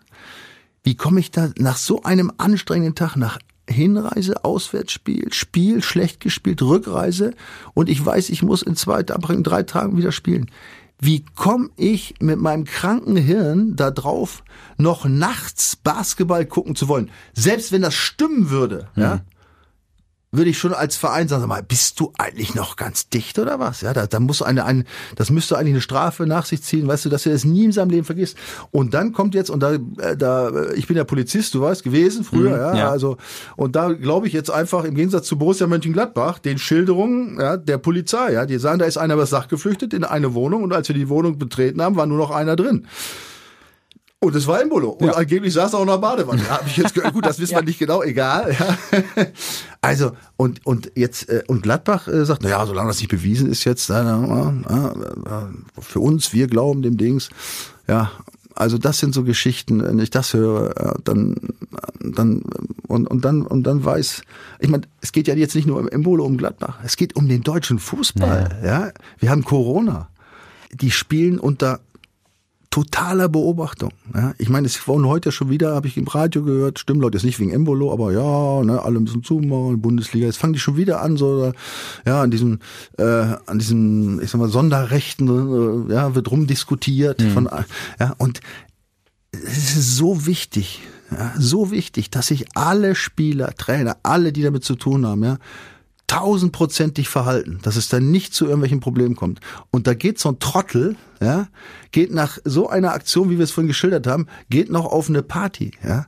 Wie 0.83 0.95
komme 0.95 1.19
ich 1.19 1.31
da 1.31 1.49
nach 1.57 1.77
so 1.77 2.03
einem 2.03 2.31
anstrengenden 2.37 2.95
Tag, 2.95 3.15
nach 3.15 3.39
Hinreise, 3.69 4.43
Auswärtsspiel, 4.43 5.31
Spiel, 5.31 5.81
schlecht 5.81 6.19
gespielt, 6.19 6.61
Rückreise 6.61 7.33
und 7.73 7.89
ich 7.89 8.05
weiß, 8.05 8.29
ich 8.29 8.43
muss 8.43 8.61
in 8.61 8.75
zwei, 8.75 8.99
in 9.01 9.43
drei 9.43 9.63
Tagen 9.63 9.97
wieder 9.97 10.11
spielen. 10.11 10.51
Wie 10.99 11.25
komme 11.35 11.69
ich 11.75 12.15
mit 12.19 12.39
meinem 12.39 12.65
kranken 12.65 13.17
Hirn 13.17 13.75
da 13.75 13.91
drauf, 13.91 14.43
noch 14.77 15.05
nachts 15.05 15.75
Basketball 15.75 16.45
gucken 16.45 16.75
zu 16.75 16.87
wollen? 16.87 17.09
Selbst 17.33 17.71
wenn 17.71 17.81
das 17.81 17.95
stimmen 17.95 18.49
würde, 18.49 18.89
ja, 18.95 19.21
würde 20.33 20.49
ich 20.49 20.57
schon 20.57 20.73
als 20.73 20.97
Verein 20.97 21.27
sagen, 21.27 21.41
sag 21.41 21.47
mal, 21.47 21.61
bist 21.63 21.99
du 21.99 22.11
eigentlich 22.17 22.55
noch 22.55 22.75
ganz 22.75 23.07
dicht 23.07 23.37
oder 23.37 23.59
was? 23.59 23.81
Ja, 23.81 23.93
da, 23.93 24.07
da 24.07 24.19
muss 24.19 24.41
eine, 24.41 24.65
ein, 24.65 24.85
das 25.15 25.29
müsste 25.29 25.57
eigentlich 25.57 25.73
eine 25.73 25.81
Strafe 25.81 26.25
nach 26.25 26.45
sich 26.45 26.63
ziehen, 26.63 26.87
weißt 26.87 27.05
du, 27.05 27.09
dass 27.09 27.25
er 27.25 27.33
das 27.33 27.45
nie 27.45 27.65
in 27.65 27.71
seinem 27.71 27.91
Leben 27.91 28.03
vergisst. 28.03 28.35
Und 28.71 28.95
dann 28.95 29.13
kommt 29.13 29.35
jetzt, 29.35 29.51
und 29.51 29.61
da, 29.61 29.73
äh, 29.73 30.17
da, 30.17 30.49
äh, 30.49 30.73
ich 30.73 30.87
bin 30.87 30.97
ja 30.97 31.03
Polizist, 31.03 31.53
du 31.53 31.61
weißt, 31.61 31.83
gewesen 31.83 32.23
früher, 32.23 32.57
ja, 32.57 32.75
ja. 32.75 32.89
also, 32.89 33.17
und 33.55 33.75
da 33.75 33.93
glaube 33.93 34.25
ich 34.25 34.33
jetzt 34.33 34.49
einfach 34.49 34.85
im 34.85 34.95
Gegensatz 34.95 35.27
zu 35.27 35.37
Borussia 35.37 35.67
Mönchengladbach, 35.67 36.39
den 36.39 36.57
Schilderungen 36.57 37.39
ja, 37.39 37.55
der 37.55 37.77
Polizei, 37.77 38.33
ja, 38.33 38.47
die 38.47 38.57
sagen, 38.57 38.79
da 38.79 38.85
ist 38.85 38.97
einer 38.97 39.13
über 39.13 39.23
das 39.23 39.29
Dach 39.29 39.47
geflüchtet 39.47 39.93
in 39.93 40.03
eine 40.03 40.33
Wohnung 40.33 40.63
und 40.63 40.73
als 40.73 40.87
wir 40.87 40.95
die 40.95 41.09
Wohnung 41.09 41.37
betreten 41.37 41.79
haben, 41.81 41.95
war 41.95 42.07
nur 42.07 42.17
noch 42.17 42.31
einer 42.31 42.55
drin. 42.55 42.87
Und 44.23 44.35
es 44.35 44.47
war 44.47 44.61
Embolo. 44.61 44.91
Und 44.91 45.07
ja. 45.07 45.13
angeblich 45.13 45.53
saß 45.53 45.73
er 45.73 45.79
auch 45.79 45.83
in 45.83 45.89
der 45.89 45.97
Badewanne. 45.97 46.41
Ja, 46.47 46.61
ich 46.65 46.77
jetzt 46.77 46.93
gehört. 46.93 47.13
Gut, 47.13 47.25
das 47.25 47.39
wissen 47.39 47.55
wir 47.55 47.61
nicht 47.61 47.79
genau, 47.79 48.03
egal. 48.03 48.55
Also, 49.81 50.11
und, 50.37 50.65
und 50.65 50.93
jetzt, 50.95 51.27
äh, 51.27 51.43
und 51.47 51.61
Gladbach 51.61 52.07
äh, 52.07 52.23
sagt, 52.23 52.41
na 52.41 52.49
ja, 52.49 52.65
solange 52.65 52.87
das 52.87 52.99
nicht 52.99 53.09
bewiesen 53.09 53.51
ist 53.51 53.65
jetzt, 53.65 53.87
für 53.87 54.63
uns, 55.99 56.31
wir 56.31 56.47
glauben 56.47 56.83
dem 56.83 56.95
Dings, 56.95 57.27
ja, 57.85 58.09
also 58.55 58.77
das 58.77 58.99
sind 58.99 59.13
so 59.13 59.23
Geschichten, 59.23 59.83
wenn 59.83 59.99
ich 59.99 60.09
das 60.09 60.33
höre, 60.33 60.95
dann, 61.03 61.35
dann 61.99 62.43
und, 62.87 63.07
und 63.07 63.25
dann 63.25 63.41
und 63.41 63.63
dann 63.63 63.83
weiß, 63.83 64.21
ich 64.59 64.69
meine, 64.69 64.83
es 65.01 65.11
geht 65.11 65.27
ja 65.27 65.35
jetzt 65.35 65.55
nicht 65.55 65.67
nur 65.67 65.81
im 65.81 65.89
Embolo 65.89 66.23
um 66.23 66.37
Gladbach, 66.37 66.79
es 66.85 66.95
geht 66.95 67.17
um 67.17 67.27
den 67.27 67.41
deutschen 67.41 67.79
Fußball. 67.79 68.61
Ja, 68.63 68.85
ja? 68.85 68.91
wir 69.19 69.31
haben 69.31 69.43
Corona, 69.43 70.07
die 70.71 70.91
spielen 70.91 71.39
unter 71.39 71.81
totaler 72.73 73.29
Beobachtung. 73.29 73.91
Ja, 74.15 74.33
ich 74.39 74.49
meine, 74.49 74.65
es 74.65 74.87
wurden 74.87 75.05
heute 75.05 75.31
schon 75.31 75.51
wieder, 75.51 75.75
habe 75.75 75.85
ich 75.85 75.95
im 75.95 76.07
Radio 76.07 76.41
gehört, 76.41 76.79
stimmt 76.79 77.01
Leute, 77.01 77.17
jetzt 77.17 77.23
nicht 77.23 77.39
wegen 77.39 77.51
Embolo, 77.51 77.93
aber 77.93 78.11
ja, 78.11 78.63
ne, 78.63 78.81
alle 78.81 78.99
müssen 78.99 79.21
zumachen, 79.21 79.79
Bundesliga, 79.79 80.25
jetzt 80.25 80.39
fangen 80.39 80.53
die 80.53 80.59
schon 80.59 80.75
wieder 80.75 80.99
an, 80.99 81.15
so 81.15 81.53
ja, 82.03 82.23
an 82.23 82.31
diesem, 82.31 82.57
äh, 82.97 83.03
an 83.03 83.59
diesem, 83.59 84.19
ich 84.21 84.31
sag 84.31 84.41
mal, 84.41 84.49
Sonderrechten, 84.49 85.87
äh, 85.87 85.93
ja, 85.93 86.15
wird 86.15 86.31
rumdiskutiert 86.31 87.21
mhm. 87.21 87.29
von, 87.29 87.49
ja, 87.99 88.15
und 88.17 88.39
es 89.31 89.75
ist 89.75 89.95
so 89.95 90.25
wichtig, 90.25 90.81
ja, 91.11 91.31
so 91.37 91.69
wichtig, 91.69 92.09
dass 92.09 92.25
sich 92.25 92.57
alle 92.57 92.95
Spieler, 92.95 93.53
Trainer, 93.55 93.97
alle, 94.01 94.33
die 94.33 94.41
damit 94.41 94.63
zu 94.63 94.73
tun 94.73 95.05
haben, 95.05 95.23
ja, 95.23 95.37
tausendprozentig 96.13 97.09
verhalten, 97.09 97.57
dass 97.63 97.75
es 97.75 97.89
dann 97.89 98.11
nicht 98.11 98.35
zu 98.35 98.45
irgendwelchen 98.45 98.79
Problemen 98.79 99.15
kommt. 99.15 99.39
Und 99.71 99.87
da 99.87 99.95
geht 99.95 100.19
so 100.19 100.29
ein 100.29 100.37
Trottel, 100.37 100.95
ja, 101.19 101.47
geht 101.91 102.13
nach 102.13 102.37
so 102.43 102.69
einer 102.69 102.93
Aktion, 102.93 103.31
wie 103.31 103.37
wir 103.37 103.43
es 103.43 103.51
vorhin 103.51 103.67
geschildert 103.67 104.05
haben, 104.05 104.27
geht 104.47 104.69
noch 104.69 104.85
auf 104.85 105.09
eine 105.09 105.23
Party, 105.23 105.71
ja. 105.83 106.05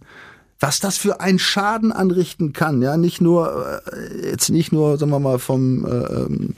Was 0.59 0.79
das 0.79 0.97
für 0.97 1.21
einen 1.21 1.39
Schaden 1.39 1.91
anrichten 1.91 2.53
kann, 2.53 2.83
ja, 2.83 2.97
nicht 2.97 3.19
nur, 3.19 3.81
äh, 3.91 4.29
jetzt 4.29 4.49
nicht 4.49 4.71
nur, 4.71 4.99
sagen 4.99 5.11
wir 5.11 5.19
mal, 5.19 5.39
vom, 5.39 5.85
äh, 5.85 5.89
ähm, 5.89 6.53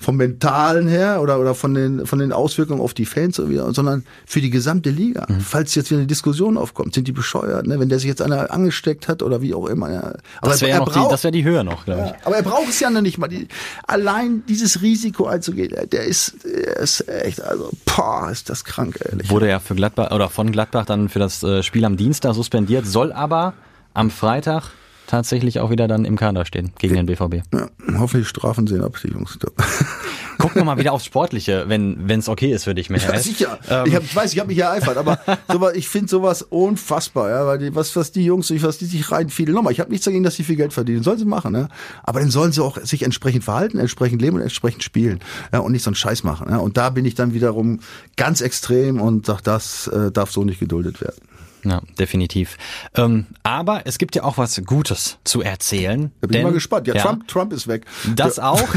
vom 0.00 0.16
Mentalen 0.16 0.86
her 0.86 1.20
oder, 1.20 1.40
oder 1.40 1.56
von, 1.56 1.74
den, 1.74 2.06
von 2.06 2.20
den 2.20 2.32
Auswirkungen 2.32 2.80
auf 2.80 2.94
die 2.94 3.04
Fans, 3.04 3.36
sondern 3.36 4.04
für 4.26 4.40
die 4.40 4.50
gesamte 4.50 4.90
Liga. 4.90 5.26
Mhm. 5.28 5.40
Falls 5.40 5.74
jetzt 5.74 5.90
wieder 5.90 5.98
eine 5.98 6.06
Diskussion 6.06 6.56
aufkommt, 6.56 6.94
sind 6.94 7.08
die 7.08 7.12
bescheuert, 7.12 7.66
ne? 7.66 7.80
wenn 7.80 7.88
der 7.88 7.98
sich 7.98 8.06
jetzt 8.06 8.22
einer 8.22 8.52
angesteckt 8.52 9.08
hat 9.08 9.24
oder 9.24 9.42
wie 9.42 9.54
auch 9.54 9.66
immer. 9.66 9.90
Ja. 9.90 10.14
Aber 10.40 10.52
das 10.52 10.60
wäre 10.60 10.78
ja 10.78 10.84
die, 10.84 11.10
das 11.10 11.24
wär 11.24 11.32
die 11.32 11.42
Höhe 11.42 11.64
noch, 11.64 11.84
glaube 11.84 12.02
ich. 12.04 12.10
Ja, 12.10 12.16
aber 12.24 12.36
er 12.36 12.42
braucht 12.44 12.68
es 12.68 12.78
ja 12.78 12.90
noch 12.90 13.00
nicht 13.00 13.18
mal. 13.18 13.26
Die, 13.26 13.48
allein 13.88 14.44
dieses 14.48 14.82
Risiko 14.82 15.26
einzugehen, 15.26 15.74
der 15.90 16.04
ist, 16.04 16.36
der 16.44 16.76
ist 16.76 17.08
echt, 17.08 17.42
also, 17.42 17.70
boah, 17.84 18.30
ist 18.30 18.48
das 18.50 18.64
krank, 18.64 19.00
ehrlich. 19.04 19.28
Wurde 19.30 19.48
ja 19.48 19.58
für 19.58 19.74
Gladbach 19.74 20.12
oder 20.12 20.30
von 20.30 20.52
Gladbach 20.52 20.86
dann 20.86 21.08
für 21.08 21.18
das 21.18 21.42
äh, 21.42 21.64
Spiel 21.64 21.84
am 21.84 21.96
Dienstag 21.96 22.34
suspendiert, 22.34 22.86
soll 22.86 23.12
aber 23.12 23.54
am 23.94 24.10
Freitag 24.10 24.70
tatsächlich 25.08 25.58
auch 25.58 25.70
wieder 25.70 25.88
dann 25.88 26.04
im 26.04 26.16
Kader 26.16 26.44
stehen 26.44 26.70
gegen 26.78 26.94
den 26.94 27.06
BVB. 27.06 27.42
Ja, 27.52 27.68
hoffentlich 27.98 28.28
strafen 28.28 28.66
sie 28.66 28.76
ihn 28.76 28.82
ab, 28.82 28.96
die 29.02 29.08
Jungs. 29.08 29.38
Gucken 30.38 30.56
wir 30.56 30.64
mal 30.64 30.78
wieder 30.78 30.92
aufs 30.92 31.04
Sportliche, 31.04 31.64
wenn 31.66 32.08
es 32.08 32.28
okay 32.28 32.52
ist 32.52 32.64
für 32.64 32.74
dich, 32.74 32.90
Michael. 32.90 33.14
Ja, 33.14 33.20
sicher. 33.20 33.58
Ähm. 33.68 33.86
Ich, 33.86 33.94
hab, 33.96 34.04
ich 34.04 34.14
weiß, 34.14 34.32
ich 34.32 34.38
habe 34.38 34.48
mich 34.48 34.58
ja 34.58 34.70
eifert, 34.70 34.96
aber 34.96 35.18
sowas, 35.52 35.74
ich 35.74 35.88
finde 35.88 36.08
sowas 36.08 36.42
unfassbar, 36.42 37.30
ja, 37.30 37.46
weil 37.46 37.58
die, 37.58 37.74
was, 37.74 37.96
was 37.96 38.12
die 38.12 38.24
Jungs, 38.24 38.52
was 38.62 38.78
die 38.78 38.84
sich 38.84 39.10
rein 39.10 39.30
viele 39.30 39.52
nochmal. 39.52 39.72
Ich 39.72 39.80
habe 39.80 39.90
nichts 39.90 40.04
dagegen, 40.04 40.22
dass 40.22 40.36
sie 40.36 40.44
viel 40.44 40.54
Geld 40.54 40.72
verdienen. 40.72 41.02
Sollen 41.02 41.18
sie 41.18 41.24
machen, 41.24 41.52
ne? 41.52 41.68
Aber 42.04 42.20
dann 42.20 42.30
sollen 42.30 42.52
sie 42.52 42.62
auch 42.62 42.78
sich 42.78 43.02
entsprechend 43.02 43.42
verhalten, 43.42 43.78
entsprechend 43.78 44.22
leben 44.22 44.36
und 44.36 44.42
entsprechend 44.42 44.84
spielen, 44.84 45.18
ja, 45.52 45.58
und 45.58 45.72
nicht 45.72 45.82
so 45.82 45.90
einen 45.90 45.96
Scheiß 45.96 46.22
machen. 46.22 46.48
Ja? 46.50 46.58
Und 46.58 46.76
da 46.76 46.90
bin 46.90 47.04
ich 47.04 47.16
dann 47.16 47.34
wiederum 47.34 47.80
ganz 48.16 48.40
extrem 48.40 49.00
und 49.00 49.26
sag, 49.26 49.40
das 49.40 49.88
äh, 49.88 50.12
darf 50.12 50.30
so 50.30 50.44
nicht 50.44 50.60
geduldet 50.60 51.00
werden. 51.00 51.16
Ja, 51.64 51.82
definitiv. 51.98 52.56
Ähm, 52.94 53.26
aber 53.42 53.82
es 53.84 53.98
gibt 53.98 54.14
ja 54.14 54.24
auch 54.24 54.38
was 54.38 54.62
Gutes 54.64 55.18
zu 55.24 55.42
erzählen. 55.42 56.12
Da 56.20 56.26
bin 56.26 56.32
denn, 56.32 56.40
ich 56.40 56.44
mal 56.44 56.52
gespannt. 56.52 56.86
Ja, 56.86 56.94
ja, 56.94 57.02
Trump, 57.02 57.28
Trump 57.28 57.52
ist 57.52 57.66
weg. 57.66 57.84
Das 58.14 58.36
ja. 58.36 58.50
auch. 58.50 58.68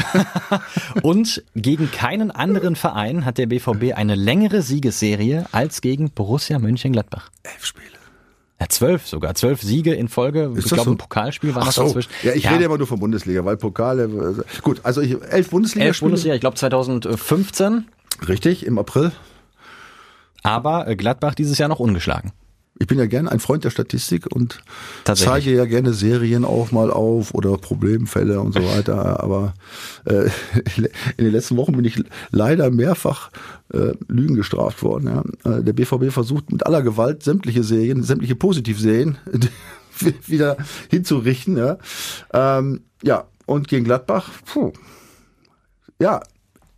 Und 1.01 1.43
gegen 1.55 1.91
keinen 1.91 2.31
anderen 2.31 2.75
Verein 2.75 3.25
hat 3.25 3.37
der 3.37 3.47
BVB 3.47 3.93
eine 3.95 4.15
längere 4.15 4.61
Siegesserie 4.61 5.45
als 5.51 5.81
gegen 5.81 6.11
Borussia 6.11 6.59
Mönchengladbach. 6.59 7.29
Elf 7.43 7.65
Spiele. 7.65 7.91
Ja, 8.59 8.67
zwölf 8.69 9.07
sogar. 9.07 9.33
Zwölf 9.33 9.61
Siege 9.61 9.93
in 9.93 10.07
Folge. 10.07 10.51
Ist 10.55 10.65
ich 10.65 10.71
glaube, 10.71 10.83
so? 10.83 10.91
ein 10.91 10.97
Pokalspiel 10.97 11.55
war 11.55 11.63
Ach 11.63 11.65
das 11.67 11.75
so. 11.75 11.85
dazwischen. 11.85 12.11
Ja, 12.21 12.33
ich 12.33 12.43
ja. 12.43 12.51
rede 12.51 12.65
immer 12.65 12.77
nur 12.77 12.85
von 12.85 12.99
Bundesliga, 12.99 13.43
weil 13.43 13.57
Pokale. 13.57 14.03
Äh, 14.03 14.61
gut, 14.61 14.81
also 14.83 15.01
ich, 15.01 15.19
elf 15.19 15.49
Bundesliga. 15.49 15.87
Elf 15.87 15.99
Bundesliga, 15.99 16.35
ich 16.35 16.41
glaube 16.41 16.57
2015. 16.57 17.85
Richtig, 18.27 18.65
im 18.65 18.77
April. 18.77 19.11
Aber 20.43 20.87
äh, 20.87 20.95
Gladbach 20.95 21.33
dieses 21.33 21.57
Jahr 21.57 21.69
noch 21.69 21.79
ungeschlagen. 21.79 22.33
Ich 22.81 22.87
bin 22.87 22.97
ja 22.97 23.05
gerne 23.05 23.31
ein 23.31 23.39
Freund 23.39 23.63
der 23.63 23.69
Statistik 23.69 24.25
und 24.25 24.63
zeige 25.05 25.53
ja 25.53 25.65
gerne 25.65 25.93
Serien 25.93 26.43
auch 26.43 26.71
mal 26.71 26.89
auf 26.89 27.35
oder 27.35 27.55
Problemfälle 27.57 28.39
und 28.39 28.53
so 28.53 28.63
weiter. 28.63 29.21
Aber 29.21 29.53
äh, 30.05 30.23
in 31.17 31.25
den 31.25 31.31
letzten 31.31 31.57
Wochen 31.57 31.73
bin 31.73 31.85
ich 31.85 32.03
leider 32.31 32.71
mehrfach 32.71 33.29
äh, 33.71 33.93
Lügen 34.07 34.33
gestraft 34.33 34.81
worden. 34.81 35.23
Ja. 35.45 35.57
Äh, 35.57 35.63
der 35.63 35.73
BVB 35.73 36.11
versucht 36.11 36.51
mit 36.51 36.65
aller 36.65 36.81
Gewalt 36.81 37.21
sämtliche 37.21 37.63
Serien, 37.63 38.01
sämtliche 38.01 38.35
Positivserien 38.35 39.19
wieder 40.25 40.57
hinzurichten. 40.89 41.57
Ja. 41.57 41.77
Ähm, 42.33 42.81
ja, 43.03 43.25
und 43.45 43.67
gegen 43.67 43.85
Gladbach, 43.85 44.31
puh, 44.45 44.73
ja, 45.99 46.21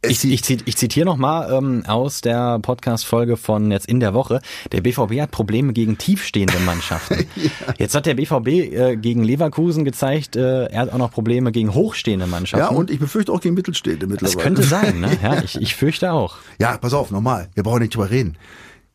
ich, 0.08 0.24
ich, 0.26 0.68
ich 0.68 0.78
zitiere 0.78 1.06
nochmal 1.06 1.52
ähm, 1.52 1.84
aus 1.88 2.22
der 2.22 2.60
Podcast-Folge 2.60 3.38
von 3.38 3.72
jetzt 3.72 3.88
in 3.88 4.00
der 4.00 4.14
Woche. 4.14 4.42
Der 4.72 4.82
BVB 4.82 5.22
hat 5.22 5.32
Probleme 5.32 5.74
gegen 5.74 5.98
tiefstehende 5.98 6.60
Mannschaften. 6.60 7.26
ja. 7.36 7.74
Jetzt 7.78 7.96
hat 7.96 8.06
der 8.06 8.16
BVB 8.16 8.48
äh, 8.48 8.96
gegen 8.98 9.24
Leverkusen 9.24 9.86
gezeigt, 9.86 10.36
äh, 10.36 10.66
er 10.66 10.82
hat 10.82 10.94
auch 10.94 10.98
noch 10.98 11.12
Probleme 11.12 11.52
gegen 11.52 11.74
hochstehende 11.74 12.28
Mannschaften. 12.28 12.74
Ja, 12.74 12.78
und 12.78 12.92
ich 12.92 13.00
befürchte 13.00 13.32
auch 13.32 13.42
gegen 13.42 13.56
mittelstehende 13.56 14.08
mittlerweile. 14.08 14.36
Das 14.36 14.44
könnte 14.44 14.64
sein, 14.64 15.00
ne? 15.00 15.10
Ja, 15.24 15.42
ich, 15.42 15.62
ich 15.62 15.76
fürchte 15.76 16.12
auch. 16.12 16.38
Ja, 16.60 16.78
pass 16.78 16.94
auf, 16.94 17.12
nochmal. 17.12 17.48
Wir 17.54 17.64
brauchen 17.64 17.82
nicht 17.82 17.96
drüber 17.96 18.10
reden. 18.10 18.38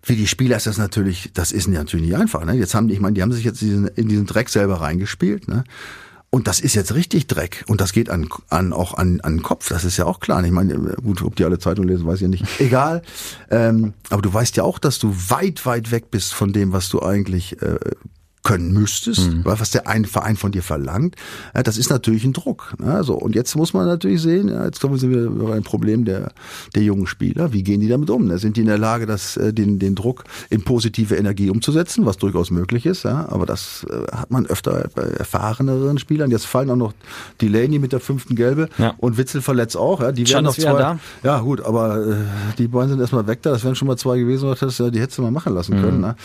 Für 0.03 0.15
die 0.15 0.27
Spieler 0.27 0.57
ist 0.57 0.67
das 0.67 0.79
natürlich, 0.79 1.31
das 1.33 1.53
ist 1.53 1.69
natürlich 1.69 2.07
nicht 2.07 2.17
einfach. 2.17 2.45
Ne? 2.45 2.55
Jetzt 2.55 2.75
haben 2.75 2.89
die, 2.89 2.95
ich 2.95 3.01
meine, 3.01 3.15
die 3.15 3.23
haben 3.23 3.33
sich 3.33 3.45
jetzt 3.45 3.63
in 3.63 4.09
diesen 4.09 4.27
Dreck 4.27 4.49
selber 4.49 4.81
reingespielt. 4.81 5.49
Ne? 5.49 5.65
Und 6.31 6.47
das 6.47 6.61
ist 6.61 6.75
jetzt 6.75 6.95
richtig 6.95 7.27
Dreck. 7.27 7.65
Und 7.69 7.81
das 7.81 7.93
geht 7.93 8.11
an, 8.11 8.29
an 8.51 8.75
auch 8.75 8.95
an, 8.95 9.21
an 9.23 9.37
den 9.37 9.43
Kopf. 9.43 9.69
Das 9.71 9.85
ist 9.85 9.97
ja 9.97 10.05
auch 10.05 10.21
klar. 10.21 10.45
Ich 10.45 10.51
meine, 10.51 10.75
gut, 11.03 11.23
ob 11.23 11.37
die 11.37 11.45
alle 11.45 11.59
Zeitung 11.59 11.87
lesen, 11.87 12.07
weiß 12.07 12.17
ich 12.17 12.23
ja 12.23 12.29
nicht. 12.29 12.45
Egal. 12.61 13.03
Ähm, 13.51 13.95
aber 14.11 14.21
du 14.21 14.33
weißt 14.33 14.57
ja 14.57 14.63
auch, 14.63 14.79
dass 14.79 14.99
du 14.99 15.15
weit, 15.29 15.65
weit 15.65 15.91
weg 15.91 16.11
bist 16.11 16.35
von 16.35 16.53
dem, 16.53 16.73
was 16.73 16.91
du 16.91 17.03
eigentlich 17.03 17.63
äh, 17.63 17.79
können 18.49 18.73
müsstest, 18.73 19.31
mhm. 19.31 19.43
was 19.45 19.71
der 19.73 19.87
ein 19.87 20.07
Verein 20.07 20.37
von 20.37 20.53
dir 20.53 20.63
verlangt, 20.63 21.17
ja, 21.55 21.63
das 21.63 21.77
ist 21.77 21.91
natürlich 21.91 22.25
ein 22.25 22.33
Druck. 22.33 22.75
Ne? 22.79 23.05
So, 23.05 23.13
und 23.13 23.35
jetzt 23.35 23.55
muss 23.57 23.75
man 23.75 23.85
natürlich 23.85 24.23
sehen, 24.23 24.49
ja, 24.49 24.65
jetzt 24.65 24.81
kommen 24.81 24.99
wir 24.99 25.21
über 25.21 25.53
ein 25.53 25.65
Problem 25.65 26.07
der, 26.07 26.33
der 26.75 26.83
jungen 26.83 27.07
Spieler. 27.07 27.53
Wie 27.53 27.63
gehen 27.63 27.83
die 27.83 27.89
damit 27.89 28.09
um? 28.09 28.25
Ne? 28.25 28.39
Sind 28.39 28.57
die 28.57 28.63
in 28.63 28.67
der 28.67 28.79
Lage, 28.79 29.05
das, 29.05 29.37
äh, 29.37 29.53
den, 29.53 29.79
den 29.79 29.95
Druck 29.95 30.25
in 30.49 30.65
positive 30.65 31.15
Energie 31.15 31.51
umzusetzen, 31.51 32.07
was 32.07 32.17
durchaus 32.17 32.51
möglich 32.51 32.87
ist, 32.87 33.03
ja? 33.03 33.29
aber 33.29 33.45
das 33.45 33.87
äh, 33.91 34.17
hat 34.17 34.31
man 34.31 34.47
öfter 34.47 34.89
bei 34.95 35.03
erfahreneren 35.03 35.99
Spielern. 35.99 36.31
Jetzt 36.31 36.47
fallen 36.47 36.71
auch 36.71 36.77
noch 36.77 36.95
Delaney 37.43 37.79
mit 37.79 37.93
der 37.93 38.01
fünften 38.01 38.35
Gelbe 38.35 38.71
ja. 38.79 38.95
und 38.97 39.19
Witzel 39.19 39.43
verletzt 39.43 39.77
auch. 39.77 40.01
Ja? 40.01 40.11
Die 40.11 40.27
werden 40.27 40.47
noch 40.47 40.55
zwei. 40.55 40.79
Da. 40.79 40.99
Ja, 41.23 41.41
gut, 41.41 41.61
aber 41.61 41.99
äh, 41.99 42.15
die 42.57 42.69
beiden 42.69 42.89
sind 42.89 43.01
erstmal 43.01 43.27
weg 43.27 43.43
da. 43.43 43.51
Das 43.51 43.63
wären 43.63 43.75
schon 43.75 43.89
mal 43.89 43.99
zwei 43.99 44.19
gewesen, 44.19 44.49
die 44.49 45.01
hättest 45.01 45.19
du 45.19 45.23
mal 45.23 45.31
machen 45.31 45.53
lassen 45.53 45.79
können. 45.83 45.99
Mhm. 45.99 46.03
Ne? 46.03 46.17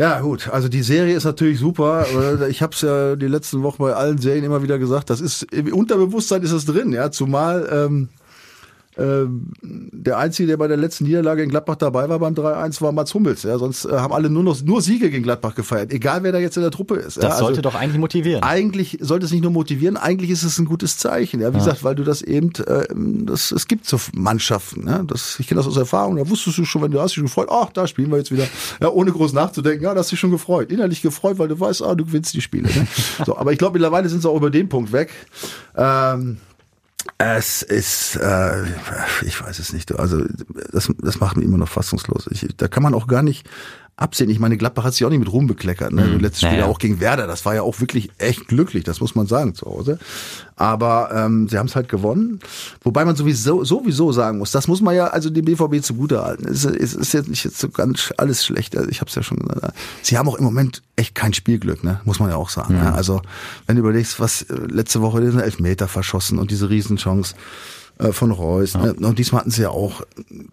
Ja, 0.00 0.20
gut. 0.20 0.48
Also 0.48 0.68
die 0.68 0.82
Serie 0.82 1.16
ist 1.16 1.24
natürlich 1.24 1.58
super. 1.58 2.06
Ich 2.48 2.62
habe 2.62 2.72
es 2.72 2.82
ja 2.82 3.16
die 3.16 3.26
letzten 3.26 3.64
Wochen 3.64 3.78
bei 3.78 3.94
allen 3.94 4.18
Serien 4.18 4.44
immer 4.44 4.62
wieder 4.62 4.78
gesagt. 4.78 5.10
Das 5.10 5.20
ist 5.20 5.42
im 5.52 5.74
Unterbewusstsein 5.74 6.42
ist 6.42 6.52
es 6.52 6.66
drin, 6.66 6.92
ja. 6.92 7.10
Zumal 7.10 7.68
ähm, 7.72 8.08
der 9.00 10.18
Einzige, 10.18 10.48
der 10.48 10.56
bei 10.56 10.66
der 10.66 10.76
letzten 10.76 11.04
Niederlage 11.04 11.42
in 11.42 11.50
Gladbach 11.50 11.76
dabei 11.76 12.08
war 12.08 12.18
beim 12.18 12.34
3-1, 12.34 12.80
war 12.80 12.90
Mats 12.90 13.14
Hummels. 13.14 13.44
Ja, 13.44 13.56
sonst 13.56 13.84
äh, 13.84 13.90
haben 13.92 14.12
alle 14.12 14.28
nur 14.28 14.42
noch 14.42 14.60
nur 14.62 14.82
Siege 14.82 15.08
gegen 15.10 15.22
Gladbach 15.22 15.54
gefeiert, 15.54 15.92
egal 15.92 16.24
wer 16.24 16.32
da 16.32 16.38
jetzt 16.38 16.56
in 16.56 16.62
der 16.62 16.72
Truppe 16.72 16.96
ist. 16.96 17.16
Das 17.16 17.24
ja, 17.24 17.30
also 17.30 17.44
sollte 17.44 17.62
doch 17.62 17.76
eigentlich 17.76 17.98
motivieren. 17.98 18.42
Eigentlich 18.42 18.98
sollte 19.00 19.26
es 19.26 19.32
nicht 19.32 19.42
nur 19.42 19.52
motivieren, 19.52 19.96
eigentlich 19.96 20.30
ist 20.30 20.42
es 20.42 20.58
ein 20.58 20.64
gutes 20.64 20.96
Zeichen. 20.98 21.40
Ja, 21.40 21.52
wie 21.52 21.58
ja. 21.58 21.64
gesagt, 21.64 21.84
weil 21.84 21.94
du 21.94 22.02
das 22.02 22.22
eben, 22.22 22.50
äh, 22.66 22.86
das, 23.24 23.52
es 23.52 23.68
gibt 23.68 23.86
so 23.86 23.98
Mannschaften. 24.14 24.88
Ja, 24.88 25.02
das, 25.04 25.38
ich 25.38 25.46
kenne 25.46 25.60
das 25.60 25.68
aus 25.68 25.76
Erfahrung. 25.76 26.16
Da 26.16 26.28
wusstest 26.28 26.58
du 26.58 26.64
schon, 26.64 26.82
wenn 26.82 26.90
du 26.90 27.00
hast 27.00 27.14
dich 27.14 27.22
gefreut, 27.22 27.48
ach, 27.50 27.70
da 27.72 27.86
spielen 27.86 28.10
wir 28.10 28.18
jetzt 28.18 28.32
wieder. 28.32 28.48
Ja, 28.80 28.88
ohne 28.88 29.12
groß 29.12 29.32
nachzudenken, 29.32 29.84
ja, 29.84 29.94
da 29.94 30.00
hast 30.00 30.10
du 30.10 30.14
dich 30.14 30.20
schon 30.20 30.32
gefreut, 30.32 30.72
innerlich 30.72 31.02
gefreut, 31.02 31.38
weil 31.38 31.48
du 31.48 31.58
weißt, 31.58 31.82
ah, 31.82 31.94
du 31.94 32.04
gewinnst 32.04 32.34
die 32.34 32.40
Spiele. 32.40 32.68
Ne? 32.68 32.86
so, 33.26 33.36
aber 33.36 33.52
ich 33.52 33.58
glaube, 33.58 33.74
mittlerweile 33.74 34.08
sind 34.08 34.22
sie 34.22 34.28
auch 34.28 34.36
über 34.36 34.50
den 34.50 34.68
Punkt 34.68 34.92
weg. 34.92 35.10
Ähm, 35.76 36.38
es 37.18 37.62
ist, 37.62 38.16
äh, 38.16 38.64
ich 39.22 39.42
weiß 39.42 39.58
es 39.58 39.72
nicht. 39.72 39.98
Also 39.98 40.24
das, 40.72 40.92
das 40.98 41.20
macht 41.20 41.36
mich 41.36 41.46
immer 41.46 41.58
noch 41.58 41.68
fassungslos. 41.68 42.28
Ich, 42.30 42.46
da 42.56 42.68
kann 42.68 42.82
man 42.82 42.94
auch 42.94 43.06
gar 43.06 43.22
nicht 43.22 43.48
absehen. 43.98 44.30
Ich 44.30 44.38
meine, 44.38 44.56
Gladbach 44.56 44.84
hat 44.84 44.94
sich 44.94 45.04
auch 45.04 45.10
nicht 45.10 45.18
mit 45.18 45.30
Ruhm 45.30 45.48
bekleckert. 45.48 45.92
Ne? 45.92 46.04
Mhm. 46.04 46.20
Letztes 46.20 46.42
Spiel 46.42 46.58
naja. 46.58 46.66
auch 46.66 46.78
gegen 46.78 47.00
Werder, 47.00 47.26
das 47.26 47.44
war 47.44 47.54
ja 47.54 47.62
auch 47.62 47.80
wirklich 47.80 48.10
echt 48.18 48.46
glücklich, 48.46 48.84
das 48.84 49.00
muss 49.00 49.16
man 49.16 49.26
sagen 49.26 49.54
zu 49.54 49.66
Hause. 49.66 49.98
Aber 50.54 51.10
ähm, 51.12 51.48
sie 51.48 51.58
haben 51.58 51.66
es 51.66 51.74
halt 51.74 51.88
gewonnen. 51.88 52.38
Wobei 52.82 53.04
man 53.04 53.16
sowieso, 53.16 53.64
sowieso 53.64 54.12
sagen 54.12 54.38
muss, 54.38 54.52
das 54.52 54.68
muss 54.68 54.80
man 54.80 54.94
ja 54.94 55.08
also 55.08 55.30
dem 55.30 55.44
BVB 55.44 55.82
zugutehalten. 55.82 56.46
Es 56.48 56.64
ist, 56.64 56.76
es 56.80 56.94
ist 56.94 57.12
jetzt 57.12 57.28
nicht 57.28 57.44
jetzt 57.44 57.58
so 57.58 57.68
ganz 57.68 58.12
alles 58.16 58.44
schlecht. 58.44 58.76
Also 58.76 58.88
ich 58.88 59.00
habe 59.00 59.08
es 59.08 59.14
ja 59.16 59.22
schon 59.22 59.38
gesagt. 59.38 59.76
Sie 60.02 60.16
haben 60.16 60.28
auch 60.28 60.36
im 60.36 60.44
Moment 60.44 60.82
echt 60.96 61.14
kein 61.14 61.32
Spielglück, 61.34 61.82
ne? 61.82 62.00
muss 62.04 62.20
man 62.20 62.30
ja 62.30 62.36
auch 62.36 62.50
sagen. 62.50 62.74
Mhm. 62.74 62.84
Ja? 62.84 62.94
Also 62.94 63.20
wenn 63.66 63.76
du 63.76 63.80
überlegst, 63.80 64.20
was 64.20 64.42
äh, 64.42 64.54
letzte 64.68 65.00
Woche 65.02 65.20
diesen 65.20 65.40
Elfmeter 65.40 65.88
verschossen 65.88 66.38
und 66.38 66.52
diese 66.52 66.70
Riesenchance 66.70 67.34
äh, 67.98 68.12
von 68.12 68.30
Reus. 68.30 68.74
Ja. 68.74 68.86
Ne? 68.86 68.94
Und 68.94 69.18
diesmal 69.18 69.40
hatten 69.40 69.50
sie 69.50 69.62
ja 69.62 69.70
auch 69.70 70.02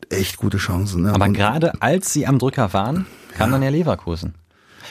echt 0.09 0.37
gute 0.37 0.57
Chancen. 0.57 1.03
Ne? 1.03 1.13
Aber 1.13 1.25
und, 1.25 1.33
gerade 1.33 1.79
als 1.81 2.11
sie 2.11 2.25
am 2.25 2.39
Drücker 2.39 2.73
waren, 2.73 3.05
kam 3.35 3.49
ja. 3.49 3.53
dann 3.53 3.63
ja 3.63 3.69
Leverkusen. 3.69 4.33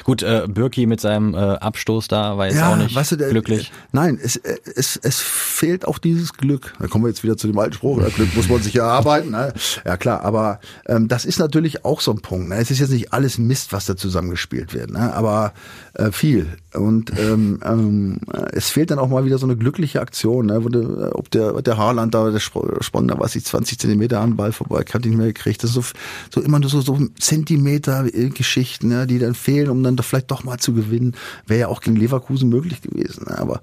Gut, 0.02 0.22
äh, 0.22 0.46
Birki 0.48 0.86
mit 0.86 1.00
seinem 1.00 1.34
äh, 1.34 1.38
Abstoß 1.38 2.08
da 2.08 2.36
war 2.36 2.46
jetzt 2.46 2.56
ja, 2.56 2.72
auch 2.72 2.76
nicht 2.76 2.94
weißt 2.94 3.12
du, 3.12 3.16
der, 3.16 3.30
glücklich. 3.30 3.68
Äh, 3.68 3.88
nein, 3.92 4.18
es, 4.22 4.36
es, 4.36 4.98
es 5.02 5.20
fehlt 5.20 5.86
auch 5.86 5.98
dieses 5.98 6.32
Glück. 6.32 6.74
Da 6.80 6.86
kommen 6.88 7.04
wir 7.04 7.08
jetzt 7.08 7.22
wieder 7.22 7.36
zu 7.36 7.46
dem 7.46 7.58
alten 7.58 7.74
Spruch. 7.74 8.00
Das 8.00 8.14
Glück 8.14 8.34
muss 8.34 8.48
man 8.48 8.62
sich 8.62 8.74
ja 8.74 8.84
arbeiten. 8.84 9.30
Ne? 9.30 9.52
Ja 9.84 9.96
klar, 9.96 10.22
aber 10.22 10.60
ähm, 10.86 11.08
das 11.08 11.24
ist 11.24 11.38
natürlich 11.38 11.84
auch 11.84 12.00
so 12.00 12.10
ein 12.10 12.20
Punkt. 12.20 12.48
Ne? 12.48 12.56
Es 12.56 12.70
ist 12.70 12.80
jetzt 12.80 12.90
nicht 12.90 13.12
alles 13.12 13.38
Mist, 13.38 13.72
was 13.72 13.86
da 13.86 13.96
zusammengespielt 13.96 14.74
wird, 14.74 14.90
ne? 14.90 15.12
aber 15.14 15.52
äh, 15.94 16.10
viel. 16.10 16.48
Und 16.74 17.12
ähm, 17.18 17.60
ähm, 17.64 18.18
es 18.52 18.70
fehlt 18.70 18.90
dann 18.90 18.98
auch 18.98 19.08
mal 19.08 19.24
wieder 19.24 19.38
so 19.38 19.46
eine 19.46 19.56
glückliche 19.56 20.00
Aktion, 20.00 20.46
ne? 20.46 20.64
Wo 20.64 20.68
der, 20.68 21.16
ob 21.16 21.30
der, 21.30 21.62
der 21.62 21.78
Haarland 21.78 22.14
da, 22.14 22.30
der 22.30 22.40
Spon, 22.40 23.08
da 23.08 23.18
weiß 23.18 23.36
ich, 23.36 23.44
20 23.44 23.78
Zentimeter 23.78 24.20
an 24.20 24.36
Ball 24.36 24.50
vorbei, 24.50 24.82
kann 24.82 25.02
nicht 25.02 25.16
mehr 25.16 25.28
gekriegt. 25.28 25.62
Das 25.62 25.70
ist 25.70 25.74
so, 25.74 25.82
so 26.30 26.40
immer 26.40 26.58
nur 26.58 26.68
so, 26.68 26.80
so 26.80 26.98
Zentimeter 27.18 28.04
Geschichten, 28.04 28.88
ne? 28.88 29.06
die 29.06 29.20
dann 29.20 29.34
fehlen, 29.34 29.70
um 29.70 29.83
dann 29.84 29.98
vielleicht 29.98 30.30
doch 30.30 30.44
mal 30.44 30.58
zu 30.58 30.72
gewinnen. 30.74 31.16
Wäre 31.46 31.60
ja 31.60 31.68
auch 31.68 31.80
gegen 31.80 31.96
Leverkusen 31.96 32.48
möglich 32.48 32.82
gewesen. 32.82 33.26
Ne? 33.28 33.38
Aber 33.38 33.62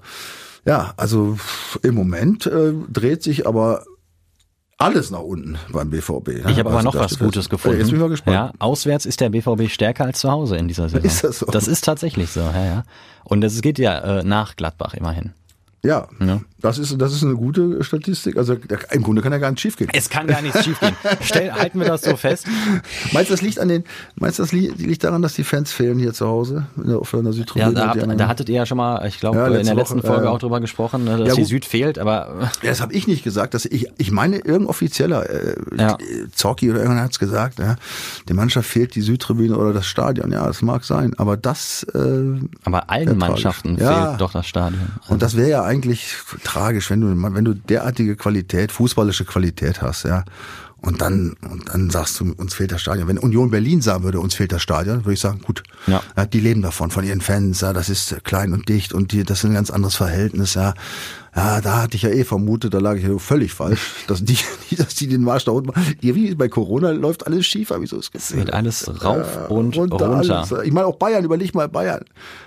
ja, 0.64 0.94
also 0.96 1.38
im 1.82 1.94
Moment 1.94 2.46
äh, 2.46 2.72
dreht 2.90 3.22
sich 3.22 3.46
aber 3.46 3.84
alles 4.78 5.10
nach 5.10 5.20
unten 5.20 5.58
beim 5.70 5.90
BVB. 5.90 6.28
Ne? 6.28 6.44
Ich 6.48 6.58
habe 6.58 6.70
aber 6.70 6.82
noch 6.82 6.94
was 6.94 7.18
Gutes 7.18 7.48
gefunden. 7.48 7.78
Jetzt 7.78 7.88
bin 7.88 7.96
ich 7.96 8.02
mal 8.02 8.08
gespannt. 8.08 8.34
Ja, 8.34 8.52
auswärts 8.58 9.06
ist 9.06 9.20
der 9.20 9.30
BVB 9.30 9.68
stärker 9.68 10.04
als 10.04 10.18
zu 10.18 10.30
Hause 10.30 10.56
in 10.56 10.66
dieser 10.68 10.88
Saison. 10.88 11.04
Ist 11.04 11.24
das 11.24 11.38
so? 11.38 11.46
Das 11.46 11.68
ist 11.68 11.84
tatsächlich 11.84 12.30
so, 12.30 12.40
ja, 12.40 12.64
ja. 12.64 12.84
Und 13.24 13.44
es 13.44 13.60
geht 13.62 13.78
ja 13.78 13.98
äh, 14.18 14.24
nach 14.24 14.56
Gladbach 14.56 14.94
immerhin. 14.94 15.32
Ja, 15.84 16.08
ja, 16.20 16.40
das 16.62 16.78
ist 16.78 17.00
das 17.00 17.12
ist 17.12 17.24
eine 17.24 17.34
gute 17.34 17.82
Statistik. 17.82 18.36
Also 18.36 18.56
im 18.90 19.02
Grunde 19.02 19.20
kann 19.20 19.32
ja 19.32 19.38
gar 19.38 19.50
nichts 19.50 19.62
schiefgehen. 19.62 19.90
Es 19.92 20.08
kann 20.08 20.26
gar 20.28 20.40
nichts 20.40 20.64
schiefgehen. 20.64 20.94
Stell, 21.20 21.52
halten 21.52 21.80
wir 21.80 21.86
das 21.88 22.02
so 22.02 22.16
fest. 22.16 22.46
Meinst 23.12 23.30
du, 23.30 23.34
das 23.34 23.42
liegt 23.42 23.58
an 23.58 23.68
den? 23.68 23.84
Meinst 24.14 24.38
du, 24.38 24.42
das 24.44 24.52
liegt 24.52 25.04
daran, 25.04 25.22
dass 25.22 25.34
die 25.34 25.44
Fans 25.44 25.72
fehlen 25.72 25.98
hier 25.98 26.12
zu 26.12 26.26
Hause 26.26 26.66
auf 26.98 27.10
der 27.10 27.32
Südtribüne? 27.32 27.72
Ja, 27.72 27.94
da, 27.94 28.00
habt, 28.00 28.20
da 28.20 28.28
hattet 28.28 28.48
ihr 28.48 28.56
ja 28.56 28.66
schon 28.66 28.78
mal, 28.78 29.06
ich 29.06 29.18
glaube, 29.18 29.38
ja, 29.38 29.46
in 29.46 29.66
der 29.66 29.74
letzten 29.74 29.98
Woche, 29.98 30.06
Folge 30.06 30.26
äh, 30.26 30.28
auch 30.28 30.38
drüber 30.38 30.60
gesprochen, 30.60 31.04
ne, 31.04 31.18
dass 31.18 31.28
ja, 31.28 31.34
die 31.34 31.44
Süd 31.44 31.64
fehlt. 31.64 31.98
Aber 31.98 32.50
ja, 32.62 32.70
das 32.70 32.80
habe 32.80 32.94
ich 32.94 33.08
nicht 33.08 33.24
gesagt. 33.24 33.54
Dass 33.54 33.64
ich 33.64 33.88
ich 33.98 34.10
meine, 34.12 34.36
irgendein 34.36 34.66
offizieller 34.66 35.28
äh, 35.28 35.56
ja. 35.76 35.98
Zorki 36.32 36.70
oder 36.70 36.78
irgendeiner 36.78 37.04
hat's 37.04 37.18
gesagt. 37.18 37.58
Ja, 37.58 37.76
der 38.28 38.36
Mannschaft 38.36 38.68
fehlt 38.68 38.94
die 38.94 39.02
Südtribüne 39.02 39.56
oder 39.56 39.72
das 39.72 39.86
Stadion. 39.86 40.30
Ja, 40.30 40.46
das 40.46 40.62
mag 40.62 40.84
sein, 40.84 41.14
aber 41.18 41.36
das. 41.36 41.84
Äh, 41.94 42.40
aber 42.64 42.88
allen 42.88 43.18
Mannschaften 43.18 43.78
fehlt 43.78 44.20
doch 44.20 44.32
das 44.32 44.46
Stadion. 44.46 44.92
Also. 45.00 45.12
Und 45.12 45.22
das 45.22 45.36
wäre 45.36 45.50
ja 45.50 45.64
eigentlich 45.64 46.14
tragisch, 46.52 46.90
wenn 46.90 47.00
du, 47.00 47.34
wenn 47.34 47.44
du 47.44 47.54
derartige 47.54 48.16
Qualität, 48.16 48.72
fußballische 48.72 49.24
Qualität 49.24 49.80
hast, 49.80 50.04
ja. 50.04 50.24
Und 50.76 51.00
dann, 51.00 51.36
und 51.48 51.68
dann 51.68 51.90
sagst 51.90 52.18
du, 52.18 52.32
uns 52.32 52.54
fehlt 52.54 52.72
das 52.72 52.80
Stadion. 52.80 53.06
Wenn 53.06 53.16
Union 53.16 53.52
Berlin 53.52 53.80
sagen 53.80 54.02
würde, 54.02 54.18
uns 54.18 54.34
fehlt 54.34 54.50
das 54.50 54.62
Stadion, 54.62 55.04
würde 55.04 55.12
ich 55.12 55.20
sagen, 55.20 55.40
gut. 55.40 55.62
Ja. 55.86 56.02
ja. 56.16 56.26
Die 56.26 56.40
leben 56.40 56.60
davon, 56.60 56.90
von 56.90 57.04
ihren 57.04 57.20
Fans, 57.20 57.60
ja, 57.60 57.72
das 57.72 57.88
ist 57.88 58.24
klein 58.24 58.52
und 58.52 58.68
dicht 58.68 58.92
und 58.92 59.12
die, 59.12 59.22
das 59.22 59.38
ist 59.38 59.44
ein 59.44 59.54
ganz 59.54 59.70
anderes 59.70 59.94
Verhältnis, 59.94 60.54
ja. 60.54 60.74
Ja, 61.34 61.62
da 61.62 61.82
hatte 61.82 61.96
ich 61.96 62.02
ja 62.02 62.10
eh 62.10 62.24
vermutet, 62.24 62.74
da 62.74 62.78
lag 62.78 62.96
ich 62.96 63.04
ja 63.04 63.18
völlig 63.18 63.54
falsch, 63.54 63.94
dass 64.06 64.22
die, 64.22 64.36
dass 64.76 64.94
die 64.94 65.06
den 65.06 65.22
Marsch 65.22 65.46
da 65.46 65.52
unten 65.52 65.68
machen. 65.68 65.96
Wie 66.00 66.34
bei 66.34 66.48
Corona 66.48 66.90
läuft 66.90 67.26
alles 67.26 67.46
schief, 67.46 67.70
habe 67.70 67.84
ich 67.84 67.90
so 67.90 67.96
das 67.96 68.10
Gefühl. 68.10 68.38
Es 68.38 68.44
wird 68.44 68.54
alles 68.54 69.02
rauf 69.02 69.48
und 69.48 69.74
runter. 69.74 70.08
runter. 70.08 70.62
Ich 70.64 70.72
meine 70.72 70.86
auch 70.86 70.96
Bayern, 70.96 71.24
überleg 71.24 71.54
mal 71.54 71.68
Bayern. 71.68 72.04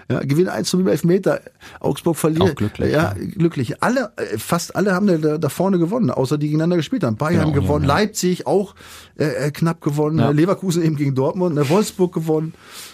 Ja, 0.09 0.19
gewinnt 0.19 0.49
1 0.49 0.69
zu 0.69 0.85
11 0.85 1.03
Meter. 1.03 1.41
Augsburg 1.79 2.15
verliert. 2.15 2.51
Auch 2.51 2.55
glücklich. 2.55 2.93
Ja, 2.93 3.15
ja, 3.17 3.25
glücklich. 3.35 3.81
Alle, 3.81 4.11
äh, 4.17 4.37
fast 4.37 4.75
alle 4.75 4.93
haben 4.93 5.07
da, 5.19 5.39
da 5.39 5.49
vorne 5.49 5.79
gewonnen, 5.79 6.11
außer 6.11 6.37
die 6.37 6.45
gegeneinander 6.47 6.77
gespielt 6.77 7.03
haben. 7.03 7.17
Bayern 7.17 7.51
genau, 7.51 7.61
gewonnen, 7.63 7.85
ja, 7.87 7.95
Leipzig 7.95 8.45
auch 8.45 8.75
äh, 9.17 9.47
äh 9.47 9.51
knapp 9.51 9.81
gewonnen, 9.81 10.19
ja. 10.19 10.29
Leverkusen 10.29 10.83
eben 10.83 10.95
gegen 10.95 11.15
Dortmund, 11.15 11.57
Wolfsburg 11.69 12.13
gewonnen, 12.13 12.53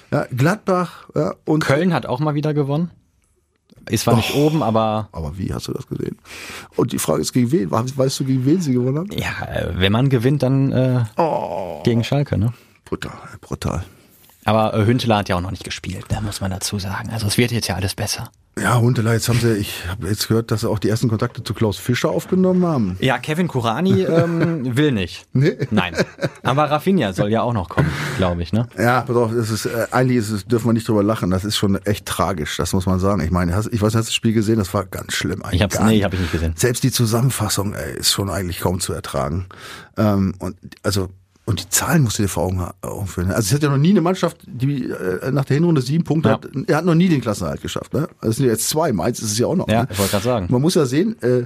ja, 0.10 0.26
Gladbach 0.36 1.10
ja, 1.16 1.36
und 1.44 1.66
Köln 1.66 1.94
hat 1.94 2.06
auch 2.06 2.22
mal 2.22 2.34
wieder 2.34 2.54
gewonnen. 2.54 2.92
Ist 3.90 4.04
zwar 4.04 4.14
oh, 4.14 4.18
nicht 4.18 4.36
oben, 4.36 4.64
aber. 4.64 5.10
Aber 5.12 5.38
wie 5.38 5.54
hast 5.54 5.68
du 5.68 5.74
das 5.74 5.88
gesehen? 5.88 6.18
Und 6.76 6.92
die 6.92 7.00
Frage 7.00 7.22
ist, 7.22 7.34
gegen 7.34 7.52
wen? 7.52 7.72
Weißt 7.72 8.20
du, 8.20 8.26
gegen 8.26 8.46
wen 8.46 8.62
sie 8.62 8.74
gewonnen 8.74 9.00
haben? 9.00 9.12
Ja, 9.12 9.46
äh, 9.46 9.74
wenn 9.76 9.92
man 9.92 10.10
gewinnt, 10.10 10.44
dann 10.44 10.72
äh, 10.72 11.04
oh. 11.18 11.82
gegen 11.84 12.04
Schalke, 12.04 12.38
ne? 12.38 12.54
Brutal, 12.86 13.14
brutal. 13.42 13.84
Aber 14.46 14.74
äh, 14.74 14.86
Hünteler 14.86 15.18
hat 15.18 15.30
ja 15.30 15.36
auch 15.36 15.42
noch 15.42 15.52
nicht 15.52 15.64
gespielt, 15.64 16.06
da 16.10 16.22
muss 16.22 16.42
man 16.42 16.52
dazu 16.52 16.80
sagen. 16.80 17.10
Also 17.12 17.28
es 17.28 17.38
wird 17.38 17.52
jetzt 17.52 17.68
ja 17.68 17.76
alles 17.76 17.96
besser. 17.96 18.32
Ja, 18.60 18.80
Huntela, 18.80 19.14
jetzt 19.14 19.30
haben 19.30 19.40
sie, 19.40 19.54
ich 19.54 19.88
habe 19.88 20.08
jetzt 20.10 20.28
gehört, 20.28 20.52
dass 20.52 20.62
sie 20.62 20.70
auch 20.70 20.78
die 20.78 20.90
ersten 20.90 21.08
Kontakte 21.08 21.42
zu 21.42 21.54
Klaus 21.54 21.78
Fischer 21.78 22.10
aufgenommen 22.10 22.66
haben. 22.66 22.98
Ja, 23.00 23.18
Kevin 23.18 23.48
Kurani 23.48 24.04
ähm, 24.04 24.76
will 24.76 24.92
nicht. 24.92 25.26
Nee? 25.32 25.58
Nein. 25.72 25.96
Aber 26.44 26.70
Rafinha 26.70 27.14
soll 27.14 27.30
ja 27.32 27.44
auch 27.44 27.54
noch 27.54 27.70
kommen, 27.70 27.90
glaube 28.18 28.44
ich, 28.44 28.52
ne? 28.52 28.68
Ja, 28.78 29.02
pass 29.02 29.16
auf, 29.16 29.32
es 29.32 29.50
ist, 29.52 29.68
äh, 29.68 29.88
eigentlich 29.92 30.18
ist 30.18 30.32
es, 30.32 30.46
dürfen 30.46 30.68
wir 30.68 30.74
nicht 30.74 30.88
drüber 30.88 31.02
lachen. 31.02 31.32
Das 31.32 31.46
ist 31.46 31.56
schon 31.56 31.78
echt 31.86 32.06
tragisch, 32.06 32.58
das 32.58 32.74
muss 32.74 32.86
man 32.86 33.00
sagen. 33.00 33.22
Ich 33.22 33.32
meine, 33.32 33.56
hast, 33.56 33.68
ich 33.72 33.82
weiß, 33.82 33.96
hast 33.96 34.08
du 34.08 34.10
das 34.10 34.14
Spiel 34.14 34.34
gesehen? 34.34 34.58
Das 34.58 34.74
war 34.74 34.86
ganz 34.86 35.14
schlimm 35.14 35.44
eigentlich. 35.44 35.56
Ich 35.56 35.64
hab's, 35.64 35.80
nee, 35.80 36.04
hab 36.04 36.14
ich 36.14 36.20
nicht 36.20 36.34
gesehen. 36.34 36.54
Selbst 36.58 36.84
die 36.84 36.92
Zusammenfassung, 36.92 37.74
ey, 37.74 37.98
ist 37.98 38.12
schon 38.12 38.30
eigentlich 38.30 38.60
kaum 38.60 38.82
zu 38.82 38.92
ertragen. 38.92 39.48
Ähm, 39.98 40.34
und 40.40 40.58
also 40.84 41.08
und 41.52 41.60
die 41.60 41.70
Zahlen 41.70 42.04
musst 42.04 42.18
du 42.18 42.24
dir 42.24 42.30
vor 42.30 42.46
Augen 42.82 43.08
führen. 43.08 43.30
Also 43.30 43.50
es 43.50 43.54
hat 43.54 43.62
ja 43.62 43.70
noch 43.70 43.78
nie 43.78 43.90
eine 43.90 44.00
Mannschaft, 44.00 44.38
die 44.46 44.86
äh, 44.86 45.32
nach 45.32 45.44
der 45.44 45.56
Hinrunde 45.56 45.82
sieben 45.82 46.06
Punkte 46.06 46.30
ja. 46.30 46.36
hat. 46.36 46.48
Er 46.68 46.78
hat 46.78 46.86
noch 46.86 46.96
nie 46.96 47.10
den 47.10 47.20
Klassenerhalt 47.20 47.62
geschafft. 47.62 47.94
Ne? 47.94 48.08
Also 48.22 48.30
es 48.30 48.36
sind 48.38 48.46
jetzt 48.46 48.70
zwei. 48.70 48.94
Mainz 48.94 49.20
ist 49.20 49.34
es 49.34 49.38
ja 49.38 49.48
auch 49.48 49.56
noch. 49.56 49.68
Ja, 49.68 49.84
ne? 49.84 49.88
ich 49.92 50.00
wollte 50.00 50.12
gerade 50.12 50.24
sagen. 50.24 50.48
Man 50.50 50.62
muss 50.62 50.76
ja 50.76 50.86
sehen, 50.86 51.22
äh, 51.22 51.46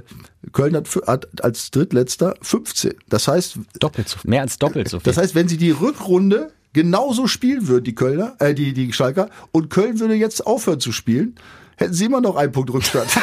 Köln 0.52 0.76
hat, 0.76 0.88
hat 1.08 1.26
als 1.42 1.72
Drittletzter 1.72 2.34
15. 2.40 2.94
Das 3.08 3.26
heißt 3.26 3.58
doppelt 3.80 4.08
so, 4.08 4.18
mehr 4.22 4.42
als 4.42 4.58
doppelt 4.58 4.88
so 4.88 5.00
viel. 5.00 5.04
Das 5.04 5.16
heißt, 5.16 5.34
wenn 5.34 5.48
sie 5.48 5.56
die 5.56 5.72
Rückrunde 5.72 6.52
genauso 6.72 7.26
spielen 7.26 7.66
würden, 7.66 7.82
die 7.82 7.96
Kölner, 7.96 8.36
äh, 8.38 8.54
die 8.54 8.74
die 8.74 8.92
Schalker, 8.92 9.28
und 9.50 9.70
Köln 9.70 9.98
würde 9.98 10.14
jetzt 10.14 10.46
aufhören 10.46 10.78
zu 10.78 10.92
spielen, 10.92 11.34
hätten 11.76 11.94
sie 11.94 12.04
immer 12.04 12.20
noch 12.20 12.36
einen 12.36 12.52
Punkt 12.52 12.72
Rückstand. 12.72 13.08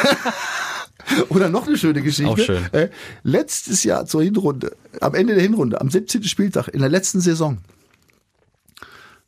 Oder 1.28 1.48
noch 1.48 1.66
eine 1.66 1.76
schöne 1.76 2.02
Geschichte. 2.02 2.30
Auch 2.30 2.38
schön. 2.38 2.62
Äh, 2.72 2.88
letztes 3.22 3.84
Jahr 3.84 4.06
zur 4.06 4.22
Hinrunde, 4.22 4.76
am 5.00 5.14
Ende 5.14 5.34
der 5.34 5.42
Hinrunde, 5.42 5.80
am 5.80 5.90
17. 5.90 6.24
Spieltag, 6.24 6.68
in 6.68 6.80
der 6.80 6.88
letzten 6.88 7.20
Saison. 7.20 7.58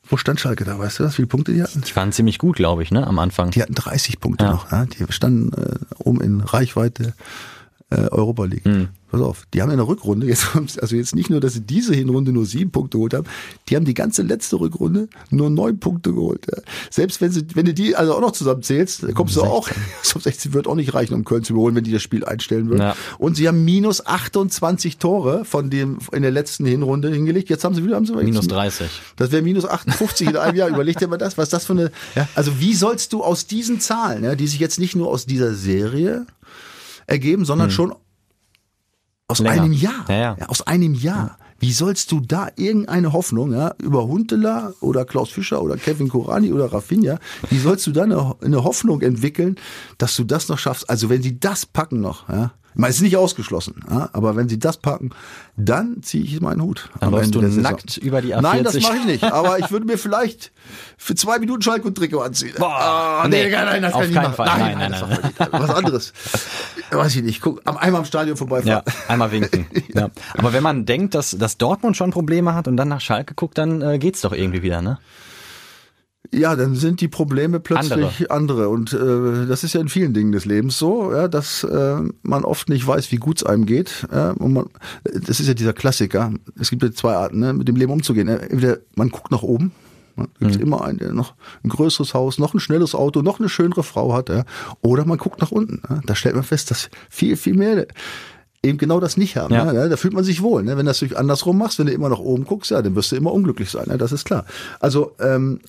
Wo 0.08 0.16
stand 0.16 0.38
Schalke 0.38 0.64
da, 0.64 0.78
weißt 0.78 1.00
du 1.00 1.02
das, 1.02 1.14
wie 1.14 1.16
viele 1.16 1.28
Punkte 1.28 1.52
die 1.52 1.62
hatten? 1.62 1.82
Die 1.82 1.96
waren 1.96 2.12
ziemlich 2.12 2.38
gut, 2.38 2.56
glaube 2.56 2.82
ich, 2.82 2.92
ne, 2.92 3.06
am 3.06 3.18
Anfang. 3.18 3.50
Die 3.50 3.60
hatten 3.60 3.74
30 3.74 4.20
Punkte 4.20 4.44
ja. 4.44 4.52
noch, 4.52 4.70
ja? 4.70 4.86
die 4.86 5.04
standen 5.10 5.52
äh, 5.52 5.78
oben 5.98 6.20
in 6.20 6.40
Reichweite 6.40 7.14
äh, 7.90 8.08
Europa 8.10 8.44
League. 8.44 8.66
Mhm. 8.66 8.88
Pass 9.08 9.20
auf, 9.20 9.44
die 9.54 9.62
haben 9.62 9.70
in 9.70 9.76
der 9.76 9.86
Rückrunde, 9.86 10.26
jetzt, 10.26 10.48
also 10.82 10.96
jetzt 10.96 11.14
nicht 11.14 11.30
nur, 11.30 11.40
dass 11.40 11.52
sie 11.52 11.60
diese 11.60 11.94
Hinrunde 11.94 12.32
nur 12.32 12.44
sieben 12.44 12.72
Punkte 12.72 12.98
geholt 12.98 13.14
haben, 13.14 13.26
die 13.68 13.76
haben 13.76 13.84
die 13.84 13.94
ganze 13.94 14.22
letzte 14.22 14.58
Rückrunde 14.58 15.08
nur 15.30 15.48
neun 15.50 15.78
Punkte 15.78 16.12
geholt. 16.12 16.46
Ja. 16.50 16.60
Selbst 16.90 17.20
wenn 17.20 17.30
sie, 17.30 17.46
wenn 17.54 17.64
du 17.64 17.72
die 17.72 17.94
also 17.94 18.14
auch 18.14 18.20
noch 18.20 18.32
zusammenzählst, 18.32 19.02
kommst 19.14 19.34
16. 19.34 19.48
du 19.48 19.56
auch, 19.56 19.68
so 20.02 20.18
16 20.18 20.52
wird 20.52 20.66
auch 20.66 20.74
nicht 20.74 20.94
reichen, 20.94 21.14
um 21.14 21.24
Köln 21.24 21.44
zu 21.44 21.52
überholen, 21.52 21.76
wenn 21.76 21.84
die 21.84 21.92
das 21.92 22.02
Spiel 22.02 22.24
einstellen 22.24 22.68
würden. 22.68 22.82
Ja. 22.82 22.96
Und 23.18 23.36
sie 23.36 23.46
haben 23.46 23.64
minus 23.64 24.04
28 24.04 24.98
Tore 24.98 25.44
von 25.44 25.70
dem 25.70 25.98
in 26.10 26.22
der 26.22 26.32
letzten 26.32 26.66
Hinrunde 26.66 27.12
hingelegt. 27.12 27.48
Jetzt 27.48 27.62
haben 27.62 27.76
sie 27.76 27.84
wieder, 27.84 27.94
haben 27.94 28.06
sie 28.06 28.16
minus 28.16 28.48
30. 28.48 28.88
Das 29.14 29.30
wäre 29.30 29.42
minus 29.42 29.64
58 29.64 30.30
in 30.30 30.36
einem 30.36 30.56
Jahr. 30.56 30.68
Überleg 30.68 30.98
dir 30.98 31.06
mal 31.06 31.18
das, 31.18 31.38
was 31.38 31.50
das 31.50 31.64
für 31.64 31.74
eine, 31.74 31.92
ja, 32.16 32.28
also 32.34 32.58
wie 32.58 32.74
sollst 32.74 33.12
du 33.12 33.22
aus 33.22 33.46
diesen 33.46 33.78
Zahlen, 33.78 34.24
ja, 34.24 34.34
die 34.34 34.48
sich 34.48 34.58
jetzt 34.58 34.80
nicht 34.80 34.96
nur 34.96 35.08
aus 35.08 35.26
dieser 35.26 35.54
Serie 35.54 36.26
ergeben, 37.06 37.44
sondern 37.44 37.68
hm. 37.68 37.74
schon 37.74 37.94
aus 39.28 39.38
Länger. 39.40 39.62
einem 39.62 39.72
Jahr. 39.72 40.04
Ja, 40.08 40.14
ja. 40.14 40.36
Ja, 40.38 40.46
aus 40.48 40.66
einem 40.66 40.94
Jahr. 40.94 41.38
Wie 41.58 41.72
sollst 41.72 42.12
du 42.12 42.20
da 42.20 42.48
irgendeine 42.56 43.14
Hoffnung, 43.14 43.52
ja, 43.52 43.74
über 43.78 44.06
Huntela 44.06 44.74
oder 44.80 45.06
Klaus 45.06 45.30
Fischer 45.30 45.62
oder 45.62 45.76
Kevin 45.76 46.08
Korani 46.08 46.52
oder 46.52 46.70
Rafinha, 46.70 47.18
wie 47.48 47.58
sollst 47.58 47.86
du 47.86 47.92
da 47.92 48.02
eine, 48.02 48.34
eine 48.42 48.62
Hoffnung 48.62 49.00
entwickeln, 49.00 49.56
dass 49.96 50.16
du 50.16 50.24
das 50.24 50.48
noch 50.48 50.58
schaffst? 50.58 50.90
Also 50.90 51.08
wenn 51.08 51.22
sie 51.22 51.40
das 51.40 51.64
packen 51.64 52.00
noch, 52.00 52.28
ja, 52.28 52.52
es 52.84 52.96
ist 52.96 53.02
nicht 53.02 53.16
ausgeschlossen, 53.16 53.82
ja, 53.90 54.10
aber 54.12 54.36
wenn 54.36 54.48
sie 54.48 54.58
das 54.58 54.76
packen, 54.76 55.10
dann 55.56 56.02
ziehe 56.02 56.22
ich 56.24 56.40
meinen 56.40 56.62
Hut. 56.62 56.90
Dann 57.00 57.10
läufst 57.10 57.34
du 57.34 57.40
nackt 57.40 57.96
über 57.96 58.20
die 58.20 58.34
A40. 58.34 58.40
Nein, 58.42 58.64
das 58.64 58.80
mache 58.80 58.96
ich 58.98 59.06
nicht. 59.06 59.24
Aber 59.24 59.58
ich 59.58 59.70
würde 59.70 59.86
mir 59.86 59.98
vielleicht 59.98 60.52
für 60.98 61.14
zwei 61.14 61.38
Minuten 61.38 61.62
Schalke 61.62 61.86
und 61.86 61.96
Trikot 61.96 62.20
anziehen. 62.20 62.54
Boah, 62.58 63.22
oh, 63.24 63.28
nee, 63.28 63.44
nee, 63.44 63.50
nein, 63.50 63.82
das 63.82 63.92
kann 63.92 64.02
ich 64.02 64.08
nicht 64.10 64.16
machen. 64.16 64.34
Fall. 64.34 64.46
Nein, 64.46 64.78
nein, 64.78 64.90
nein, 64.90 65.08
nein, 65.08 65.32
nein. 65.38 65.48
Was 65.52 65.70
anderes. 65.70 66.12
Weiß 66.90 67.16
ich 67.16 67.22
nicht. 67.22 67.40
Guck, 67.40 67.62
einmal 67.64 68.00
am 68.00 68.04
Stadion 68.04 68.36
vorbeifahren. 68.36 68.82
Ja, 68.86 68.92
einmal 69.08 69.32
winken. 69.32 69.66
ja. 69.94 70.10
Aber 70.36 70.52
wenn 70.52 70.62
man 70.62 70.84
denkt, 70.86 71.14
dass, 71.14 71.30
dass 71.30 71.56
Dortmund 71.58 71.96
schon 71.96 72.10
Probleme 72.10 72.54
hat 72.54 72.68
und 72.68 72.76
dann 72.76 72.88
nach 72.88 73.00
Schalke 73.00 73.34
guckt, 73.34 73.58
dann 73.58 73.80
äh, 73.80 73.98
geht's 73.98 74.20
doch 74.20 74.32
irgendwie 74.32 74.62
wieder, 74.62 74.82
ne? 74.82 74.98
Ja, 76.32 76.56
dann 76.56 76.74
sind 76.74 77.00
die 77.00 77.08
Probleme 77.08 77.60
plötzlich 77.60 77.92
andere. 78.30 78.30
Andere. 78.30 78.68
Und 78.68 78.92
äh, 78.92 79.46
das 79.46 79.64
ist 79.64 79.72
ja 79.74 79.80
in 79.80 79.88
vielen 79.88 80.14
Dingen 80.14 80.32
des 80.32 80.44
Lebens 80.44 80.78
so, 80.78 81.12
ja, 81.12 81.28
dass 81.28 81.64
äh, 81.64 81.96
man 82.22 82.44
oft 82.44 82.68
nicht 82.68 82.86
weiß, 82.86 83.12
wie 83.12 83.16
gut 83.16 83.38
es 83.38 83.46
einem 83.46 83.66
geht. 83.66 84.06
Ja, 84.12 84.32
und 84.32 84.52
man, 84.52 84.66
das 85.04 85.40
ist 85.40 85.48
ja 85.48 85.54
dieser 85.54 85.72
Klassiker. 85.72 86.32
Es 86.58 86.70
gibt 86.70 86.82
ja 86.82 86.90
zwei 86.92 87.14
Arten, 87.14 87.38
ne, 87.40 87.52
mit 87.52 87.68
dem 87.68 87.76
Leben 87.76 87.92
umzugehen. 87.92 88.28
Entweder 88.28 88.78
man 88.94 89.10
guckt 89.10 89.30
nach 89.30 89.42
oben, 89.42 89.72
ja, 90.16 90.24
gibt 90.40 90.56
Mhm. 90.56 90.62
immer 90.62 90.84
einen, 90.84 90.98
der 90.98 91.12
noch 91.12 91.34
ein 91.62 91.68
größeres 91.68 92.14
Haus, 92.14 92.38
noch 92.38 92.54
ein 92.54 92.60
schnelles 92.60 92.94
Auto, 92.94 93.22
noch 93.22 93.38
eine 93.38 93.48
schönere 93.48 93.82
Frau 93.82 94.14
hat. 94.14 94.28
Ja. 94.28 94.44
Oder 94.80 95.04
man 95.04 95.18
guckt 95.18 95.40
nach 95.40 95.50
unten. 95.52 95.82
Ja. 95.88 96.00
Da 96.06 96.14
stellt 96.14 96.34
man 96.34 96.44
fest, 96.44 96.70
dass 96.70 96.88
viel, 97.10 97.36
viel 97.36 97.54
mehr 97.54 97.86
eben 98.66 98.78
genau 98.78 99.00
das 99.00 99.16
nicht 99.16 99.36
haben. 99.36 99.54
Ja. 99.54 99.72
Ne? 99.72 99.88
Da 99.88 99.96
fühlt 99.96 100.14
man 100.14 100.24
sich 100.24 100.42
wohl. 100.42 100.62
Ne? 100.62 100.72
Wenn 100.76 100.86
du 100.86 100.90
das 100.90 100.98
durch 100.98 101.16
andersrum 101.16 101.58
machst, 101.58 101.78
wenn 101.78 101.86
du 101.86 101.92
immer 101.92 102.08
nach 102.08 102.18
oben 102.18 102.44
guckst, 102.44 102.70
ja, 102.70 102.82
dann 102.82 102.94
wirst 102.94 103.12
du 103.12 103.16
immer 103.16 103.32
unglücklich 103.32 103.70
sein. 103.70 103.86
Ne? 103.88 103.98
Das 103.98 104.12
ist 104.12 104.24
klar. 104.24 104.44
Also 104.80 105.14
ähm, 105.20 105.60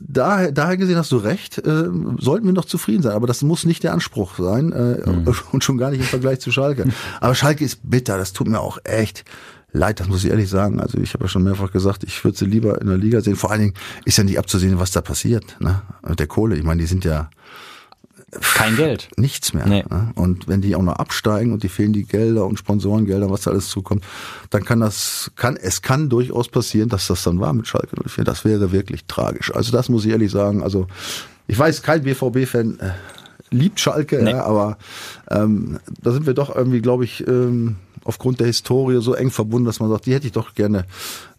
daher, 0.00 0.52
daher 0.52 0.76
gesehen 0.76 0.96
hast 0.96 1.12
du 1.12 1.16
recht, 1.16 1.58
äh, 1.58 1.84
sollten 2.18 2.46
wir 2.46 2.52
noch 2.52 2.64
zufrieden 2.64 3.02
sein. 3.02 3.12
Aber 3.12 3.26
das 3.26 3.42
muss 3.42 3.64
nicht 3.64 3.82
der 3.82 3.92
Anspruch 3.92 4.36
sein 4.36 4.72
äh, 4.72 5.02
und 5.52 5.64
schon 5.64 5.78
gar 5.78 5.90
nicht 5.90 6.00
im 6.00 6.06
Vergleich 6.06 6.40
zu 6.40 6.50
Schalke. 6.50 6.86
Aber 7.20 7.34
Schalke 7.34 7.64
ist 7.64 7.80
bitter. 7.82 8.18
Das 8.18 8.32
tut 8.32 8.48
mir 8.48 8.60
auch 8.60 8.78
echt 8.84 9.24
leid, 9.72 10.00
das 10.00 10.08
muss 10.08 10.24
ich 10.24 10.30
ehrlich 10.30 10.48
sagen. 10.48 10.80
Also 10.80 10.98
ich 10.98 11.14
habe 11.14 11.24
ja 11.24 11.28
schon 11.28 11.42
mehrfach 11.44 11.72
gesagt, 11.72 12.04
ich 12.04 12.22
würde 12.24 12.36
sie 12.36 12.44
lieber 12.44 12.80
in 12.80 12.88
der 12.88 12.98
Liga 12.98 13.20
sehen. 13.20 13.36
Vor 13.36 13.50
allen 13.50 13.60
Dingen 13.60 13.74
ist 14.04 14.18
ja 14.18 14.24
nicht 14.24 14.38
abzusehen, 14.38 14.78
was 14.78 14.90
da 14.90 15.00
passiert. 15.00 15.56
Ne? 15.60 15.82
Mit 16.06 16.20
der 16.20 16.26
Kohle. 16.26 16.56
Ich 16.56 16.62
meine, 16.62 16.80
die 16.80 16.86
sind 16.86 17.04
ja 17.04 17.30
Kein 18.40 18.76
Geld. 18.76 19.08
nichts 19.16 19.52
mehr. 19.52 19.66
Nee. 19.66 19.84
Ne? 19.90 20.10
Und 20.14 20.48
wenn 20.48 20.62
die 20.62 20.74
auch 20.74 20.82
noch 20.82 20.96
absteigen 20.96 21.52
und 21.52 21.62
die 21.62 21.68
fehlen 21.68 21.92
die 21.92 22.04
Gelder 22.04 22.46
und 22.46 22.58
Sponsorengelder, 22.58 23.30
was 23.30 23.42
da 23.42 23.50
alles 23.50 23.68
zukommt, 23.68 24.04
dann 24.50 24.64
kann 24.64 24.80
das, 24.80 25.30
kann, 25.36 25.56
es 25.56 25.82
kann 25.82 26.08
durchaus 26.08 26.48
passieren, 26.48 26.88
dass 26.88 27.06
das 27.08 27.22
dann 27.24 27.40
war 27.40 27.52
mit 27.52 27.66
Schalke 27.68 27.96
04. 28.08 28.24
Das 28.24 28.44
wäre 28.44 28.72
wirklich 28.72 29.04
tragisch. 29.06 29.54
Also 29.54 29.70
das 29.72 29.88
muss 29.90 30.04
ich 30.06 30.12
ehrlich 30.12 30.30
sagen. 30.30 30.62
Also 30.62 30.86
ich 31.46 31.58
weiß, 31.58 31.82
kein 31.82 32.02
BVB-Fan 32.04 32.80
äh, 32.80 32.90
liebt 33.50 33.78
Schalke, 33.80 34.22
Nee. 34.22 34.30
ja, 34.30 34.44
aber 34.44 34.78
ähm, 35.30 35.78
da 36.00 36.12
sind 36.12 36.24
wir 36.26 36.32
doch 36.34 36.54
irgendwie, 36.54 36.80
glaube 36.80 37.04
ich, 37.04 37.26
ähm, 37.28 37.76
aufgrund 38.04 38.40
der 38.40 38.46
Historie 38.46 39.00
so 39.02 39.14
eng 39.14 39.30
verbunden, 39.30 39.66
dass 39.66 39.80
man 39.80 39.90
sagt, 39.90 40.06
die 40.06 40.14
hätte 40.14 40.26
ich 40.26 40.32
doch 40.32 40.54
gerne 40.54 40.84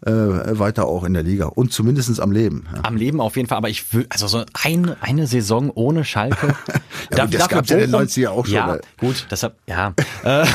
äh, 0.06 0.10
weiter 0.12 0.86
auch 0.86 1.04
in 1.04 1.14
der 1.14 1.22
Liga 1.22 1.46
und 1.46 1.72
zumindestens 1.72 2.20
am 2.20 2.32
Leben. 2.32 2.66
Ja. 2.74 2.80
Am 2.84 2.96
Leben 2.96 3.20
auf 3.20 3.36
jeden 3.36 3.48
Fall, 3.48 3.58
aber 3.58 3.68
ich 3.70 3.92
will, 3.94 4.06
also 4.10 4.26
so 4.26 4.44
eine, 4.62 4.96
eine 5.00 5.26
Saison 5.26 5.70
ohne 5.70 6.04
Schalke. 6.04 6.54
Ja, 7.14 7.26
gut, 7.26 7.34
das 7.34 7.48
gab's 7.48 7.68
ja 7.68 7.76
in 7.76 7.90
den 7.92 8.00
90er 8.00 8.28
auch 8.28 8.46
schon, 8.46 8.54
Ja, 8.54 8.74
ey. 8.76 8.80
gut, 8.98 9.26
deshalb, 9.30 9.54
ja. 9.66 9.92
Äh, 10.24 10.46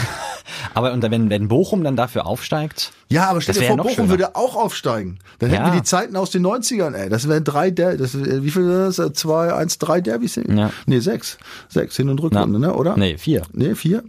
aber 0.74 0.94
und 0.94 1.04
wenn, 1.04 1.30
wenn 1.30 1.48
Bochum 1.48 1.84
dann 1.84 1.96
dafür 1.96 2.26
aufsteigt, 2.26 2.92
Ja, 3.08 3.30
aber 3.30 3.40
stell 3.40 3.54
dir 3.54 3.68
vor, 3.68 3.78
Bochum 3.78 3.94
schöner. 3.94 4.10
würde 4.10 4.36
auch 4.36 4.56
aufsteigen. 4.56 5.20
Dann 5.38 5.52
hätten 5.52 5.64
Ja. 5.66 5.72
wir 5.74 5.80
die 5.80 5.86
Zeiten 5.86 6.16
aus 6.16 6.32
den 6.32 6.44
90ern, 6.46 6.96
ey. 6.96 7.08
Das 7.08 7.28
wären 7.30 7.44
drei 7.44 7.70
Der 7.70 7.98
das 7.98 8.16
äh, 8.16 8.44
wie 8.44 8.50
viel 8.50 8.68
das? 8.68 8.96
Zwei, 9.14 9.54
eins, 9.54 9.78
drei 9.78 10.02
Derbys? 10.02 10.38
Ja. 10.48 10.72
Nee, 10.88 11.00
sechs. 11.00 11.38
Sechs 11.68 11.96
Hin- 11.98 12.10
und 12.10 12.20
Rückrunde, 12.22 12.60
ne, 12.60 12.74
oder? 12.74 12.98
nee, 12.98 13.18
vier. 13.18 13.44
Nee, 13.54 13.76
vier. 13.76 14.04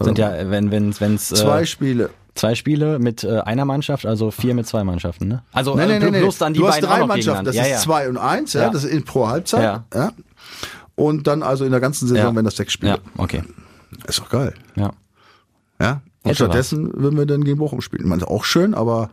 Sind 0.00 0.18
ja, 0.18 0.50
wenn, 0.50 0.70
wenn, 0.70 0.98
wenn's, 1.00 1.28
Zwei 1.28 1.62
äh, 1.62 1.66
Spiele. 1.66 2.10
zwei 2.34 2.54
Spiele 2.54 2.98
mit 2.98 3.24
äh, 3.24 3.40
einer 3.40 3.64
Mannschaft, 3.64 4.06
also 4.06 4.30
vier 4.30 4.54
mit 4.54 4.66
zwei 4.66 4.84
Mannschaften, 4.84 5.28
ne? 5.28 5.42
Also 5.52 5.76
nee, 5.76 5.82
äh, 5.82 5.98
nee, 6.00 6.10
nee. 6.10 6.20
plus 6.20 6.38
dann 6.38 6.54
die 6.54 6.60
du 6.60 6.66
hast 6.66 6.76
beiden 6.76 6.88
drei 6.88 6.94
auch 6.96 7.00
noch 7.00 7.06
Mannschaften. 7.08 7.44
Das 7.44 7.54
gegeneinander. 7.54 7.76
ist 7.76 7.86
ja, 7.86 7.92
ja. 7.92 8.00
zwei 8.00 8.08
und 8.08 8.16
eins, 8.16 8.52
ja. 8.54 8.62
Ja. 8.62 8.70
Das 8.70 8.84
ist 8.84 8.90
in 8.90 9.04
pro 9.04 9.28
Halbzeit. 9.28 9.62
Ja. 9.62 9.84
Ja. 9.94 10.12
Und 10.94 11.26
dann 11.26 11.42
also 11.42 11.64
in 11.64 11.70
der 11.70 11.80
ganzen 11.80 12.08
Saison, 12.08 12.24
Ja. 12.30 12.34
wenn 12.36 12.44
das 12.44 12.56
sechs 12.56 12.72
Spiele. 12.72 12.92
Ja, 12.92 12.98
okay. 13.18 13.42
Ist 14.06 14.18
doch 14.18 14.30
geil. 14.30 14.54
Ja. 14.76 14.92
Ja. 15.80 16.00
Und 16.22 16.30
Hätte 16.30 16.36
stattdessen 16.36 16.90
würden 16.94 17.18
wir 17.18 17.26
dann 17.26 17.44
gegen 17.44 17.58
Bochum 17.58 17.80
spielen. 17.80 18.04
Ich 18.04 18.08
meine, 18.08 18.26
auch 18.28 18.44
schön, 18.44 18.74
aber 18.74 19.10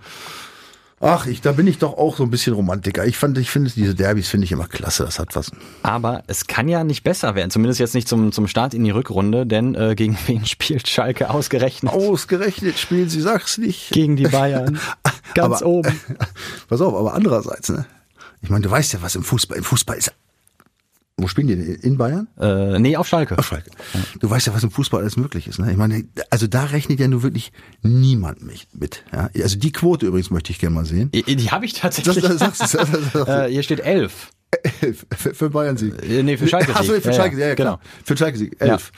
ach, 0.99 1.25
ich, 1.25 1.41
da 1.41 1.51
bin 1.53 1.67
ich 1.67 1.77
doch 1.77 1.97
auch 1.97 2.15
so 2.17 2.23
ein 2.23 2.29
bisschen 2.29 2.53
Romantiker. 2.53 3.05
Ich 3.05 3.17
fand, 3.17 3.37
ich 3.37 3.49
finde 3.49 3.71
diese 3.71 3.95
Derbys 3.95 4.27
finde 4.29 4.45
ich 4.45 4.51
immer 4.51 4.67
klasse. 4.67 5.03
Das 5.05 5.19
hat 5.19 5.35
was. 5.35 5.51
Aber 5.83 6.23
es 6.27 6.47
kann 6.47 6.67
ja 6.67 6.83
nicht 6.83 7.03
besser 7.03 7.35
werden, 7.35 7.51
zumindest 7.51 7.79
jetzt 7.79 7.95
nicht 7.95 8.07
zum, 8.07 8.31
zum 8.31 8.47
Start 8.47 8.73
in 8.73 8.83
die 8.83 8.91
Rückrunde, 8.91 9.45
denn 9.45 9.75
äh, 9.75 9.95
gegen 9.95 10.17
wen 10.27 10.45
spielt 10.45 10.87
Schalke 10.87 11.29
ausgerechnet? 11.29 11.93
Ausgerechnet 11.93 12.77
spielen 12.77 13.09
sie, 13.09 13.21
sag's 13.21 13.57
nicht. 13.57 13.91
Gegen 13.91 14.15
die 14.15 14.27
Bayern. 14.27 14.79
Ganz 15.35 15.57
Aber- 15.61 15.65
oben. 15.65 15.99
Pass 16.69 16.81
auf, 16.81 16.93
aber 16.95 17.13
andererseits, 17.13 17.69
ne? 17.69 17.85
Ich 18.41 18.49
meine, 18.49 18.61
du 18.63 18.71
weißt 18.71 18.93
ja, 18.93 19.01
was 19.01 19.15
im 19.15 19.23
Fußball, 19.23 19.57
im 19.57 19.63
Fußball 19.63 19.97
ist. 19.97 20.13
Wo 21.21 21.27
spielen 21.27 21.47
die 21.47 21.55
denn? 21.55 21.75
In 21.75 21.97
Bayern? 21.97 22.27
Äh, 22.39 22.79
nee, 22.79 22.95
auf 22.95 23.07
Schalke. 23.07 23.37
Auf 23.37 23.45
Schalke. 23.45 23.69
Du 24.19 24.29
weißt 24.29 24.47
ja, 24.47 24.53
was 24.53 24.63
im 24.63 24.71
Fußball 24.71 25.01
alles 25.01 25.17
möglich 25.17 25.47
ist. 25.47 25.59
Ne? 25.59 25.69
Ich 25.71 25.77
meine, 25.77 26.05
also 26.29 26.47
da 26.47 26.63
rechnet 26.65 26.99
ja 26.99 27.07
nur 27.07 27.23
wirklich 27.23 27.51
niemand 27.81 28.41
mit. 28.73 29.03
Ja? 29.11 29.29
Also 29.41 29.57
die 29.57 29.71
Quote 29.71 30.05
übrigens 30.07 30.29
möchte 30.31 30.51
ich 30.51 30.59
gerne 30.59 30.75
mal 30.75 30.85
sehen. 30.85 31.11
Die, 31.11 31.23
die 31.35 31.51
habe 31.51 31.65
ich 31.65 31.73
tatsächlich. 31.73 32.23
Das- 32.23 32.37
das 32.57 32.71
das 32.71 33.27
äh, 33.27 33.49
hier 33.51 33.63
steht 33.63 33.81
elf. 33.81 34.31
Elf 34.81 35.05
für, 35.15 35.33
für 35.35 35.49
Bayern 35.49 35.77
Sieg. 35.77 35.93
Äh, 36.03 36.23
nee, 36.23 36.37
für 36.37 36.47
Schalke 36.47 36.73
Sieg. 36.81 37.01
für 37.03 37.09
Ja, 37.09 37.13
Schalke, 37.15 37.35
ja, 37.35 37.41
ja, 37.41 37.47
ja, 37.49 37.55
klar. 37.55 37.77
genau. 37.79 37.89
Für 38.03 38.17
Schalke 38.17 38.37
Sieg. 38.37 38.55
Elf. 38.59 38.91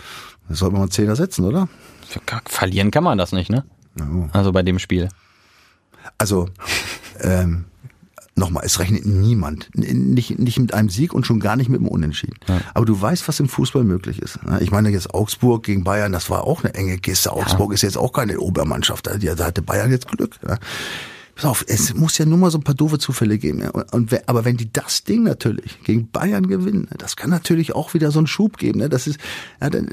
Das 0.48 0.60
sollte 0.60 0.74
man 0.74 0.84
mal 0.84 0.90
Zehner 0.90 1.16
setzen, 1.16 1.44
oder? 1.46 1.68
Verlieren 2.46 2.92
kann 2.92 3.04
man 3.04 3.18
das 3.18 3.32
nicht, 3.32 3.50
ne? 3.50 3.64
Also 4.34 4.52
bei 4.52 4.64
dem 4.64 4.80
Spiel. 4.80 5.10
Also, 6.18 6.50
ähm, 7.22 7.66
nochmal, 8.36 8.64
es 8.66 8.80
rechnet 8.80 9.06
niemand. 9.06 9.70
Nicht, 9.76 10.40
nicht 10.40 10.60
mit 10.60 10.74
einem 10.74 10.90
Sieg 10.90 11.14
und 11.14 11.26
schon 11.26 11.40
gar 11.40 11.56
nicht 11.56 11.70
mit 11.70 11.80
einem 11.80 11.90
Unentschieden. 11.90 12.38
Aber 12.74 12.86
du 12.86 13.00
weißt, 13.00 13.28
was 13.28 13.40
im 13.40 13.48
Fußball 13.50 13.84
möglich 13.84 14.20
ist. 14.22 14.44
ne? 14.44 14.60
Ich 14.62 14.72
meine, 14.72 14.90
jetzt 14.90 15.14
Augsburg 15.14 15.64
gegen 15.64 15.84
Bayern, 15.84 16.12
das 16.12 16.30
war 16.30 16.44
auch 16.46 16.64
eine 16.64 16.74
enge 16.74 16.98
Kiste. 16.98 17.32
Augsburg 17.32 17.74
ist 17.74 17.82
jetzt 17.84 17.98
auch 17.98 18.14
keine 18.14 18.40
Obermannschaft. 18.40 19.08
Da 19.08 19.46
hatte 19.46 19.62
Bayern 19.62 19.92
jetzt 19.92 20.08
Glück. 20.08 20.36
Pass 21.42 21.50
auf, 21.50 21.66
es 21.68 21.94
muss 21.96 22.18
ja 22.18 22.26
nur 22.26 22.38
mal 22.38 22.52
so 22.52 22.60
ein 22.60 22.64
paar 22.64 22.76
doofe 22.76 23.00
Zufälle 23.00 23.38
geben. 23.40 23.62
Ja. 23.62 23.70
Und, 23.72 23.92
und, 23.94 24.12
wer- 24.12 24.24
aber 24.28 24.46
wenn 24.46 24.58
die 24.58 24.72
das 24.72 25.04
Ding 25.04 25.24
natürlich 25.24 25.82
gegen 25.84 26.10
Bayern 26.12 26.48
gewinnen, 26.48 26.88
das 26.98 27.16
kann 27.16 27.30
natürlich 27.32 27.74
auch 27.74 27.94
wieder 27.96 28.12
so 28.12 28.20
einen 28.20 28.28
Schub 28.28 28.58
geben. 28.58 28.80
Ne? 28.80 28.90
Das 28.90 29.08
ist, 29.08 29.20
ja, 29.60 29.70
dann, 29.70 29.88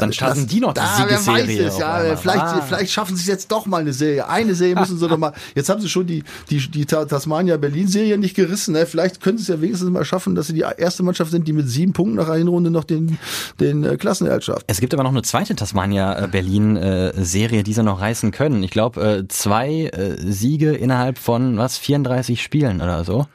Dann 0.00 0.12
starten 0.12 0.46
die 0.48 0.60
noch 0.60 0.74
die 0.74 0.80
da, 0.80 1.06
wer 1.08 1.18
Siegesserie 1.18 1.66
weiß 1.66 1.72
es, 1.74 1.78
ja, 1.78 2.16
vielleicht, 2.16 2.38
Ah. 2.40 2.60
vielleicht 2.62 2.90
schaffen 2.92 3.14
sie 3.16 3.22
es 3.22 3.28
jetzt 3.28 3.52
doch 3.52 3.66
mal 3.66 3.80
eine 3.80 3.92
Serie. 3.92 4.28
Eine 4.28 4.54
Serie 4.54 4.74
müssen 4.74 4.98
sie 4.98 5.08
doch 5.08 5.18
mal. 5.18 5.32
Jetzt 5.54 5.68
haben 5.68 5.80
sie 5.80 5.88
schon 5.88 6.06
die, 6.06 6.24
die, 6.50 6.68
die 6.68 6.84
Ta- 6.84 7.04
Tasmania-Berlin-Serie 7.04 8.18
nicht 8.18 8.34
gerissen. 8.34 8.72
Ne? 8.72 8.86
Vielleicht 8.86 9.20
können 9.20 9.38
sie 9.38 9.42
es 9.42 9.48
ja 9.48 9.60
wenigstens 9.60 9.90
mal 9.90 10.04
schaffen, 10.04 10.34
dass 10.34 10.48
sie 10.48 10.54
die 10.54 10.64
erste 10.76 11.02
Mannschaft 11.04 11.30
sind, 11.30 11.46
die 11.46 11.52
mit 11.52 11.68
sieben 11.68 11.92
Punkten 11.92 12.16
nach 12.16 12.26
einer 12.28 12.38
Hinrunde 12.38 12.70
noch 12.70 12.84
den, 12.84 13.18
den 13.60 13.84
äh, 13.84 13.96
Klassenerhalt 13.96 14.44
schafft. 14.44 14.64
Es 14.66 14.80
gibt 14.80 14.92
aber 14.94 15.02
noch 15.04 15.10
eine 15.10 15.22
zweite 15.22 15.54
Tasmania-Berlin-Serie, 15.54 17.62
die 17.62 17.72
sie 17.72 17.82
noch 17.82 18.00
reißen 18.00 18.30
können. 18.30 18.62
Ich 18.62 18.70
glaube, 18.70 19.24
äh, 19.24 19.28
zwei 19.28 19.84
äh, 19.86 20.16
Siege 20.20 20.72
innerhalb 20.88 21.18
von 21.18 21.58
was 21.58 21.76
34 21.76 22.42
Spielen 22.42 22.80
oder 22.80 23.04
so. 23.04 23.26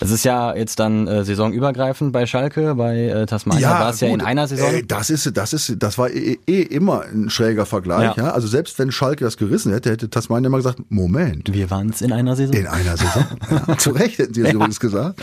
Es 0.00 0.10
ist 0.10 0.24
ja 0.24 0.54
jetzt 0.56 0.80
dann 0.80 1.06
äh, 1.06 1.24
saisonübergreifend 1.24 2.12
bei 2.12 2.26
Schalke, 2.26 2.74
bei 2.74 3.04
äh, 3.04 3.26
Tasmania 3.26 3.70
war 3.70 3.90
es 3.90 4.00
ja 4.00 4.08
in 4.08 4.20
einer 4.20 4.48
Saison. 4.48 4.70
Ey, 4.70 4.86
das 4.86 5.08
ist, 5.08 5.36
das 5.36 5.52
ist, 5.52 5.76
das 5.78 5.98
war 5.98 6.10
eh, 6.10 6.38
eh 6.46 6.62
immer 6.62 7.02
ein 7.02 7.30
schräger 7.30 7.64
Vergleich. 7.64 8.16
Ja. 8.16 8.24
Ja. 8.24 8.30
Also 8.32 8.48
selbst 8.48 8.78
wenn 8.78 8.90
Schalke 8.90 9.24
das 9.24 9.36
gerissen 9.36 9.72
hätte, 9.72 9.90
hätte 9.90 10.10
Tasmania 10.10 10.48
immer 10.48 10.56
gesagt, 10.56 10.80
Moment. 10.88 11.52
Wir 11.52 11.70
waren 11.70 11.90
es 11.90 12.02
in 12.02 12.12
einer 12.12 12.34
Saison. 12.34 12.56
In 12.56 12.66
einer 12.66 12.96
Saison. 12.96 13.24
Ja, 13.68 13.78
zu 13.78 13.90
Recht 13.90 14.18
hätten 14.18 14.34
sie 14.34 14.42
das 14.42 14.52
übrigens 14.52 14.80
gesagt. 14.80 15.20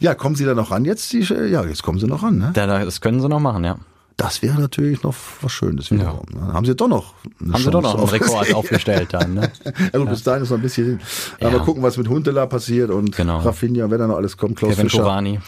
Ja, 0.00 0.14
kommen 0.14 0.36
sie 0.36 0.44
da 0.44 0.54
noch 0.54 0.70
ran 0.70 0.84
jetzt? 0.84 1.12
Die, 1.12 1.20
ja, 1.20 1.64
jetzt 1.64 1.82
kommen 1.82 1.98
sie 1.98 2.06
noch 2.06 2.22
ran. 2.22 2.38
Ne? 2.38 2.50
Da, 2.54 2.66
das 2.84 3.00
können 3.00 3.20
sie 3.20 3.28
noch 3.28 3.40
machen, 3.40 3.64
ja. 3.64 3.76
Das 4.16 4.42
wäre 4.42 4.60
natürlich 4.60 5.02
noch 5.02 5.14
was 5.40 5.50
Schönes 5.50 5.90
wiederum. 5.90 6.24
ne? 6.32 6.52
Haben 6.52 6.64
sie 6.64 6.76
doch 6.76 6.86
noch. 6.86 7.14
eine 7.42 7.52
Haben 7.54 7.62
sie 7.64 7.70
doch 7.70 7.82
noch 7.82 7.94
einen 7.94 8.02
auf- 8.04 8.12
Rekord 8.12 8.54
aufgestellt 8.54 9.08
dann. 9.12 9.34
Ne? 9.34 9.50
Ja, 9.92 9.98
gut, 9.98 10.08
bis 10.10 10.22
dahin 10.22 10.42
ist 10.44 10.50
noch 10.50 10.58
ein 10.58 10.62
bisschen 10.62 10.86
hin. 10.86 11.00
Ja. 11.40 11.48
Aber 11.48 11.60
gucken, 11.60 11.82
was 11.82 11.96
mit 11.96 12.08
Huntela 12.08 12.46
passiert 12.46 12.90
und 12.90 13.16
Genau. 13.16 13.38
Rafinha, 13.40 13.90
wer 13.90 13.98
da 13.98 14.06
noch 14.06 14.16
alles 14.16 14.36
kommt, 14.36 14.56
Klaus 14.56 14.72
Kevin 14.76 14.88
Fischer. 14.88 15.02
Kovani. 15.02 15.40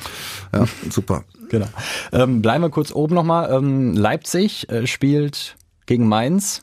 Ja, 0.53 0.65
super. 0.91 1.25
Genau. 1.49 1.69
Ähm, 2.11 2.43
bleiben 2.43 2.65
wir 2.65 2.71
kurz 2.71 2.91
oben 2.91 3.15
nochmal. 3.15 3.53
Ähm, 3.53 3.95
Leipzig 3.95 4.69
äh, 4.69 4.85
spielt 4.89 5.55
gegen 5.87 6.09
Mainz. 6.09 6.63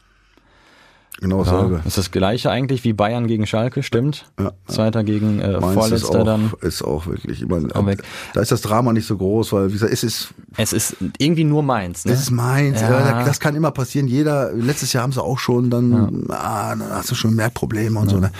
Genau 1.19 1.43
dasselbe. 1.43 1.77
Das 1.77 1.85
ist 1.85 1.97
das 1.97 2.11
gleiche 2.11 2.49
eigentlich 2.49 2.83
wie 2.83 2.91
Bayern 2.93 3.27
gegen 3.27 3.45
Schalke, 3.45 3.83
stimmt. 3.83 4.25
Ja. 4.39 4.51
Zweiter 4.67 5.03
gegen 5.03 5.39
äh, 5.39 5.59
Mainz 5.59 5.63
ist 5.65 5.73
Vorletzter 5.73 6.19
auch, 6.21 6.25
dann. 6.25 6.51
ist 6.61 6.81
auch 6.83 7.05
wirklich 7.05 7.41
immer, 7.41 7.61
da 7.61 8.41
ist 8.41 8.51
das 8.51 8.61
Drama 8.61 8.91
nicht 8.93 9.07
so 9.07 9.17
groß, 9.17 9.53
weil 9.53 9.69
wie 9.69 9.73
gesagt, 9.73 9.93
es 9.93 10.03
ist, 10.03 10.33
Es 10.57 10.73
ist 10.73 10.97
irgendwie 11.19 11.43
nur 11.43 11.63
Mainz. 11.63 12.05
Ne? 12.05 12.11
es 12.13 12.21
ist 12.21 12.31
Mainz, 12.31 12.81
Ja. 12.81 12.89
ja. 12.91 13.23
das 13.25 13.39
kann 13.39 13.55
immer 13.55 13.71
passieren. 13.71 14.07
Jeder, 14.07 14.51
letztes 14.53 14.91
Jahr 14.91 15.03
haben 15.03 15.13
sie 15.13 15.21
auch 15.23 15.39
schon 15.39 15.69
dann, 15.69 16.25
ah, 16.29 16.75
dann 16.75 16.89
hast 16.89 17.11
du 17.11 17.15
schon 17.15 17.35
mehr 17.35 17.49
Probleme 17.49 17.99
und 17.99 18.09
so. 18.09 18.17
Ne? 18.19 18.31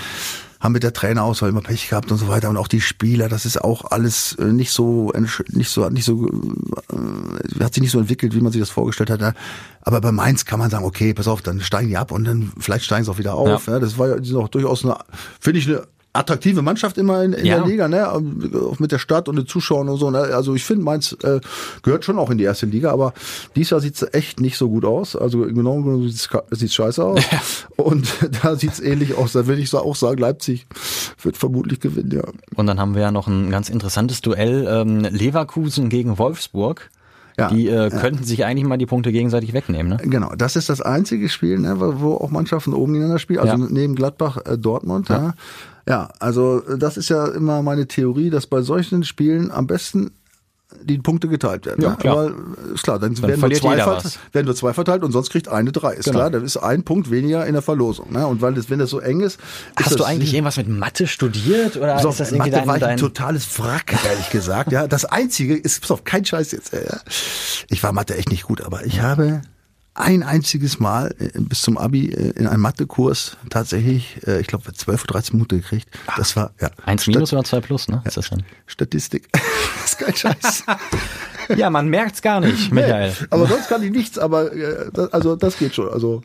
Haben 0.64 0.72
mit 0.72 0.84
der 0.84 0.94
Trainerauswahl 0.94 1.50
immer 1.50 1.62
Pech 1.62 1.90
gehabt 1.90 2.12
und 2.12 2.18
so 2.18 2.30
weiter 2.30 2.50
und 2.50 2.56
auch 2.56 2.70
die 2.70 2.80
Spieler, 2.80 3.28
das 3.28 3.46
ist 3.46 3.62
auch 3.62 3.92
alles 3.92 4.34
äh, 4.40 4.46
nicht 4.46 4.72
so, 4.72 5.12
nicht 5.52 5.70
so, 5.70 5.90
nicht 5.90 6.06
so, 6.06 6.28
äh, 6.28 7.64
hat 7.64 7.74
sich 7.74 7.82
nicht 7.82 7.92
so 7.92 8.00
entwickelt, 8.00 8.34
wie 8.34 8.40
man 8.40 8.54
sich 8.54 8.62
das 8.62 8.70
vorgestellt 8.70 9.10
hat. 9.10 9.36
Aber 9.82 10.00
bei 10.00 10.14
Mainz 10.14 10.46
kann 10.46 10.60
man 10.60 10.70
sagen, 10.70 10.86
okay, 10.86 11.14
pass 11.14 11.28
auf, 11.28 11.42
dann 11.42 11.60
steigen 11.60 11.90
die 11.90 11.98
ab 11.98 12.12
und 12.12 12.24
dann 12.24 12.54
vielleicht 12.58 12.86
steigen 12.86 13.04
sie 13.04 13.12
auch 13.12 13.18
wieder 13.18 13.36
auf. 13.36 13.68
Ja. 13.68 13.80
das 13.80 13.98
war 13.98 14.18
ja 14.18 14.38
auch 14.38 14.48
durchaus 14.48 14.86
eine, 14.86 14.98
finde 15.40 15.60
ich 15.60 15.68
eine 15.68 15.84
attraktive 16.14 16.62
Mannschaft 16.62 16.98
immer 16.98 17.24
in, 17.24 17.34
in 17.34 17.46
Ja. 17.46 17.58
der 17.58 17.66
Liga, 17.68 17.88
ne? 17.88 18.12
Auch 18.12 18.80
mit 18.80 18.92
der 18.92 19.00
Stadt 19.00 19.28
und 19.28 19.36
den 19.36 19.48
Zuschauern 19.48 19.90
und 19.90 19.98
so. 19.98 20.12
Ne? 20.12 20.20
Also 20.20 20.54
ich 20.54 20.64
finde, 20.64 20.84
Mainz 20.84 21.18
äh, 21.24 21.40
gehört 21.82 22.06
schon 22.06 22.20
auch 22.20 22.30
in 22.30 22.38
die 22.38 22.44
erste 22.44 22.66
Liga, 22.68 22.92
aber 22.92 23.14
dieses 23.56 23.72
Jahr 23.72 23.82
sieht's 23.82 24.06
echt 24.14 24.40
nicht 24.40 24.58
so 24.58 24.70
gut 24.70 24.86
aus. 24.86 25.16
Also 25.16 25.40
genau 25.40 25.76
genommen 25.82 26.08
sieht's 26.10 26.74
scheiße 26.74 27.04
aus. 27.04 27.22
Und 27.76 28.08
da 28.44 28.56
sieht's 28.56 28.80
ähnlich 28.80 29.18
aus. 29.18 29.34
Da 29.34 29.48
würde 29.48 29.62
ich 29.62 29.70
so 29.70 29.80
auch 29.80 29.96
sagen, 29.96 30.20
Leipzig 30.20 30.68
wird 31.22 31.36
vermutlich 31.38 31.80
gewinnen, 31.80 32.12
ja. 32.12 32.24
Und 32.56 32.68
dann 32.68 32.80
haben 32.80 32.94
wir 32.96 33.02
ja 33.02 33.12
noch 33.12 33.28
ein 33.28 33.50
ganz 33.50 33.70
interessantes 33.70 34.22
Duell 34.22 34.68
ähm, 34.70 35.00
Leverkusen 35.02 35.90
gegen 35.90 36.18
Wolfsburg. 36.20 36.90
Ja, 37.36 37.50
die 37.50 37.68
äh, 37.68 37.90
könnten 37.90 38.24
sich 38.24 38.46
eigentlich 38.46 38.68
mal 38.68 38.78
die 38.78 38.86
Punkte 38.86 39.12
gegenseitig 39.12 39.54
wegnehmen. 39.54 39.90
Ne? 39.94 39.98
Genau, 40.04 40.34
das 40.38 40.56
ist 40.56 40.70
das 40.70 40.82
einzige 40.82 41.30
Spiel, 41.30 41.58
ne, 41.58 41.80
wo 41.80 42.00
wo 42.00 42.14
auch 42.18 42.30
Mannschaften 42.30 42.76
oben 42.76 42.94
gegeneinander 42.94 43.18
spielen, 43.18 43.40
also 43.40 43.56
Ja. 43.64 43.68
neben 43.72 43.96
Gladbach, 43.96 44.38
äh, 44.46 44.56
Dortmund. 44.56 45.10
Ja. 45.10 45.16
ja, 45.18 45.34
also 46.20 46.64
äh, 46.68 46.78
das 46.78 46.98
ist 46.98 47.10
ja 47.10 47.28
immer 47.28 47.62
meine 47.62 47.88
Theorie, 47.88 48.30
dass 48.30 48.48
bei 48.48 48.62
solchen 48.62 49.04
Spielen 49.04 49.52
am 49.52 49.68
besten 49.68 50.12
die 50.82 50.98
Punkte 50.98 51.28
geteilt 51.28 51.68
werden. 51.68 51.84
Ja, 51.84 51.92
ne? 51.92 51.98
klar. 51.98 52.18
Aber 52.18 52.28
äh, 52.32 52.74
ist 52.74 52.82
klar, 52.84 52.98
dann, 52.98 53.16
werden, 53.22 53.40
nur 53.40 53.52
zwei 53.54 53.72
jeder 53.74 53.84
vert- 53.84 54.06
was. 54.06 54.20
werden 54.32 54.46
nur 54.48 54.56
zwei 54.56 54.74
verteilt 54.74 55.04
und 55.04 55.12
sonst 55.12 55.30
kriegt 55.30 55.48
eine 55.48 55.72
drei. 55.72 55.94
Ist 55.94 56.06
Genau. 56.06 56.18
klar, 56.18 56.32
dann 56.32 56.44
ist 56.44 56.58
ein 56.58 56.82
Punkt 56.84 57.12
weniger 57.12 57.46
in 57.46 57.54
der 57.54 57.62
Verlosung. 57.62 58.12
Ne? 58.12 58.26
Und 58.26 58.42
weil 58.42 58.56
das, 58.56 58.72
wenn 58.72 58.80
das 58.80 58.90
so 58.90 59.00
eng 59.00 59.20
ist, 59.20 59.36
ist 59.36 59.42
Hast 59.76 59.92
das 59.92 59.98
du 59.98 60.04
eigentlich 60.04 60.34
irgendwas 60.34 60.58
mit 60.58 60.68
Mathe 60.70 61.06
studiert 61.06 61.78
oder 61.78 62.00
so, 62.00 62.10
ist 62.10 62.20
das 62.20 62.32
irgendwie 62.32 62.50
Mathe 62.50 62.62
dein, 62.62 62.68
war 62.68 62.78
ich 62.78 62.86
ein 62.86 62.98
totales 62.98 63.60
Wrack, 63.60 63.94
ehrlich 64.04 64.30
gesagt. 64.32 64.72
Ja, 64.72 64.88
das 64.88 65.06
einzige 65.06 65.56
ist, 65.56 65.82
pass 65.82 65.92
auf, 65.92 66.04
kein 66.06 66.26
Scheiß 66.26 66.52
jetzt. 66.54 66.74
Ja. 66.74 66.80
Ich 67.70 67.84
war 67.84 67.92
Mathe 67.92 68.16
echt 68.18 68.32
nicht 68.32 68.44
gut, 68.44 68.62
aber 68.62 68.84
ich 68.86 69.02
habe 69.02 69.42
ein 69.96 70.24
einziges 70.24 70.80
Mal 70.80 71.14
äh, 71.20 71.40
bis 71.40 71.62
zum 71.62 71.78
Abi 71.78 72.10
äh, 72.10 72.32
in 72.32 72.48
einem 72.48 72.62
Mathekurs 72.62 73.38
tatsächlich, 73.50 74.18
äh, 74.26 74.40
ich 74.42 74.48
glaube, 74.48 74.72
12 74.74 75.04
oder 75.04 75.14
13 75.14 75.36
Minuten 75.36 75.58
gekriegt. 75.62 75.88
Das 76.18 76.36
war, 76.36 76.52
ja. 76.60 76.70
1 76.86 77.08
minus 77.08 77.32
oder 77.34 77.44
2 77.44 77.62
plus, 77.62 77.88
ne? 77.88 78.02
Ist 78.06 78.18
das 78.18 78.30
dann? 78.30 78.44
Statistik. 78.66 79.30
das 79.34 79.86
ist 79.94 80.00
kein 80.00 80.16
Scheiß. 80.16 80.64
Ja, 81.58 81.70
man 81.70 81.90
merkt's 81.90 82.22
gar 82.22 82.40
nicht, 82.40 82.72
Michael. 82.72 83.10
Nee, 83.10 83.28
aber 83.30 83.48
sonst 83.48 83.68
kann 83.68 83.84
ich 83.84 83.92
nichts, 83.92 84.18
aber 84.18 84.50
das, 84.94 85.12
also 85.12 85.36
das 85.36 85.58
geht 85.58 85.76
schon. 85.76 85.90
Also 85.90 86.24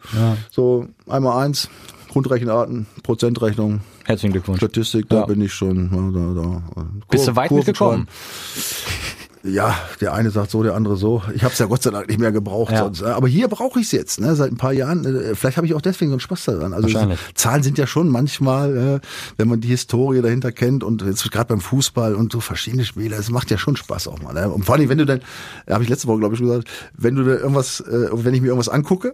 so 0.49 0.87
einmal 1.09 1.45
eins, 1.45 1.69
Grundrechenarten, 2.13 2.87
Prozentrechnung, 3.03 3.81
Herzlichen 4.05 4.31
Glückwunsch. 4.33 4.59
Statistik, 4.59 5.09
da 5.09 5.17
Ja. 5.17 5.27
bin 5.27 5.41
ich 5.41 5.53
schon. 5.53 5.91
ja, 5.93 6.41
Da, 6.41 6.41
da. 6.83 6.87
Bist 7.11 7.27
du 7.27 7.33
Kur- 7.33 7.37
weit 7.37 7.49
Kurven 7.49 7.67
mitgekommen? 7.67 8.07
schreiben. 8.09 9.08
Ja, 9.45 9.77
der 10.01 10.15
eine 10.15 10.31
sagt 10.31 10.51
so, 10.51 10.63
der 10.63 10.75
andere 10.75 10.97
so. 10.97 11.23
Ich 11.35 11.45
habe 11.45 11.53
es 11.53 11.59
ja 11.59 11.67
Gott 11.67 11.83
sei 11.83 11.91
Dank 11.91 12.09
nicht 12.09 12.19
mehr 12.19 12.33
gebraucht 12.33 12.73
Ja. 12.73 12.81
sonst. 12.85 13.03
äh, 13.03 13.07
Aber 13.07 13.29
hier 13.29 13.47
brauche 13.49 13.79
ich 13.79 13.87
es 13.87 13.93
jetzt, 13.93 14.21
ne? 14.21 14.35
Seit 14.35 14.51
ein 14.51 14.57
paar 14.57 14.73
Jahren. 14.73 15.05
Äh, 15.05 15.35
Vielleicht 15.35 15.57
habe 15.57 15.67
ich 15.67 15.75
auch 15.75 15.81
deswegen 15.81 16.11
so 16.11 16.15
einen 16.15 16.21
Spaß 16.21 16.45
daran. 16.47 16.73
Also 16.73 16.85
Wahrscheinlich. 16.93 17.19
Zahlen 17.35 17.63
sind 17.63 17.79
ja 17.79 17.87
schon 17.87 18.09
manchmal, 18.09 18.77
äh, 18.77 19.01
wenn 19.37 19.49
man 19.49 19.61
die 19.61 19.69
Historie 19.69 20.21
dahinter 20.23 20.51
kennt 20.53 20.83
und 20.83 21.03
jetzt 21.03 21.31
gerade 21.31 21.47
beim 21.49 21.61
Fußball 21.61 22.15
und 22.15 22.33
so 22.33 22.41
verschiedene 22.41 22.85
Spiele, 22.85 23.17
es 23.17 23.31
macht 23.31 23.51
ja 23.51 23.59
schon 23.59 23.77
Spaß 23.77 24.09
auch 24.09 24.21
mal. 24.21 24.33
Ne? 24.35 24.49
Und 24.51 24.65
vor 24.65 24.75
allem, 24.75 24.89
wenn 24.89 24.99
du 24.99 25.07
dann, 25.07 25.21
habe 25.69 25.85
ich 25.85 25.89
letzte 25.89 26.09
Woche 26.09 26.19
glaube 26.19 26.35
ich 26.35 26.39
schon 26.39 26.49
gesagt, 26.49 26.69
wenn 26.97 27.15
du 27.15 27.23
da 27.25 27.37
irgendwas, 27.37 27.83
wenn 27.87 28.35
ich 28.35 28.41
mir 28.41 28.49
irgendwas 28.49 28.69
angucke 28.69 29.13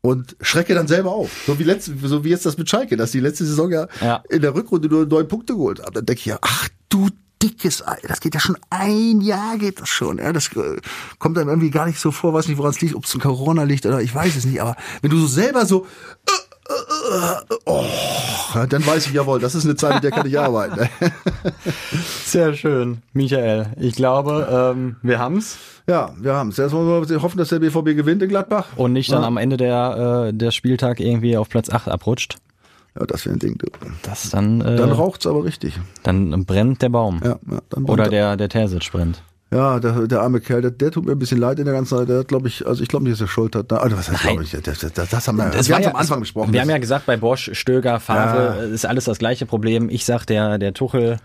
und 0.00 0.36
schrecke 0.40 0.74
dann 0.74 0.86
selber 0.88 1.10
auf. 1.12 1.30
So 1.46 1.58
wie 1.58 1.64
letzte, 1.64 1.94
so 2.04 2.22
wie 2.24 2.28
jetzt 2.30 2.46
das 2.46 2.56
mit 2.58 2.68
Schalke, 2.68 2.96
dass 2.96 3.10
die 3.12 3.20
letzte 3.20 3.44
Saison 3.44 3.70
ja, 3.70 3.88
Ja. 4.00 4.22
in 4.28 4.42
der 4.42 4.54
Rückrunde 4.54 4.88
nur 4.88 5.06
neun 5.06 5.26
Punkte 5.26 5.54
geholt 5.54 5.80
haben. 5.82 5.94
Dann 5.94 6.06
denke 6.06 6.20
ich 6.20 6.26
ja, 6.26 6.38
ach 6.42 6.68
du 6.88 7.08
dickes 7.42 7.86
Ei, 7.86 7.98
das 8.06 8.20
geht 8.20 8.34
ja 8.34 8.40
schon 8.40 8.56
ein 8.70 9.20
Jahr 9.20 9.58
geht 9.58 9.80
das 9.80 9.88
schon. 9.88 10.18
Ja, 10.18 10.32
das 10.32 10.48
äh, 10.56 10.76
kommt 11.18 11.36
dann 11.36 11.48
irgendwie 11.48 11.70
gar 11.70 11.86
nicht 11.86 12.00
so 12.00 12.10
vor, 12.10 12.32
weiß 12.32 12.48
nicht, 12.48 12.58
woran 12.58 12.70
es 12.70 12.80
liegt, 12.80 12.94
ob 12.94 13.04
es 13.04 13.14
ein 13.14 13.20
Corona 13.20 13.64
liegt 13.64 13.86
oder 13.86 14.00
ich 14.00 14.14
weiß 14.14 14.36
es 14.36 14.44
nicht. 14.44 14.60
Aber 14.60 14.76
wenn 15.02 15.10
du 15.10 15.18
so 15.18 15.26
selber 15.26 15.66
so 15.66 15.86
äh, 16.26 16.48
äh, 16.68 17.54
äh, 17.54 17.56
oh, 17.64 17.84
dann 18.68 18.86
weiß 18.86 19.06
ich, 19.06 19.14
jawohl, 19.14 19.40
das 19.40 19.54
ist 19.54 19.64
eine 19.64 19.76
Zeit, 19.76 19.94
mit 19.94 20.04
der 20.04 20.10
kann 20.10 20.26
ich 20.26 20.38
arbeiten. 20.38 20.76
ne? 20.76 20.90
Sehr 22.24 22.52
schön, 22.54 22.98
Michael. 23.14 23.72
Ich 23.78 23.94
glaube, 23.94 24.46
ähm, 24.50 24.96
wir 25.02 25.18
haben's. 25.18 25.56
Ja, 25.86 26.12
wir 26.18 26.34
haben 26.34 26.50
es. 26.50 26.58
Erst 26.58 26.74
wollen 26.74 27.08
wir 27.08 27.22
hoffen, 27.22 27.38
dass 27.38 27.48
der 27.48 27.60
BVB 27.60 27.96
gewinnt 27.96 28.22
in 28.22 28.28
Gladbach. 28.28 28.66
Und 28.76 28.92
nicht 28.92 29.10
dann 29.10 29.22
ja. 29.22 29.28
am 29.28 29.38
Ende 29.38 29.56
der, 29.56 30.28
äh, 30.28 30.34
der 30.34 30.50
Spieltag 30.50 31.00
irgendwie 31.00 31.38
auf 31.38 31.48
Platz 31.48 31.70
8 31.70 31.88
abrutscht. 31.88 32.36
Ja, 32.98 33.06
das 33.06 33.24
wäre 33.26 33.36
ein 33.36 33.38
Ding. 33.38 33.58
Das 34.02 34.30
dann, 34.30 34.60
äh, 34.60 34.76
Dann 34.76 34.90
raucht's 34.92 35.26
aber 35.26 35.44
richtig. 35.44 35.78
dann 36.02 36.44
brennt 36.44 36.82
der 36.82 36.88
Baum. 36.90 37.20
Ja, 37.24 37.38
ja, 37.50 37.58
dann 37.70 37.84
Oder 37.84 38.08
der, 38.08 38.36
der 38.36 38.48
Terzic 38.48 38.90
brennt. 38.92 39.22
Ja, 39.50 39.80
der, 39.80 40.06
der 40.06 40.20
arme 40.20 40.40
Kerl, 40.40 40.60
der, 40.60 40.70
der 40.72 40.90
tut 40.90 41.06
mir 41.06 41.12
ein 41.12 41.18
bisschen 41.18 41.38
leid 41.38 41.58
in 41.58 41.64
der 41.64 41.72
ganzen 41.72 41.96
Zeit. 41.96 42.08
Der 42.10 42.18
hat, 42.18 42.28
glaube 42.28 42.48
ich, 42.48 42.66
also 42.66 42.82
ich 42.82 42.88
glaube 42.88 43.04
nicht, 43.04 43.14
dass 43.14 43.22
er 43.22 43.28
Schuld 43.28 43.56
hat. 43.56 43.72
Also 43.72 43.96
was 43.96 44.10
heißt, 44.10 44.20
glaube 44.22 44.42
ich, 44.42 44.50
das, 44.50 44.80
das, 44.80 44.92
das 45.08 45.26
haben 45.28 45.38
wir, 45.38 45.50
Es 45.54 45.68
wir 45.68 45.76
haben 45.76 45.82
ja- 45.84 45.90
am 45.90 45.96
Anfang 45.96 46.20
besprochen. 46.20 46.52
Wir 46.52 46.60
Das- 46.60 46.62
haben 46.68 46.70
ja 46.70 46.78
gesagt, 46.78 47.06
bei 47.06 47.16
Bosch, 47.16 47.48
Stöger, 47.54 47.98
Favre 47.98 48.56
Ja. 48.58 48.74
ist 48.74 48.84
alles 48.84 49.04
das 49.06 49.18
gleiche 49.18 49.46
Problem. 49.46 49.88
Ich 49.88 50.04
sag, 50.04 50.26
der, 50.26 50.58
der 50.58 50.74
Tuchel. 50.74 51.16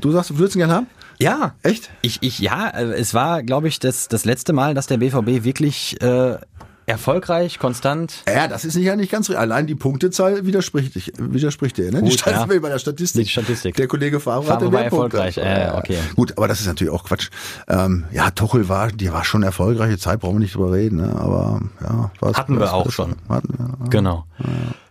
du 0.00 0.10
sagst, 0.10 0.30
du 0.30 0.38
würdest 0.38 0.56
ihn 0.56 0.60
gerne 0.60 0.72
haben? 0.74 0.86
Ja. 1.18 1.54
Echt? 1.62 1.90
Ich, 2.02 2.18
ich, 2.22 2.38
ja, 2.38 2.68
äh, 2.70 2.92
es 2.94 3.12
war, 3.12 3.42
glaube 3.42 3.68
ich, 3.68 3.78
das, 3.78 4.08
das 4.08 4.24
letzte 4.24 4.52
Mal, 4.54 4.72
dass 4.72 4.86
der 4.86 4.96
BVB 4.96 5.44
wirklich 5.44 6.00
äh, 6.02 6.36
erfolgreich, 6.86 7.58
konstant. 7.58 8.22
Ja, 8.32 8.48
das 8.48 8.64
ist 8.64 8.76
nicht, 8.76 8.84
ja 8.84 8.96
nicht 8.96 9.10
ganz. 9.10 9.28
Allein 9.30 9.66
die 9.66 9.74
Punktezahl 9.74 10.46
widerspricht, 10.46 10.94
dich- 10.94 11.12
widerspricht 11.18 11.76
dir. 11.76 11.90
Ne? 11.92 12.02
die 12.02 12.10
Gut, 12.10 12.20
stand 12.20 12.36
ja. 12.36 12.46
mir 12.46 12.60
bei 12.60 12.68
der 12.68 12.78
Statistik. 12.78 13.24
Die 13.24 13.30
Statistik. 13.30 13.74
Der 13.76 13.88
Kollege 13.88 14.20
Favre, 14.20 14.44
Favre 14.44 14.54
hatte 14.54 14.72
war 14.72 14.80
mehr 14.80 14.90
Punkte. 14.90 15.18
erfolgreich. 15.18 15.36
Äh, 15.38 15.72
okay. 15.76 15.98
Gut, 16.14 16.36
aber 16.36 16.48
das 16.48 16.60
ist 16.60 16.66
natürlich 16.66 16.92
auch 16.92 17.04
Quatsch. 17.04 17.28
Ähm, 17.68 18.04
ja, 18.12 18.30
Tuchel 18.30 18.68
war, 18.68 18.88
die 18.92 19.12
war 19.12 19.24
schon 19.24 19.42
erfolgreiche 19.42 19.98
Zeit, 19.98 20.20
brauchen 20.20 20.36
wir 20.36 20.40
nicht 20.40 20.54
drüber 20.54 20.72
reden. 20.72 20.96
Ne? 20.98 21.14
Aber 21.18 21.60
ja, 21.82 22.10
Hatten 22.34 22.58
wir 22.58 22.72
auch 22.72 22.86
was, 22.86 22.94
schon. 22.94 23.16
Hatten 23.28 23.54
wir, 23.58 23.88
Genau. 23.90 24.24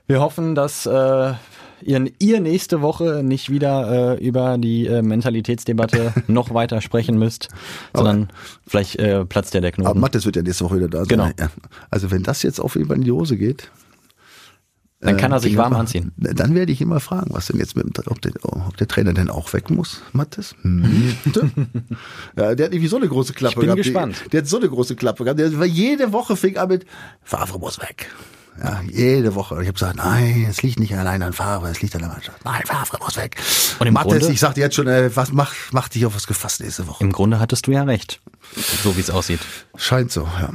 Wir 0.08 0.20
hoffen, 0.20 0.54
dass 0.54 0.86
äh, 0.86 1.34
ihr, 1.86 2.12
ihr 2.20 2.40
nächste 2.42 2.82
Woche 2.82 3.22
nicht 3.24 3.50
wieder 3.50 4.16
äh, 4.20 4.26
über 4.26 4.58
die 4.58 4.88
äh, 4.88 5.02
Mentalitätsdebatte 5.02 6.14
noch 6.28 6.54
weiter 6.54 6.82
sprechen 6.82 7.18
müsst, 7.18 7.50
sondern 7.94 8.30
vielleicht 8.68 8.98
äh, 8.98 9.26
platzt 9.26 9.54
ja 9.54 9.62
der 9.62 9.70
Aber 9.74 9.84
Knoten. 9.84 10.00
Mattes 10.00 10.26
wird 10.26 10.36
ja 10.36 10.42
nächste 10.44 10.66
Woche 10.66 10.76
wieder 10.78 10.88
da 10.90 11.00
sein. 11.00 11.08
Genau. 11.08 11.26
Ja. 11.40 11.50
Also 11.90 12.12
wenn 12.12 12.24
das 12.24 12.44
jetzt 12.44 12.60
auf 12.60 12.76
jeden 12.76 12.88
Fall 12.88 12.98
in 12.98 13.04
die 13.04 13.12
Hose 13.12 13.38
geht, 13.38 13.70
Dann 15.02 15.18
kann 15.18 15.32
er 15.32 15.40
sich 15.40 15.54
Äh, 15.54 15.58
warm 15.58 15.74
aber- 15.74 15.82
anziehen. 15.82 16.14
Dann 16.18 16.56
werde 16.56 16.72
ich 16.72 16.82
immer 16.82 17.00
fragen, 17.00 17.30
was 17.34 17.48
denn 17.48 17.60
jetzt 17.60 17.76
mit 17.76 17.86
dem, 17.86 17.94
ob 18.08 18.22
der, 18.22 18.32
ob 18.44 18.76
der 18.78 18.88
Trainer 18.88 19.14
denn 19.14 19.30
auch 19.30 19.54
weg 19.54 19.70
muss, 19.70 20.02
Mattes? 20.14 20.56
Hm. 20.64 21.14
ja, 22.36 22.56
der 22.56 22.66
hat 22.68 22.74
irgendwie 22.74 22.88
so 22.88 22.96
eine 22.98 23.08
große 23.08 23.34
Klappe 23.34 23.54
Ich 23.54 23.56
bin 23.60 23.66
gehabt. 23.66 23.84
gespannt. 23.84 24.16
Der, 24.24 24.30
der 24.30 24.42
hat 24.42 24.48
so 24.48 24.58
eine 24.58 24.70
große 24.70 24.96
Klappe 24.96 25.24
gehabt. 25.24 25.40
Der 25.40 25.50
jede 25.68 26.12
Woche 26.12 26.36
fing 26.36 26.58
an 26.58 26.70
mit, 26.70 26.86
Favre 27.22 27.60
muss 27.60 27.80
weg. 27.82 28.10
Ja, 28.64 28.80
jede 28.90 29.36
Woche. 29.36 29.56
Und 29.56 29.62
ich 29.62 29.68
habe 29.68 29.74
gesagt, 29.74 29.98
nein, 29.98 30.48
es 30.50 30.62
liegt 30.64 30.80
nicht 30.80 30.96
allein 30.96 31.22
an 31.22 31.34
Favre, 31.34 31.70
es 31.70 31.82
liegt 31.82 31.94
an 31.96 32.02
der 32.02 32.10
Mannschaft. 32.10 32.44
Nein, 32.46 32.62
Favre 32.66 32.98
muss 33.04 33.18
weg. 33.18 33.36
Und 33.80 33.88
im 33.88 33.94
Mattes, 33.94 34.20
Grunde- 34.20 34.34
ich 34.34 34.40
sagte 34.40 34.62
jetzt 34.62 34.76
schon, 34.76 34.88
äh, 34.88 35.14
was 35.16 35.32
mach, 35.34 35.54
mach 35.72 35.90
dich 35.90 36.06
auf 36.06 36.16
was 36.16 36.26
gefasst 36.26 36.62
nächste 36.62 36.88
Woche. 36.88 37.04
Im 37.04 37.12
Grunde 37.12 37.40
hattest 37.40 37.68
du 37.68 37.72
ja 37.72 37.84
recht, 37.84 38.22
so 38.84 38.96
wie 38.96 39.02
es 39.02 39.10
aussieht. 39.10 39.42
Scheint 39.76 40.12
so, 40.12 40.22
ja. 40.40 40.50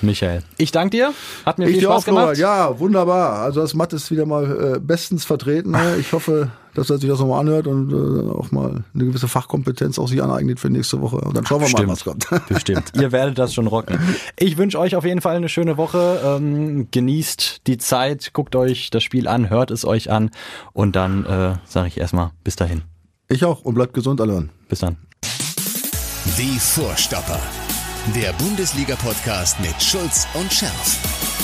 Michael. 0.00 0.42
Ich 0.56 0.72
danke 0.72 0.96
dir. 0.96 1.12
Hat 1.44 1.58
mir 1.58 1.66
Ich 1.66 1.72
viel 1.72 1.80
dir 1.80 1.86
Spaß 1.88 2.02
auch, 2.02 2.06
gemacht. 2.06 2.36
Ja, 2.38 2.78
wunderbar. 2.78 3.40
Also 3.40 3.60
das 3.60 3.74
Matt 3.74 3.92
ist 3.92 4.10
wieder 4.10 4.24
mal 4.24 4.76
äh, 4.76 4.80
bestens 4.80 5.24
vertreten. 5.26 5.72
Ne? 5.72 5.96
Ich 6.00 6.12
hoffe, 6.12 6.50
dass 6.74 6.90
er 6.90 6.98
sich 6.98 7.08
das 7.08 7.20
nochmal 7.20 7.40
anhört 7.40 7.66
und 7.66 7.92
äh, 7.92 8.30
auch 8.30 8.50
mal 8.50 8.84
eine 8.94 9.04
gewisse 9.04 9.28
Fachkompetenz 9.28 9.98
auch 9.98 10.08
sich 10.08 10.22
aneignet 10.22 10.60
für 10.60 10.70
nächste 10.70 11.00
Woche. 11.00 11.16
Und 11.16 11.36
dann 11.36 11.46
schauen 11.46 11.60
wir 11.62 11.70
mal, 11.70 11.88
was 11.88 12.04
kommt. 12.04 12.26
Bestimmt. 12.48 12.92
Ihr 12.94 13.12
werdet 13.12 13.38
das 13.38 13.54
schon 13.54 13.66
rocken. 13.66 13.98
Ich 14.36 14.56
wünsche 14.56 14.78
euch 14.78 14.96
auf 14.96 15.04
jeden 15.04 15.20
Fall 15.20 15.36
eine 15.36 15.48
schöne 15.48 15.76
Woche. 15.76 16.20
Ähm, 16.24 16.88
genießt 16.90 17.66
die 17.66 17.78
Zeit, 17.78 18.32
guckt 18.32 18.56
euch 18.56 18.90
das 18.90 19.02
Spiel 19.02 19.28
an, 19.28 19.50
hört 19.50 19.70
es 19.70 19.84
euch 19.84 20.10
an 20.10 20.30
und 20.72 20.96
dann 20.96 21.24
äh, 21.24 21.54
sage 21.66 21.88
ich 21.88 21.98
erstmal 21.98 22.30
bis 22.42 22.56
dahin. 22.56 22.82
Ich 23.28 23.44
auch 23.44 23.62
und 23.62 23.74
bleibt 23.74 23.94
gesund, 23.94 24.20
alle. 24.20 24.48
Bis 24.68 24.80
dann. 24.80 24.96
Die 26.38 26.58
Vorstopper. 26.58 27.40
Der 28.14 28.32
Bundesliga-Podcast 28.34 29.60
mit 29.60 29.82
Schulz 29.82 30.26
und 30.34 30.52
Scherf. 30.52 31.43